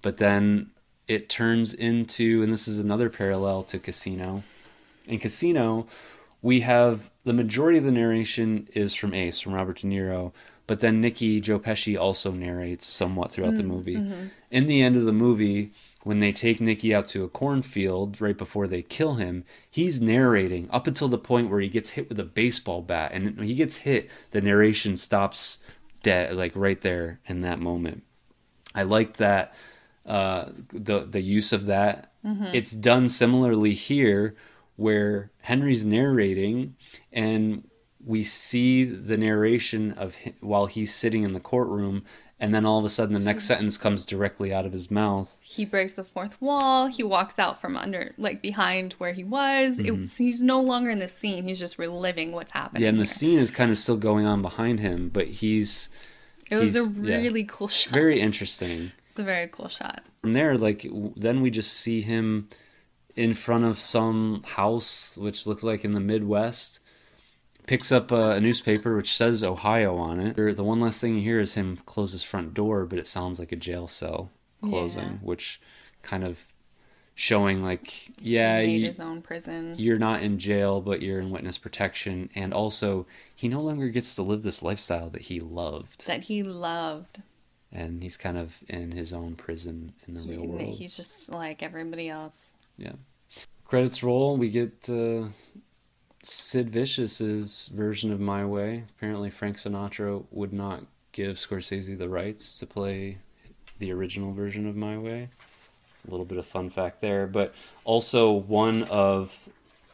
but 0.03 0.19
then 0.19 0.71
it 1.09 1.29
turns 1.29 1.75
into, 1.75 2.43
and 2.43 2.53
this 2.53 2.67
is 2.67 2.79
another 2.79 3.11
parallel 3.11 3.63
to 3.65 3.79
Casino. 3.79 4.43
In 5.07 5.19
Casino, 5.19 5.87
we 6.41 6.61
have 6.61 7.11
the 7.25 7.33
majority 7.35 7.79
of 7.79 7.85
the 7.85 7.93
narration 7.93 8.69
is 8.75 8.95
from 8.95 9.13
Ace, 9.13 9.41
from 9.41 9.53
Robert 9.53 9.81
De 9.81 9.87
Niro, 9.87 10.33
but 10.67 10.81
then 10.81 11.03
Nicky 11.03 11.41
Joe 11.43 11.59
Pesci 11.59 11.99
also 11.99 12.31
narrates 12.31 12.87
somewhat 12.87 13.31
throughout 13.31 13.57
the 13.57 13.63
Mm, 13.63 13.67
movie. 13.67 13.97
mm-hmm. 13.97 14.27
In 14.51 14.67
the 14.67 14.81
end 14.83 14.97
of 14.97 15.05
the 15.05 15.13
movie, 15.13 15.73
when 16.05 16.21
they 16.21 16.33
take 16.33 16.61
Nicky 16.61 16.95
out 16.95 17.09
to 17.09 17.25
a 17.25 17.29
cornfield 17.29 18.21
right 18.21 18.39
before 18.39 18.67
they 18.67 18.83
kill 18.83 19.15
him, 19.15 19.45
he's 19.69 20.01
narrating 20.01 20.69
up 20.71 20.87
until 20.87 21.09
the 21.09 21.19
point 21.19 21.51
where 21.51 21.61
he 21.61 21.69
gets 21.69 21.91
hit 21.91 22.09
with 22.09 22.21
a 22.21 22.25
baseball 22.25 22.83
bat, 22.83 23.11
and 23.13 23.37
when 23.37 23.47
he 23.47 23.55
gets 23.55 23.77
hit, 23.79 24.09
the 24.31 24.41
narration 24.41 24.97
stops 24.97 25.59
dead, 26.03 26.35
like 26.37 26.53
right 26.55 26.81
there 26.83 27.21
in 27.27 27.41
that 27.41 27.59
moment. 27.59 28.05
I 28.75 28.83
like 28.83 29.17
that 29.17 29.55
uh, 30.07 30.51
the 30.73 31.01
the 31.01 31.21
use 31.23 31.53
of 31.53 31.67
that. 31.67 32.13
It's 32.55 32.73
done 32.73 33.09
similarly 33.09 33.73
here, 33.73 34.35
where 34.77 35.31
Henry's 35.43 35.85
narrating, 35.87 36.77
and 37.13 37.69
we 38.05 38.23
see 38.23 38.85
the 38.85 39.17
narration 39.17 39.93
of 39.93 40.17
him 40.17 40.35
while 40.41 40.67
he's 40.67 40.95
sitting 40.95 41.23
in 41.23 41.33
the 41.33 41.41
courtroom, 41.41 42.05
and 42.45 42.55
then 42.55 42.65
all 42.67 42.79
of 42.79 42.85
a 42.85 42.89
sudden 42.89 43.15
the 43.15 43.21
next 43.21 43.45
sentence 43.45 43.77
comes 43.79 44.05
directly 44.05 44.53
out 44.53 44.67
of 44.67 44.73
his 44.73 44.91
mouth. 44.91 45.37
He 45.43 45.65
breaks 45.65 45.95
the 45.95 46.05
fourth 46.05 46.41
wall. 46.41 46.87
He 46.89 47.03
walks 47.03 47.39
out 47.39 47.61
from 47.61 47.77
under, 47.77 48.13
like 48.19 48.43
behind 48.43 48.93
where 48.95 49.13
he 49.15 49.25
was. 49.25 49.79
It 49.79 49.93
he's 50.17 50.43
no 50.43 50.61
longer 50.61 50.91
in 50.91 50.99
the 50.99 51.09
scene. 51.09 51.49
He's 51.49 51.59
just 51.59 51.79
reliving 51.79 52.33
what's 52.33 52.53
happening. 52.53 52.81
Mm-hmm. 52.81 52.83
Yeah, 52.83 52.89
and 52.91 52.99
the 52.99 53.05
here. 53.05 53.15
scene 53.15 53.39
is 53.39 53.51
kind 53.51 53.71
of 53.71 53.79
still 53.79 53.97
going 53.97 54.27
on 54.27 54.43
behind 54.43 54.81
him, 54.81 55.09
but 55.09 55.27
he's 55.27 55.89
It 56.51 56.57
was 56.57 56.77
a 56.77 56.81
he's- 56.81 56.91
yeah, 57.03 57.17
really 57.19 57.45
cool 57.45 57.69
shot. 57.69 57.93
very 57.95 58.21
interesting. 58.21 58.93
It's 59.09 59.19
a 59.19 59.25
very 59.25 59.49
cool 59.49 59.69
shot. 59.69 60.03
From 60.21 60.33
there, 60.35 60.59
like 60.59 60.87
then 61.17 61.41
we 61.41 61.51
just 61.51 61.73
see 61.73 62.03
him 62.03 62.49
in 63.17 63.33
front 63.33 63.65
of 63.65 63.79
some 63.79 64.43
house 64.45 65.17
which 65.17 65.47
looks 65.47 65.63
like 65.63 65.85
in 65.85 65.93
the 65.95 66.01
Midwest. 66.01 66.81
Picks 67.67 67.91
up 67.91 68.11
a, 68.11 68.33
a 68.33 68.41
newspaper 68.41 68.97
which 68.97 69.17
says 69.17 69.43
Ohio 69.43 69.97
on 69.97 70.21
it. 70.21 70.37
The 70.37 70.63
one 70.65 70.81
last 70.81 71.01
thing 71.01 71.17
you 71.17 71.23
hear 71.23 71.41
is 71.41 71.55
him 71.55 71.79
close 71.87 72.13
his 72.13 72.23
front 72.23 72.53
door, 72.55 72.85
but 72.85 72.99
it 72.99 73.07
sounds 73.07 73.39
like 73.39 73.53
a 73.53 73.57
jail 73.57 73.89
cell 73.89 74.31
closing, 74.63 75.03
Yeah. 75.03 75.09
which 75.23 75.61
kind 76.03 76.25
of 76.25 76.39
showing 77.15 77.63
like 77.63 78.11
yeah, 78.19 78.61
he 78.61 78.67
made 78.67 78.81
you, 78.81 78.87
his 78.87 79.01
own 79.01 79.23
prison. 79.23 79.75
you're 79.79 79.99
not 79.99 80.23
in 80.23 80.39
jail, 80.39 80.81
but 80.81 81.01
you're 81.01 81.21
in 81.21 81.31
witness 81.31 81.57
protection, 81.59 82.29
and 82.35 82.53
also 82.53 83.07
he 83.35 83.49
no 83.49 83.61
longer 83.61 83.89
gets 83.89 84.15
to 84.17 84.23
live 84.23 84.43
this 84.43 84.63
lifestyle 84.63 85.09
that 85.11 85.23
he 85.23 85.41
loved, 85.41 86.07
that 86.07 86.25
he 86.25 86.43
loved. 86.43 87.23
and 87.73 88.03
he's 88.03 88.17
kind 88.17 88.37
of 88.37 88.57
in 88.69 88.91
his 88.93 89.13
own 89.13 89.37
prison 89.37 89.93
in 90.09 90.15
the 90.15 90.21
He- 90.21 90.31
real 90.33 90.47
world. 90.47 90.75
he's 90.79 90.97
just 90.97 91.31
like 91.31 91.63
everybody 91.63 92.09
else. 92.11 92.53
Yeah 92.77 92.93
credits 93.67 94.03
roll. 94.03 94.37
We 94.37 94.51
get 94.51 94.89
uh, 94.91 95.29
Sid 96.27 96.71
Vicious's 96.71 97.71
version 97.75 98.11
of 98.11 98.19
My 98.19 98.45
Way. 98.45 98.85
Apparently, 98.97 99.31
Frank 99.31 99.59
Sinatra 99.59 100.25
would 100.31 100.53
not 100.53 100.85
give 101.13 101.37
Scorsese 101.37 101.97
the 101.97 102.09
rights 102.09 102.59
to 102.59 102.67
play 102.67 103.19
the 103.79 103.93
original 103.93 104.33
version 104.33 104.67
of 104.67 104.75
My 104.75 104.97
Way. 104.97 105.29
A 106.07 106.11
little 106.11 106.27
bit 106.27 106.39
of 106.39 106.47
fun 106.47 106.71
fact 106.71 107.01
there, 107.01 107.27
but 107.27 107.55
also 107.85 108.33
one 108.33 108.85
of 108.85 109.49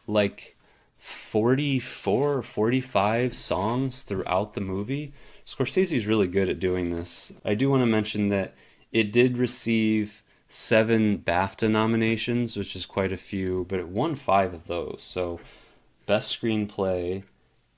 like 0.07 0.55
44 0.97 2.37
or 2.37 2.41
45 2.41 3.33
songs 3.33 4.01
throughout 4.01 4.53
the 4.53 4.61
movie. 4.61 5.13
Scorsese's 5.45 6.07
really 6.07 6.27
good 6.27 6.47
at 6.47 6.59
doing 6.59 6.91
this. 6.91 7.33
I 7.43 7.55
do 7.55 7.69
want 7.69 7.81
to 7.81 7.87
mention 7.87 8.29
that 8.29 8.53
it 8.91 9.11
did 9.11 9.37
receive 9.37 10.23
seven 10.47 11.17
BAFTA 11.17 11.71
nominations, 11.71 12.55
which 12.55 12.75
is 12.75 12.85
quite 12.85 13.11
a 13.11 13.17
few, 13.17 13.65
but 13.69 13.79
it 13.79 13.87
won 13.87 14.15
five 14.15 14.53
of 14.53 14.67
those. 14.67 15.01
So, 15.01 15.39
best 16.05 16.39
screenplay, 16.41 17.23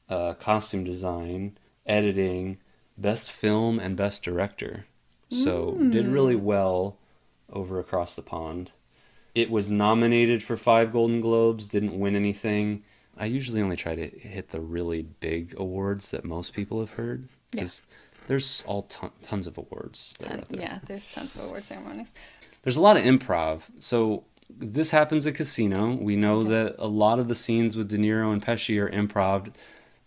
uh, 0.09 0.34
costume 0.36 0.84
design, 0.84 1.57
editing, 1.86 2.57
best 2.97 3.32
film, 3.32 3.80
and 3.80 3.95
best 3.95 4.24
director. 4.24 4.86
So, 5.32 5.71
did 5.89 6.05
really 6.07 6.36
well 6.36 6.97
over 7.51 7.80
across 7.80 8.13
the 8.13 8.21
pond. 8.21 8.71
It 9.34 9.49
was 9.49 9.67
nominated 9.71 10.43
for 10.43 10.55
five 10.55 10.91
Golden 10.91 11.21
Globes, 11.21 11.67
didn't 11.67 11.97
win 11.99 12.15
anything. 12.15 12.84
I 13.17 13.26
usually 13.26 13.59
only 13.61 13.76
try 13.76 13.95
to 13.95 14.07
hit 14.07 14.49
the 14.49 14.59
really 14.61 15.01
big 15.01 15.55
awards 15.57 16.11
that 16.11 16.24
most 16.24 16.53
people 16.53 16.80
have 16.82 16.91
heard 16.91 17.30
Yeah. 17.55 17.65
there's 18.28 18.63
all 18.67 18.84
ton- 18.84 19.11
tons 19.24 19.47
of 19.47 19.57
awards 19.57 20.13
that 20.19 20.28
are 20.28 20.30
Ton- 20.30 20.39
out 20.41 20.49
there. 20.49 20.61
yeah, 20.61 20.80
there's 20.86 21.09
tons 21.09 21.34
of 21.36 21.45
award 21.45 21.63
ceremonies. 21.63 22.13
There's 22.61 22.78
a 22.78 22.82
lot 22.82 22.95
of 22.97 23.03
improv. 23.03 23.63
So 23.80 24.24
this 24.50 24.91
happens 24.91 25.26
at 25.28 25.36
Casino. 25.36 25.96
We 25.96 26.16
know 26.16 26.44
that 26.44 26.76
a 26.80 26.88
lot 26.88 27.20
of 27.20 27.28
the 27.28 27.36
scenes 27.36 27.76
with 27.76 27.89
De 27.89 27.98
Niro 27.98 28.32
and 28.32 28.44
Pesci 28.44 28.80
are 28.82 28.89
improv. 28.89 29.54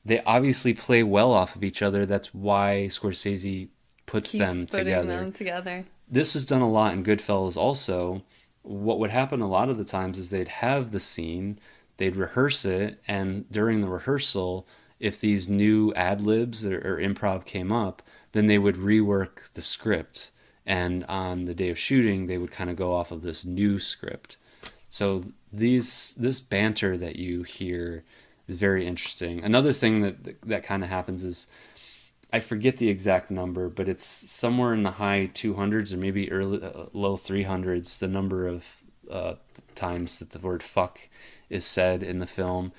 They 0.05 0.23
obviously 0.23 0.73
play 0.75 1.03
well 1.03 1.33
off 1.33 1.57
of 1.57 1.65
each 1.65 1.83
other. 1.83 2.07
That's 2.07 2.33
why 2.33 2.87
Scorsese 2.89 3.69
puts 4.07 4.33
Keeps 4.33 4.57
them 4.57 4.67
together 4.67 5.07
them 5.07 5.33
together. 5.33 5.85
this 6.09 6.37
is 6.37 6.47
done 6.47 6.63
a 6.63 6.71
lot 6.71 6.93
in 6.93 7.05
Goodfellas 7.05 7.57
also. 7.57 8.23
What 8.63 8.99
would 8.99 9.11
happen 9.11 9.41
a 9.41 9.49
lot 9.49 9.69
of 9.69 9.79
the 9.79 9.85
times 9.85 10.19
is 10.19 10.31
they'd 10.31 10.49
have 10.49 10.91
the 10.93 11.01
scene, 11.01 11.59
they'd 11.99 12.17
rehearse 12.17 12.65
it, 12.65 13.01
and 13.07 13.49
during 13.51 13.81
the 13.81 13.89
rehearsal, 13.89 14.67
if 14.99 15.21
these 15.21 15.49
new 15.49 15.93
ad 15.95 16.21
libs 16.21 16.65
or, 16.65 16.79
or 16.79 17.01
improv 17.01 17.45
came 17.45 17.71
up, 17.73 18.03
then 18.33 18.47
they 18.47 18.59
would 18.59 18.77
rework 18.77 19.53
the 19.55 19.63
script. 19.63 20.31
And 20.67 21.05
on 21.05 21.45
the 21.45 21.55
day 21.55 21.71
of 21.71 21.79
shooting, 21.79 22.27
they 22.27 22.39
would 22.39 22.51
kind 22.51 22.71
of 22.71 22.77
go 22.77 22.93
off 22.93 23.13
of 23.13 23.23
this 23.23 23.45
new 23.45 23.79
script. 23.79 24.37
So 24.91 25.25
these 25.53 26.15
this 26.17 26.41
banter 26.41 26.97
that 26.99 27.17
you 27.17 27.45
hear 27.45 28.05
is 28.49 28.57
very 28.57 28.87
interesting. 28.87 29.45
Another 29.45 29.73
thing 29.73 30.01
that 30.03 30.41
that 30.43 30.65
kind 30.65 30.83
of 30.83 30.89
happens 30.89 31.23
is 31.23 31.47
I 32.33 32.41
forget 32.41 32.79
the 32.79 32.89
exact 32.89 33.31
number, 33.31 33.69
but 33.69 33.89
it's 33.89 34.05
somewhere 34.05 34.75
in 34.75 34.83
the 34.83 34.93
high 34.93 35.31
200s 35.35 35.93
or 35.93 35.97
maybe 35.97 36.31
early 36.31 36.63
uh, 36.63 36.87
low 36.93 37.17
300s. 37.17 37.99
The 37.99 38.09
number 38.09 38.49
of 38.49 38.83
uh, 39.11 39.35
times 39.75 40.19
that 40.19 40.31
the 40.31 40.41
word 40.41 40.63
"fuck" 40.63 40.99
is 41.49 41.65
said 41.65 42.03
in 42.03 42.19
the 42.19 42.27
film. 42.27 42.73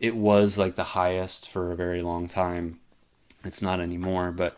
It 0.00 0.16
was 0.16 0.58
like 0.58 0.76
the 0.76 0.84
highest 0.84 1.48
for 1.50 1.70
a 1.70 1.76
very 1.76 2.02
long 2.02 2.28
time. 2.28 2.80
It's 3.44 3.60
not 3.62 3.80
anymore, 3.80 4.32
but 4.32 4.56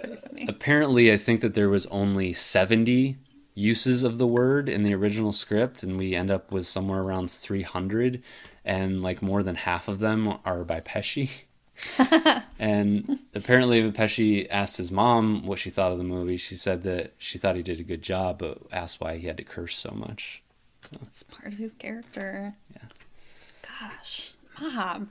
Pretty 0.00 0.16
funny. 0.16 0.46
apparently, 0.48 1.12
I 1.12 1.16
think 1.16 1.40
that 1.40 1.54
there 1.54 1.68
was 1.68 1.86
only 1.86 2.32
70 2.32 3.16
uses 3.54 4.02
of 4.02 4.18
the 4.18 4.26
word 4.26 4.68
in 4.68 4.82
the 4.82 4.94
original 4.94 5.32
script, 5.32 5.82
and 5.82 5.96
we 5.96 6.14
end 6.14 6.30
up 6.30 6.52
with 6.52 6.66
somewhere 6.66 7.00
around 7.00 7.30
300, 7.30 8.22
and 8.64 9.02
like 9.02 9.22
more 9.22 9.42
than 9.42 9.54
half 9.54 9.88
of 9.88 9.98
them 9.98 10.38
are 10.44 10.64
by 10.64 10.80
Pesci. 10.80 11.30
and 12.58 13.18
apparently, 13.34 13.82
when 13.82 13.92
Pesci 13.92 14.46
asked 14.50 14.76
his 14.76 14.90
mom 14.90 15.46
what 15.46 15.58
she 15.58 15.70
thought 15.70 15.92
of 15.92 15.98
the 15.98 16.04
movie, 16.04 16.36
she 16.36 16.56
said 16.56 16.82
that 16.84 17.12
she 17.18 17.38
thought 17.38 17.56
he 17.56 17.62
did 17.62 17.80
a 17.80 17.84
good 17.84 18.02
job, 18.02 18.38
but 18.38 18.58
asked 18.72 19.00
why 19.00 19.16
he 19.16 19.26
had 19.26 19.36
to 19.36 19.44
curse 19.44 19.76
so 19.76 19.90
much. 19.90 20.42
It's 21.02 21.22
part 21.22 21.52
of 21.52 21.58
his 21.58 21.74
character. 21.74 22.54
Yeah. 22.72 22.88
Gosh, 23.62 24.32
mom, 24.60 25.10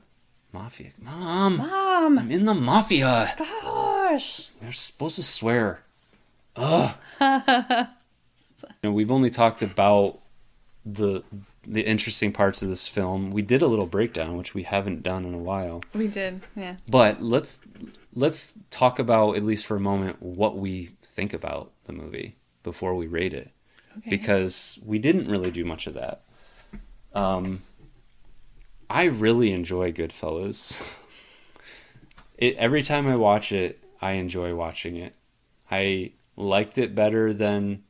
Mafia, 0.55 0.89
mom, 1.01 1.57
mom, 1.57 2.17
I'm 2.17 2.31
in 2.31 2.45
the 2.45 2.53
mafia. 2.55 3.35
gosh. 3.37 4.49
They're 4.61 4.71
supposed 4.71 5.17
to 5.17 5.23
swear. 5.23 5.81
Ugh. 6.55 6.95
You 8.81 8.89
know, 8.89 8.93
we've 8.93 9.11
only 9.11 9.29
talked 9.31 9.61
about 9.63 10.19
the 10.85 11.23
the 11.67 11.81
interesting 11.81 12.31
parts 12.31 12.61
of 12.61 12.69
this 12.69 12.87
film. 12.87 13.31
We 13.31 13.41
did 13.41 13.61
a 13.63 13.67
little 13.67 13.87
breakdown, 13.87 14.37
which 14.37 14.53
we 14.53 14.61
haven't 14.63 15.01
done 15.01 15.25
in 15.25 15.33
a 15.33 15.39
while. 15.39 15.83
We 15.93 16.07
did, 16.07 16.41
yeah. 16.55 16.75
But 16.87 17.21
let's 17.21 17.59
let's 18.13 18.53
talk 18.69 18.99
about 18.99 19.37
at 19.37 19.43
least 19.43 19.65
for 19.65 19.75
a 19.75 19.79
moment 19.79 20.21
what 20.21 20.57
we 20.57 20.91
think 21.03 21.33
about 21.33 21.71
the 21.85 21.93
movie 21.93 22.35
before 22.63 22.93
we 22.95 23.07
rate 23.07 23.33
it, 23.33 23.49
Okay. 23.97 24.09
because 24.11 24.77
we 24.85 24.99
didn't 24.99 25.27
really 25.27 25.51
do 25.51 25.65
much 25.65 25.87
of 25.87 25.95
that. 25.95 26.21
Um, 27.13 27.63
I 28.89 29.05
really 29.05 29.51
enjoy 29.51 29.91
Goodfellas. 29.91 30.81
It 32.37 32.55
every 32.57 32.83
time 32.83 33.07
I 33.07 33.15
watch 33.15 33.51
it, 33.51 33.83
I 34.01 34.13
enjoy 34.13 34.53
watching 34.53 34.97
it. 34.97 35.15
I 35.71 36.11
liked 36.35 36.77
it 36.77 36.93
better 36.93 37.33
than 37.33 37.83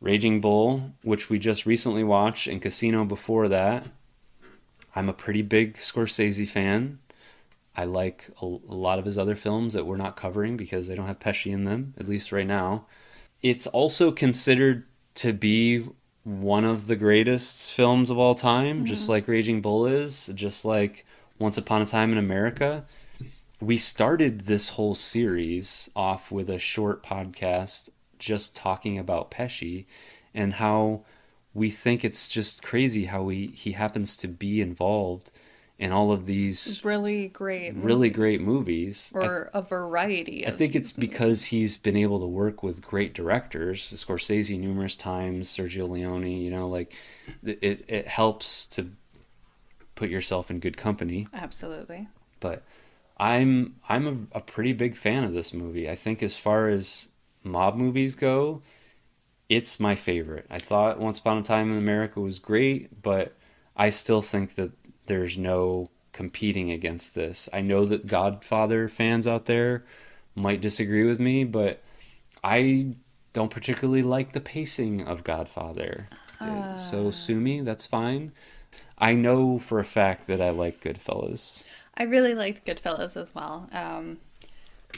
Raging 0.00 0.40
Bull, 0.40 0.92
which 1.02 1.30
we 1.30 1.38
just 1.38 1.66
recently 1.66 2.02
watched, 2.02 2.46
and 2.46 2.60
Casino 2.60 3.04
before 3.04 3.48
that. 3.48 3.86
I'm 4.94 5.08
a 5.08 5.14
pretty 5.14 5.42
big 5.42 5.76
Scorsese 5.76 6.48
fan. 6.48 6.98
I 7.76 7.84
like 7.84 8.30
a, 8.40 8.46
a 8.46 8.74
lot 8.74 8.98
of 8.98 9.04
his 9.04 9.18
other 9.18 9.36
films 9.36 9.74
that 9.74 9.86
we're 9.86 9.96
not 9.96 10.16
covering 10.16 10.56
because 10.56 10.88
they 10.88 10.94
don't 10.94 11.06
have 11.06 11.18
Pesci 11.18 11.52
in 11.52 11.64
them, 11.64 11.94
at 11.98 12.08
least 12.08 12.32
right 12.32 12.46
now. 12.46 12.86
It's 13.42 13.66
also 13.66 14.10
considered 14.10 14.86
to 15.16 15.32
be 15.34 15.86
one 16.26 16.64
of 16.64 16.88
the 16.88 16.96
greatest 16.96 17.70
films 17.70 18.10
of 18.10 18.18
all 18.18 18.34
time, 18.34 18.84
just 18.84 19.04
mm-hmm. 19.04 19.12
like 19.12 19.28
Raging 19.28 19.60
Bull 19.60 19.86
is, 19.86 20.28
just 20.34 20.64
like 20.64 21.06
Once 21.38 21.56
Upon 21.56 21.82
a 21.82 21.86
Time 21.86 22.10
in 22.10 22.18
America. 22.18 22.84
We 23.60 23.76
started 23.76 24.40
this 24.40 24.70
whole 24.70 24.96
series 24.96 25.88
off 25.94 26.32
with 26.32 26.50
a 26.50 26.58
short 26.58 27.04
podcast 27.04 27.90
just 28.18 28.56
talking 28.56 28.98
about 28.98 29.30
Pesci 29.30 29.84
and 30.34 30.54
how 30.54 31.04
we 31.54 31.70
think 31.70 32.04
it's 32.04 32.28
just 32.28 32.60
crazy 32.60 33.04
how 33.04 33.28
he, 33.28 33.46
he 33.54 33.72
happens 33.72 34.16
to 34.16 34.26
be 34.26 34.60
involved 34.60 35.30
in 35.78 35.92
all 35.92 36.10
of 36.12 36.24
these 36.24 36.80
Really 36.84 37.28
great. 37.28 37.74
really 37.74 38.08
movies. 38.08 38.16
great 38.16 38.40
movies. 38.40 39.12
Or 39.14 39.50
a 39.52 39.62
variety 39.62 40.46
I 40.46 40.50
think 40.50 40.74
it's 40.74 40.92
because 40.92 41.44
he's 41.44 41.76
been 41.76 41.96
able 41.96 42.20
to 42.20 42.26
work 42.26 42.62
with 42.62 42.80
great 42.82 43.14
directors, 43.14 43.86
Scorsese 43.92 44.58
numerous 44.58 44.96
times, 44.96 45.48
Sergio 45.48 45.88
Leone. 45.88 46.26
You 46.26 46.50
know, 46.50 46.68
like 46.68 46.94
it 47.44 47.84
it 47.88 48.08
helps 48.08 48.66
to 48.68 48.90
put 49.94 50.10
yourself 50.10 50.50
in 50.50 50.60
good 50.60 50.76
company. 50.76 51.26
Absolutely. 51.32 52.08
But 52.40 52.64
I'm 53.18 53.76
I'm 53.88 54.28
a, 54.32 54.38
a 54.38 54.40
pretty 54.40 54.72
big 54.72 54.96
fan 54.96 55.24
of 55.24 55.32
this 55.32 55.52
movie. 55.54 55.88
I 55.90 55.94
think 55.94 56.22
as 56.22 56.36
far 56.36 56.68
as 56.68 57.08
mob 57.44 57.76
movies 57.76 58.14
go, 58.14 58.62
it's 59.48 59.80
my 59.80 59.94
favorite. 59.94 60.46
I 60.50 60.58
thought 60.58 60.98
Once 61.00 61.18
Upon 61.18 61.38
a 61.38 61.42
Time 61.42 61.72
in 61.72 61.78
America 61.78 62.20
was 62.20 62.38
great, 62.38 63.02
but 63.02 63.34
I 63.76 63.90
still 63.90 64.22
think 64.22 64.54
that 64.56 64.70
there's 65.06 65.38
no 65.38 65.90
competing 66.12 66.70
against 66.70 67.14
this. 67.14 67.48
I 67.52 67.60
know 67.60 67.84
that 67.84 68.06
Godfather 68.06 68.88
fans 68.88 69.26
out 69.26 69.46
there 69.46 69.84
might 70.34 70.60
disagree 70.60 71.04
with 71.04 71.20
me, 71.20 71.44
but 71.44 71.82
I 72.42 72.94
don't 73.32 73.50
particularly 73.50 74.02
like 74.02 74.32
the 74.32 74.40
pacing 74.40 75.06
of 75.06 75.24
Godfather. 75.24 76.08
So 76.76 77.10
sue 77.10 77.40
me, 77.40 77.60
that's 77.62 77.86
fine. 77.86 78.32
I 78.98 79.14
know 79.14 79.58
for 79.58 79.78
a 79.78 79.84
fact 79.84 80.26
that 80.26 80.40
I 80.40 80.50
like 80.50 80.80
Goodfellas. 80.82 81.64
I 81.96 82.04
really 82.04 82.34
liked 82.34 82.66
Goodfellas 82.66 83.16
as 83.16 83.34
well. 83.34 83.68
Um, 83.72 84.18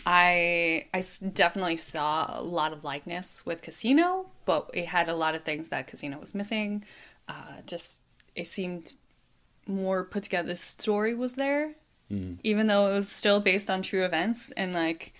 I 0.07 0.87
I 0.93 1.03
definitely 1.33 1.77
saw 1.77 2.39
a 2.39 2.43
lot 2.43 2.73
of 2.73 2.85
likeness 2.85 3.45
with 3.47 3.63
Casino, 3.63 4.27
but 4.45 4.71
it 4.75 4.87
had 4.87 5.09
a 5.09 5.15
lot 5.15 5.35
of 5.35 5.45
things 5.45 5.69
that 5.71 5.87
Casino 5.87 6.19
was 6.19 6.35
missing. 6.35 6.85
Uh, 7.29 7.63
just 7.67 8.01
it 8.35 8.47
seemed 8.47 8.95
more 9.69 10.05
put 10.05 10.23
together. 10.25 10.49
The 10.49 10.57
story 10.57 11.15
was 11.15 11.35
there, 11.35 11.75
even 12.43 12.67
though 12.67 12.91
it 12.91 12.95
was 12.95 13.09
still 13.09 13.39
based 13.41 13.69
on 13.69 13.83
true 13.83 14.03
events 14.05 14.51
and 14.57 14.73
like 14.73 15.13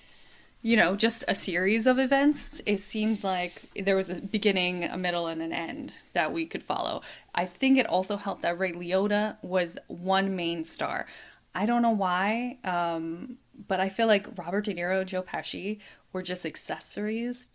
you 0.63 0.75
know 0.77 0.97
just 0.97 1.23
a 1.29 1.35
series 1.35 1.87
of 1.87 1.99
events. 1.99 2.61
It 2.67 2.79
seemed 2.79 3.23
like 3.23 3.63
there 3.85 3.95
was 3.97 4.11
a 4.11 4.21
beginning, 4.21 4.85
a 4.85 4.97
middle, 4.97 5.27
and 5.29 5.41
an 5.43 5.53
end 5.53 5.95
that 6.15 6.33
we 6.33 6.47
could 6.47 6.65
follow. 6.65 7.03
I 7.35 7.47
think 7.47 7.79
it 7.79 7.87
also 7.87 8.17
helped 8.17 8.43
that 8.43 8.59
Ray 8.59 8.73
Liotta 8.73 9.37
was 9.43 9.79
one 9.87 10.35
main 10.35 10.65
star. 10.65 11.07
I 11.55 11.67
don't 11.67 11.83
know 11.83 11.91
why, 11.91 12.59
um, 12.65 13.39
but 13.69 13.81
I 13.81 13.89
feel 13.89 14.07
like 14.07 14.27
Robert 14.39 14.65
De 14.65 14.75
Niro, 14.75 15.05
Joe 15.05 15.23
Pesci 15.23 15.79
were 16.13 16.23
just 16.23 16.45
accessories, 16.47 17.51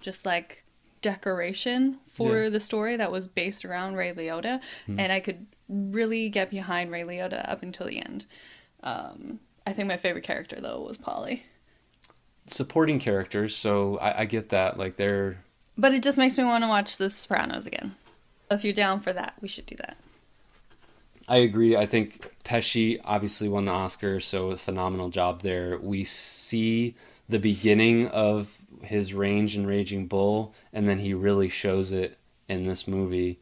just 0.00 0.24
like 0.26 0.64
decoration 1.02 1.98
for 2.08 2.44
Yeah. 2.44 2.48
the 2.50 2.60
story 2.60 2.96
that 2.96 3.10
was 3.12 3.26
based 3.28 3.64
around 3.64 3.96
Ray 3.96 4.12
Liotta, 4.12 4.60
and 4.86 5.12
I 5.12 5.20
could 5.20 5.46
really 5.72 6.28
get 6.28 6.50
behind 6.50 6.90
Ray 6.90 7.02
Liotta 7.02 7.48
up 7.48 7.62
until 7.62 7.86
the 7.86 8.04
end. 8.04 8.26
Um, 8.82 9.40
I 9.66 9.72
think 9.72 9.88
my 9.88 9.96
favorite 9.96 10.24
character 10.24 10.60
though 10.60 10.82
was 10.82 10.98
Paulie, 10.98 11.42
supporting 12.46 12.98
characters, 12.98 13.56
so 13.56 13.98
I, 13.98 14.20
I 14.20 14.24
get 14.24 14.50
that. 14.50 14.78
Like 14.78 14.96
they're 14.96 15.38
but 15.76 15.94
it 15.94 16.02
just 16.02 16.18
makes 16.18 16.36
me 16.36 16.44
want 16.44 16.64
to 16.64 16.68
watch 16.68 16.98
The 16.98 17.08
Sopranos 17.08 17.66
again. 17.66 17.94
If 18.50 18.64
you're 18.64 18.74
down 18.74 19.00
for 19.00 19.12
that, 19.12 19.34
we 19.40 19.48
should 19.48 19.66
do 19.66 19.76
that. 19.76 19.96
I 21.28 21.38
agree. 21.38 21.76
I 21.76 21.86
think 21.86 22.30
Pesci 22.44 23.00
obviously 23.04 23.48
won 23.48 23.64
the 23.64 23.72
Oscar, 23.72 24.20
so 24.20 24.50
a 24.50 24.56
phenomenal 24.56 25.08
job 25.08 25.40
there. 25.40 25.78
We 25.78 26.04
see 26.04 26.94
the 27.28 27.38
beginning 27.38 28.08
of 28.08 28.60
his 28.82 29.14
range 29.14 29.56
in 29.56 29.66
Raging 29.66 30.06
Bull, 30.08 30.54
and 30.72 30.88
then 30.88 30.98
he 30.98 31.14
really 31.14 31.48
shows 31.48 31.92
it 31.92 32.18
in 32.48 32.66
this 32.66 32.86
movie. 32.86 33.40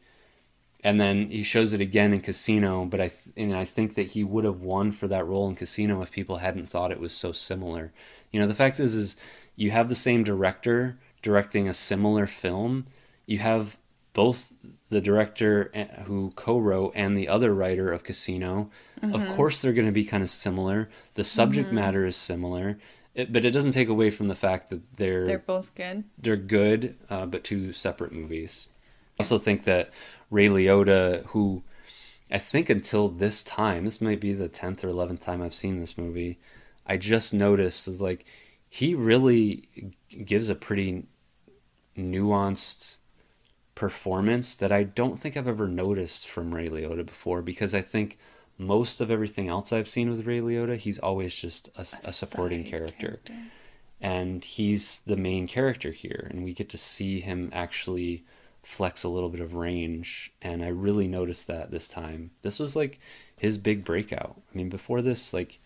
And 0.83 0.99
then 0.99 1.29
he 1.29 1.43
shows 1.43 1.73
it 1.73 1.81
again 1.81 2.11
in 2.11 2.21
Casino, 2.21 2.85
but 2.85 2.99
I 2.99 3.07
th- 3.09 3.35
and 3.37 3.55
I 3.55 3.65
think 3.65 3.93
that 3.95 4.11
he 4.11 4.23
would 4.23 4.45
have 4.45 4.61
won 4.61 4.91
for 4.91 5.07
that 5.07 5.27
role 5.27 5.47
in 5.47 5.55
Casino 5.55 6.01
if 6.01 6.11
people 6.11 6.37
hadn't 6.37 6.69
thought 6.69 6.91
it 6.91 6.99
was 6.99 7.13
so 7.13 7.31
similar. 7.31 7.91
You 8.31 8.39
know, 8.39 8.47
the 8.47 8.55
fact 8.55 8.79
is 8.79 8.95
is 8.95 9.15
you 9.55 9.69
have 9.71 9.89
the 9.89 9.95
same 9.95 10.23
director 10.23 10.97
directing 11.21 11.67
a 11.67 11.73
similar 11.73 12.25
film. 12.25 12.87
You 13.27 13.37
have 13.39 13.77
both 14.13 14.53
the 14.89 15.01
director 15.01 15.69
eh, 15.73 15.85
who 16.05 16.31
co-wrote 16.35 16.93
and 16.95 17.15
the 17.15 17.27
other 17.27 17.53
writer 17.53 17.91
of 17.91 18.03
Casino. 18.03 18.69
Of 19.03 19.27
course, 19.29 19.61
they're 19.61 19.73
going 19.73 19.85
to 19.87 19.91
be 19.91 20.03
kind 20.05 20.21
of 20.23 20.29
similar. 20.29 20.89
The 21.13 21.23
subject 21.23 21.71
matter 21.71 22.05
is 22.05 22.15
similar, 22.17 22.77
it, 23.15 23.31
but 23.31 23.45
it 23.45 23.51
doesn't 23.51 23.71
take 23.71 23.87
away 23.87 24.09
from 24.11 24.27
the 24.27 24.35
fact 24.35 24.69
that 24.69 24.81
they're 24.97 25.25
They're 25.27 25.39
both 25.39 25.73
good. 25.75 26.03
they're 26.17 26.35
good, 26.37 26.95
uh, 27.09 27.25
but 27.27 27.43
two 27.43 27.71
separate 27.71 28.11
movies. 28.11 28.67
I 29.21 29.23
also 29.23 29.37
think 29.37 29.63
that 29.65 29.91
Ray 30.29 30.47
Liotta, 30.47 31.25
who 31.27 31.63
I 32.31 32.37
think 32.37 32.69
until 32.69 33.09
this 33.09 33.43
time, 33.43 33.85
this 33.85 34.01
might 34.01 34.21
be 34.21 34.33
the 34.33 34.47
tenth 34.47 34.83
or 34.83 34.89
eleventh 34.89 35.23
time 35.23 35.41
I've 35.41 35.53
seen 35.53 35.79
this 35.79 35.97
movie, 35.97 36.39
I 36.85 36.97
just 36.97 37.33
noticed 37.33 37.87
is 37.87 38.01
like 38.01 38.25
he 38.69 38.95
really 38.95 39.67
gives 40.25 40.49
a 40.49 40.55
pretty 40.55 41.05
nuanced 41.97 42.99
performance 43.75 44.55
that 44.55 44.71
I 44.71 44.83
don't 44.83 45.19
think 45.19 45.35
I've 45.35 45.47
ever 45.47 45.67
noticed 45.67 46.29
from 46.29 46.53
Ray 46.53 46.69
Liotta 46.69 47.05
before 47.05 47.41
because 47.41 47.75
I 47.75 47.81
think 47.81 48.17
most 48.57 49.01
of 49.01 49.11
everything 49.11 49.49
else 49.49 49.73
I've 49.73 49.87
seen 49.87 50.09
with 50.09 50.25
Ray 50.25 50.39
Liotta, 50.39 50.75
he's 50.75 50.99
always 50.99 51.35
just 51.35 51.67
a, 51.75 51.81
a 51.81 52.13
supporting 52.13 52.63
Side 52.63 52.71
character. 52.71 53.19
And 53.99 54.43
he's 54.43 55.01
the 55.05 55.17
main 55.17 55.47
character 55.47 55.91
here 55.91 56.27
and 56.31 56.43
we 56.43 56.53
get 56.53 56.69
to 56.69 56.77
see 56.77 57.19
him 57.19 57.49
actually 57.53 58.23
flex 58.63 59.03
a 59.03 59.09
little 59.09 59.29
bit 59.29 59.41
of 59.41 59.55
range 59.55 60.31
and 60.41 60.63
i 60.63 60.67
really 60.67 61.07
noticed 61.07 61.47
that 61.47 61.71
this 61.71 61.87
time. 61.87 62.31
This 62.43 62.59
was 62.59 62.75
like 62.75 62.99
his 63.37 63.57
big 63.57 63.83
breakout. 63.83 64.39
I 64.53 64.57
mean 64.57 64.69
before 64.69 65.01
this 65.01 65.33
like 65.33 65.59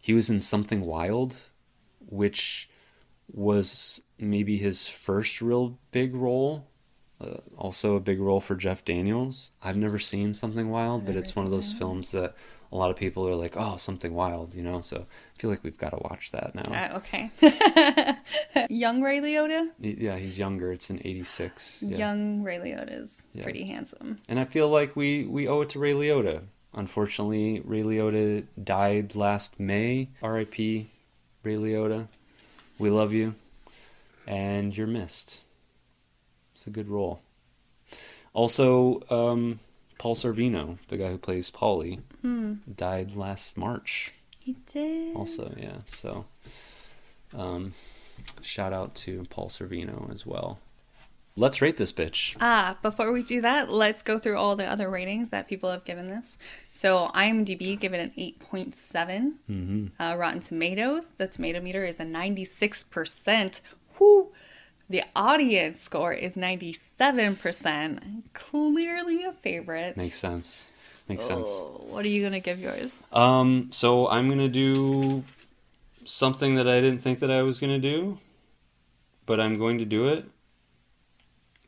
he 0.00 0.12
was 0.12 0.28
in 0.30 0.40
something 0.40 0.82
wild 0.82 1.36
which 2.06 2.68
was 3.32 4.00
maybe 4.18 4.56
his 4.56 4.88
first 4.88 5.40
real 5.40 5.78
big 5.90 6.14
role 6.14 6.66
uh, 7.20 7.38
also 7.56 7.96
a 7.96 8.00
big 8.00 8.20
role 8.20 8.40
for 8.40 8.54
jeff 8.56 8.84
daniels. 8.84 9.52
I've 9.62 9.76
never 9.76 9.98
seen 9.98 10.34
something 10.34 10.68
wild 10.68 11.06
but 11.06 11.16
it's 11.16 11.34
one 11.34 11.46
of 11.46 11.50
those 11.50 11.72
films 11.72 12.12
that 12.12 12.34
a 12.70 12.76
lot 12.76 12.90
of 12.90 12.96
people 12.96 13.26
are 13.28 13.34
like 13.34 13.54
oh 13.56 13.76
something 13.76 14.14
wild 14.14 14.54
you 14.54 14.62
know 14.62 14.80
so 14.82 14.96
i 14.98 15.40
feel 15.40 15.48
like 15.50 15.62
we've 15.64 15.78
got 15.78 15.90
to 15.90 15.98
watch 16.10 16.30
that 16.32 16.54
now 16.54 16.62
Uh, 16.72 16.96
okay. 16.98 17.30
Young 18.70 19.00
Ray 19.02 19.20
Liotta. 19.20 19.68
yeah, 19.80 20.16
he's 20.16 20.38
younger. 20.38 20.72
It's 20.72 20.90
in 20.90 20.98
'86. 21.04 21.82
Yeah. 21.86 21.96
Young 21.98 22.42
Ray 22.42 22.58
Liotta 22.58 23.02
is 23.02 23.24
Yeah. 23.34 23.44
pretty 23.44 23.64
handsome. 23.64 24.16
And 24.28 24.38
I 24.38 24.44
feel 24.44 24.68
like 24.68 24.96
we 24.96 25.24
we 25.24 25.48
owe 25.48 25.62
it 25.62 25.70
to 25.70 25.78
Ray 25.78 25.92
Liotta. 25.92 26.42
Unfortunately, 26.74 27.60
Ray 27.64 27.82
Liotta 27.82 28.44
died 28.62 29.14
last 29.14 29.58
May. 29.58 30.08
R.I.P. 30.22 30.90
Ray 31.44 31.54
Liotta. 31.56 32.08
We 32.78 32.90
love 32.90 33.12
you, 33.12 33.34
and 34.26 34.76
you're 34.76 34.86
missed. 34.86 35.40
It's 36.54 36.66
a 36.66 36.70
good 36.70 36.88
role. 36.88 37.20
Also, 38.34 39.02
um, 39.10 39.60
Paul 39.98 40.14
Sorvino, 40.14 40.78
the 40.88 40.96
guy 40.96 41.10
who 41.10 41.18
plays 41.18 41.50
Paulie, 41.50 42.00
died 42.76 43.16
last 43.16 43.56
March. 43.56 44.12
He 44.38 44.56
did. 44.72 45.14
Also, 45.16 45.52
yeah. 45.58 45.78
So, 45.86 46.24
um, 47.36 47.74
shout 48.40 48.72
out 48.72 48.94
to 48.96 49.26
Paul 49.30 49.48
Sorvino 49.48 50.10
as 50.12 50.24
well. 50.24 50.58
let's 51.36 51.60
rate 51.62 51.76
this 51.76 51.92
bitch. 51.92 52.36
Ah, 52.40 52.76
before 52.82 53.12
we 53.12 53.22
do 53.22 53.40
that, 53.42 53.70
let's 53.70 54.02
go 54.02 54.18
through 54.18 54.36
all 54.36 54.56
the 54.56 54.64
other 54.66 54.88
ratings 54.90 55.30
that 55.30 55.46
people 55.46 55.70
have 55.70 55.84
given 55.84 56.08
this. 56.08 56.36
So 56.72 57.10
IMDb 57.14 57.78
give 57.78 57.92
it 57.94 58.00
an 58.00 58.12
8.7. 58.18 58.74
Mm-hmm. 59.48 60.02
Uh, 60.02 60.16
Rotten 60.16 60.40
Tomatoes, 60.40 61.10
the 61.16 61.28
tomato 61.28 61.60
meter 61.60 61.84
is 61.84 62.00
a 62.00 62.04
96%. 62.04 63.60
Whoo! 64.00 64.32
The 64.90 65.04
audience 65.14 65.82
score 65.82 66.12
is 66.12 66.34
97%. 66.34 68.22
Clearly 68.32 69.24
a 69.24 69.32
favorite. 69.32 69.96
Makes 69.96 70.18
sense. 70.18 70.72
Makes 71.08 71.26
sense. 71.26 71.48
Oh, 71.48 71.84
what 71.88 72.04
are 72.04 72.08
you 72.08 72.20
going 72.22 72.32
to 72.32 72.40
give 72.40 72.58
yours? 72.58 72.90
Um, 73.12 73.68
so 73.72 74.08
I'm 74.08 74.28
gonna 74.28 74.48
do 74.48 75.24
something 76.04 76.54
that 76.56 76.68
I 76.68 76.80
didn't 76.80 77.00
think 77.00 77.18
that 77.20 77.30
I 77.30 77.42
was 77.42 77.58
gonna 77.60 77.78
do, 77.78 78.18
but 79.24 79.40
I'm 79.40 79.58
going 79.58 79.78
to 79.78 79.86
do 79.86 80.08
it. 80.08 80.26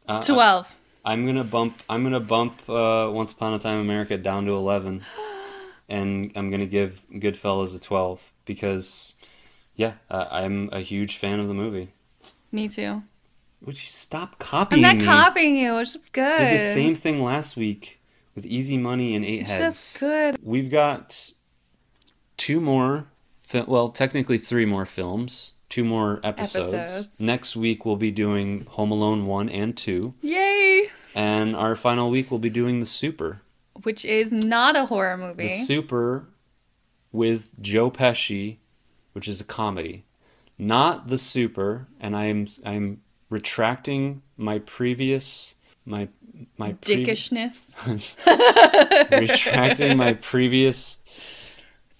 Uh, 0.07 0.21
12. 0.21 0.77
I'm 1.05 1.25
gonna 1.25 1.45
bump. 1.45 1.83
I'm 1.89 2.03
gonna 2.03 2.21
bump 2.21 2.68
uh, 2.68 3.09
Once 3.11 3.33
Upon 3.33 3.55
a 3.55 3.59
Time 3.59 3.77
in 3.77 3.81
America 3.81 4.18
down 4.18 4.45
to 4.47 4.53
eleven, 4.53 5.03
and 5.89 6.31
I'm 6.37 6.51
gonna 6.51 6.66
give 6.66 7.01
Goodfellas 7.11 7.75
a 7.75 7.79
twelve 7.79 8.21
because, 8.45 9.14
yeah, 9.77 9.95
uh, 10.11 10.27
I'm 10.31 10.68
a 10.73 10.81
huge 10.81 11.16
fan 11.16 11.41
of 11.41 11.49
the 11.49 11.55
movie. 11.55 11.89
Me 12.53 12.68
too. 12.68 13.03
Would 13.65 13.75
you 13.81 13.89
stop 13.89 14.39
copying? 14.39 14.85
I'm 14.85 14.97
not 14.97 15.01
me? 15.01 15.05
copying 15.05 15.57
you. 15.57 15.77
It's 15.79 15.95
just 15.95 16.13
good. 16.13 16.39
Did 16.39 16.55
the 16.55 16.75
same 16.75 16.95
thing 16.95 17.23
last 17.23 17.57
week 17.57 18.01
with 18.35 18.47
Easy 18.47 18.79
Money 18.79 19.15
and 19.15 19.25
Eight 19.25 19.43
It's 19.43 19.51
Heads. 19.51 19.77
just 19.77 20.01
good. 20.01 20.37
We've 20.43 20.71
got 20.71 21.33
two 22.37 22.61
more, 22.61 23.07
well, 23.67 23.91
technically 23.91 24.39
three 24.39 24.65
more 24.65 24.87
films, 24.87 25.53
two 25.69 25.85
more 25.85 26.21
episodes. 26.25 26.73
Episodes. 26.73 27.21
Next 27.21 27.55
week 27.57 27.85
we'll 27.85 27.97
be 27.97 28.11
doing 28.11 28.65
Home 28.71 28.91
Alone 28.91 29.27
1 29.27 29.49
and 29.51 29.77
2. 29.77 30.15
Yay! 30.23 30.89
And 31.15 31.55
our 31.55 31.77
final 31.77 32.09
week 32.11 32.31
we'll 32.31 32.41
be 32.41 32.51
doing 32.51 32.81
The 32.81 32.87
Super. 32.87 33.43
Which 33.83 34.05
is 34.05 34.31
not 34.33 34.77
a 34.77 34.87
horror 34.87 35.17
movie. 35.17 35.49
The 35.49 35.65
Super 35.65 36.27
with 37.13 37.61
Joe 37.61 37.91
Pesci, 37.91 38.57
which 39.13 39.29
is 39.29 39.41
a 39.41 39.45
comedy. 39.45 40.05
Not 40.59 41.09
The 41.09 41.19
Super, 41.19 41.89
and 42.01 42.15
I'm 42.15 42.47
I'm 42.65 43.01
retracting 43.31 44.22
my 44.37 44.59
previous 44.61 45.55
my 45.87 46.09
my 46.59 46.72
pre- 46.74 47.05
Dickishness. 47.05 47.74
retracting 49.11 49.97
my 49.97 50.12
previous 50.14 51.01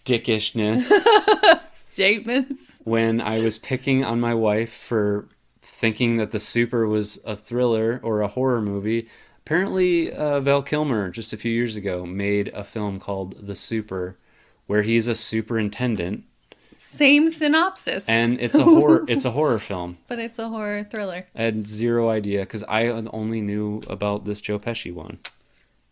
dickishness 0.05 0.91
Statements. 1.89 2.81
when 2.85 3.21
I 3.21 3.41
was 3.41 3.59
picking 3.59 4.05
on 4.05 4.21
my 4.21 4.35
wife 4.35 4.73
for 4.73 5.29
thinking 5.63 6.17
that 6.17 6.31
The 6.31 6.41
Super 6.41 6.87
was 6.87 7.19
a 7.25 7.37
thriller 7.37 8.01
or 8.03 8.21
a 8.23 8.29
horror 8.29 8.63
movie. 8.63 9.09
Apparently, 9.39 10.13
uh, 10.13 10.41
Val 10.41 10.63
Kilmer 10.63 11.11
just 11.11 11.33
a 11.33 11.37
few 11.37 11.53
years 11.53 11.77
ago 11.77 12.07
made 12.07 12.49
a 12.49 12.65
film 12.65 12.99
called 13.01 13.47
The 13.47 13.55
Super, 13.55 14.17
where 14.67 14.83
he's 14.83 15.07
a 15.09 15.15
superintendent, 15.15 16.25
Same 16.91 17.29
synopsis. 17.29 18.05
and 18.09 18.41
it's 18.41 18.57
a 18.57 18.65
horror. 18.65 19.05
it's 19.09 19.25
a 19.25 19.31
horror 19.31 19.59
film. 19.59 19.99
but 20.09 20.19
it's 20.19 20.39
a 20.39 20.49
horror 20.49 20.85
thriller. 20.91 21.27
I 21.35 21.43
had 21.43 21.67
zero 21.67 22.09
idea 22.09 22.41
because 22.41 22.65
I 22.65 22.89
only 22.89 23.41
knew 23.41 23.83
about 23.87 24.25
this 24.25 24.41
Joe 24.41 24.59
Pesci 24.59 24.93
one. 24.93 25.19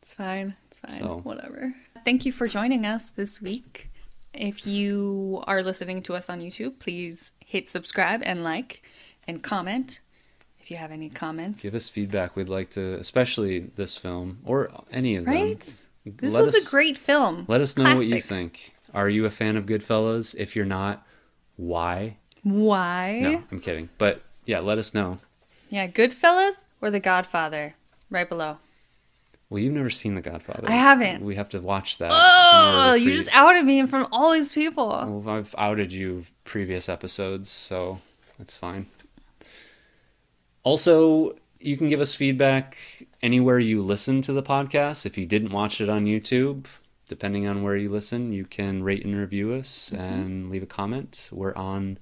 It's 0.02 0.14
fine. 0.14 0.56
It's 0.70 0.80
fine. 0.80 0.98
So- 0.98 1.20
Whatever. 1.22 1.74
Thank 2.04 2.24
you 2.26 2.32
for 2.32 2.48
joining 2.48 2.86
us 2.86 3.10
this 3.10 3.40
week. 3.42 3.90
If 4.34 4.66
you 4.66 5.42
are 5.46 5.62
listening 5.62 6.02
to 6.02 6.14
us 6.14 6.28
on 6.28 6.40
YouTube, 6.40 6.78
please 6.78 7.32
hit 7.44 7.68
subscribe 7.68 8.20
and 8.24 8.44
like 8.44 8.82
and 9.26 9.42
comment 9.42 10.00
if 10.60 10.70
you 10.70 10.76
have 10.76 10.90
any 10.92 11.08
comments. 11.10 11.62
Give 11.62 11.74
us 11.74 11.88
feedback. 11.88 12.36
We'd 12.36 12.48
like 12.48 12.70
to, 12.70 12.94
especially 12.98 13.70
this 13.76 13.96
film 13.96 14.38
or 14.44 14.70
any 14.92 15.16
of 15.16 15.24
them. 15.24 15.34
right? 15.34 15.60
This 16.06 16.34
Let 16.34 16.44
was 16.46 16.54
us- 16.56 16.66
a 16.66 16.70
great 16.70 16.98
film. 16.98 17.44
Let 17.48 17.60
us 17.60 17.76
know 17.76 17.96
what 17.96 18.06
you 18.06 18.20
think. 18.20 18.74
Are 18.94 19.08
you 19.08 19.26
a 19.26 19.30
fan 19.30 19.56
of 19.56 19.66
Goodfellas? 19.66 20.34
If 20.36 20.56
you're 20.56 20.64
not, 20.64 21.06
why? 21.56 22.16
Why? 22.42 23.20
No, 23.22 23.42
I'm 23.50 23.60
kidding. 23.60 23.88
But 23.98 24.22
yeah, 24.44 24.60
let 24.60 24.78
us 24.78 24.94
know. 24.94 25.18
Yeah, 25.68 25.86
Goodfellas 25.88 26.64
or 26.80 26.90
The 26.90 27.00
Godfather? 27.00 27.74
Right 28.10 28.28
below. 28.28 28.58
Well, 29.50 29.60
you've 29.60 29.74
never 29.74 29.90
seen 29.90 30.14
The 30.14 30.20
Godfather. 30.20 30.68
I 30.68 30.72
haven't. 30.72 31.22
We 31.22 31.36
have 31.36 31.48
to 31.50 31.60
watch 31.60 31.98
that. 31.98 32.10
Oh, 32.12 32.94
you 32.94 33.10
just 33.10 33.30
outed 33.32 33.64
me 33.64 33.78
in 33.78 33.86
front 33.86 34.06
of 34.06 34.12
all 34.12 34.32
these 34.32 34.52
people. 34.52 34.88
Well, 34.88 35.36
I've 35.36 35.54
outed 35.58 35.92
you 35.92 36.24
previous 36.44 36.88
episodes, 36.88 37.50
so 37.50 38.00
that's 38.38 38.56
fine. 38.56 38.86
Also, 40.64 41.34
you 41.60 41.76
can 41.76 41.88
give 41.88 42.00
us 42.00 42.14
feedback 42.14 42.76
anywhere 43.22 43.58
you 43.58 43.82
listen 43.82 44.22
to 44.22 44.32
the 44.32 44.42
podcast. 44.42 45.06
If 45.06 45.16
you 45.18 45.26
didn't 45.26 45.50
watch 45.50 45.80
it 45.80 45.88
on 45.88 46.04
YouTube, 46.04 46.66
depending 47.08 47.46
on 47.46 47.62
where 47.62 47.76
you 47.76 47.88
listen, 47.88 48.32
you 48.32 48.44
can 48.44 48.82
rate 48.82 49.04
and 49.04 49.16
review 49.16 49.54
us 49.54 49.90
and 49.92 50.50
leave 50.50 50.62
a 50.62 50.66
comment. 50.66 51.28
We're 51.32 51.54
on 51.54 51.98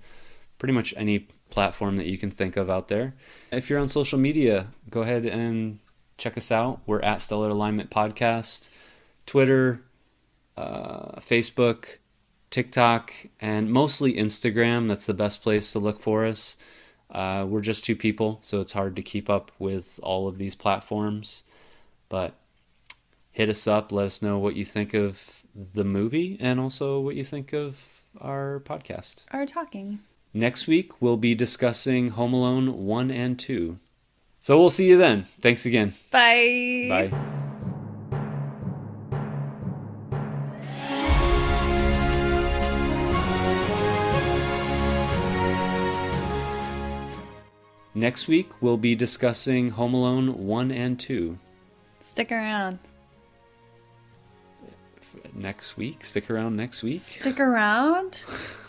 pretty 0.58 0.74
much 0.74 0.92
any 0.96 1.28
platform 1.50 1.96
that 1.96 2.06
you 2.06 2.18
can 2.18 2.30
think 2.30 2.56
of 2.56 2.68
out 2.68 2.88
there. 2.88 3.14
If 3.52 3.70
you're 3.70 3.78
on 3.78 3.88
social 3.88 4.18
media, 4.18 4.68
go 4.90 5.02
ahead 5.02 5.24
and 5.24 5.78
check 6.18 6.36
us 6.36 6.50
out. 6.50 6.80
We're 6.86 7.00
at 7.00 7.22
Stellar 7.22 7.50
Alignment 7.50 7.90
Podcast, 7.90 8.68
Twitter, 9.26 9.80
uh, 10.56 11.20
Facebook, 11.20 11.98
TikTok, 12.50 13.12
and 13.40 13.70
mostly 13.70 14.14
Instagram. 14.14 14.88
That's 14.88 15.06
the 15.06 15.14
best 15.14 15.42
place 15.42 15.72
to 15.72 15.78
look 15.78 16.00
for 16.00 16.26
us. 16.26 16.56
Uh, 17.10 17.46
we're 17.48 17.60
just 17.60 17.84
two 17.84 17.94
people, 17.94 18.40
so 18.42 18.60
it's 18.60 18.72
hard 18.72 18.96
to 18.96 19.02
keep 19.02 19.30
up 19.30 19.52
with 19.58 20.00
all 20.02 20.26
of 20.26 20.38
these 20.38 20.54
platforms. 20.54 21.44
But 22.08 22.34
hit 23.36 23.50
us 23.50 23.66
up. 23.66 23.92
Let 23.92 24.06
us 24.06 24.22
know 24.22 24.38
what 24.38 24.56
you 24.56 24.64
think 24.64 24.94
of 24.94 25.42
the 25.74 25.84
movie 25.84 26.38
and 26.40 26.58
also 26.58 27.00
what 27.00 27.16
you 27.16 27.22
think 27.22 27.52
of 27.52 27.78
our 28.18 28.62
podcast. 28.64 29.24
Our 29.30 29.44
talking. 29.44 29.98
Next 30.32 30.66
week, 30.66 31.02
we'll 31.02 31.18
be 31.18 31.34
discussing 31.34 32.08
Home 32.08 32.32
Alone 32.32 32.86
1 32.86 33.10
and 33.10 33.38
2. 33.38 33.78
So 34.40 34.58
we'll 34.58 34.70
see 34.70 34.88
you 34.88 34.96
then. 34.96 35.26
Thanks 35.42 35.66
again. 35.66 35.94
Bye. 36.10 36.86
Bye. 36.88 37.10
Next 47.94 48.28
week, 48.28 48.48
we'll 48.62 48.78
be 48.78 48.94
discussing 48.94 49.68
Home 49.72 49.92
Alone 49.92 50.46
1 50.46 50.70
and 50.70 50.98
2. 50.98 51.38
Stick 52.00 52.32
around. 52.32 52.78
Next 55.34 55.76
week? 55.76 56.04
Stick 56.04 56.30
around 56.30 56.56
next 56.56 56.82
week? 56.82 57.02
Stick 57.02 57.40
around. 57.40 58.24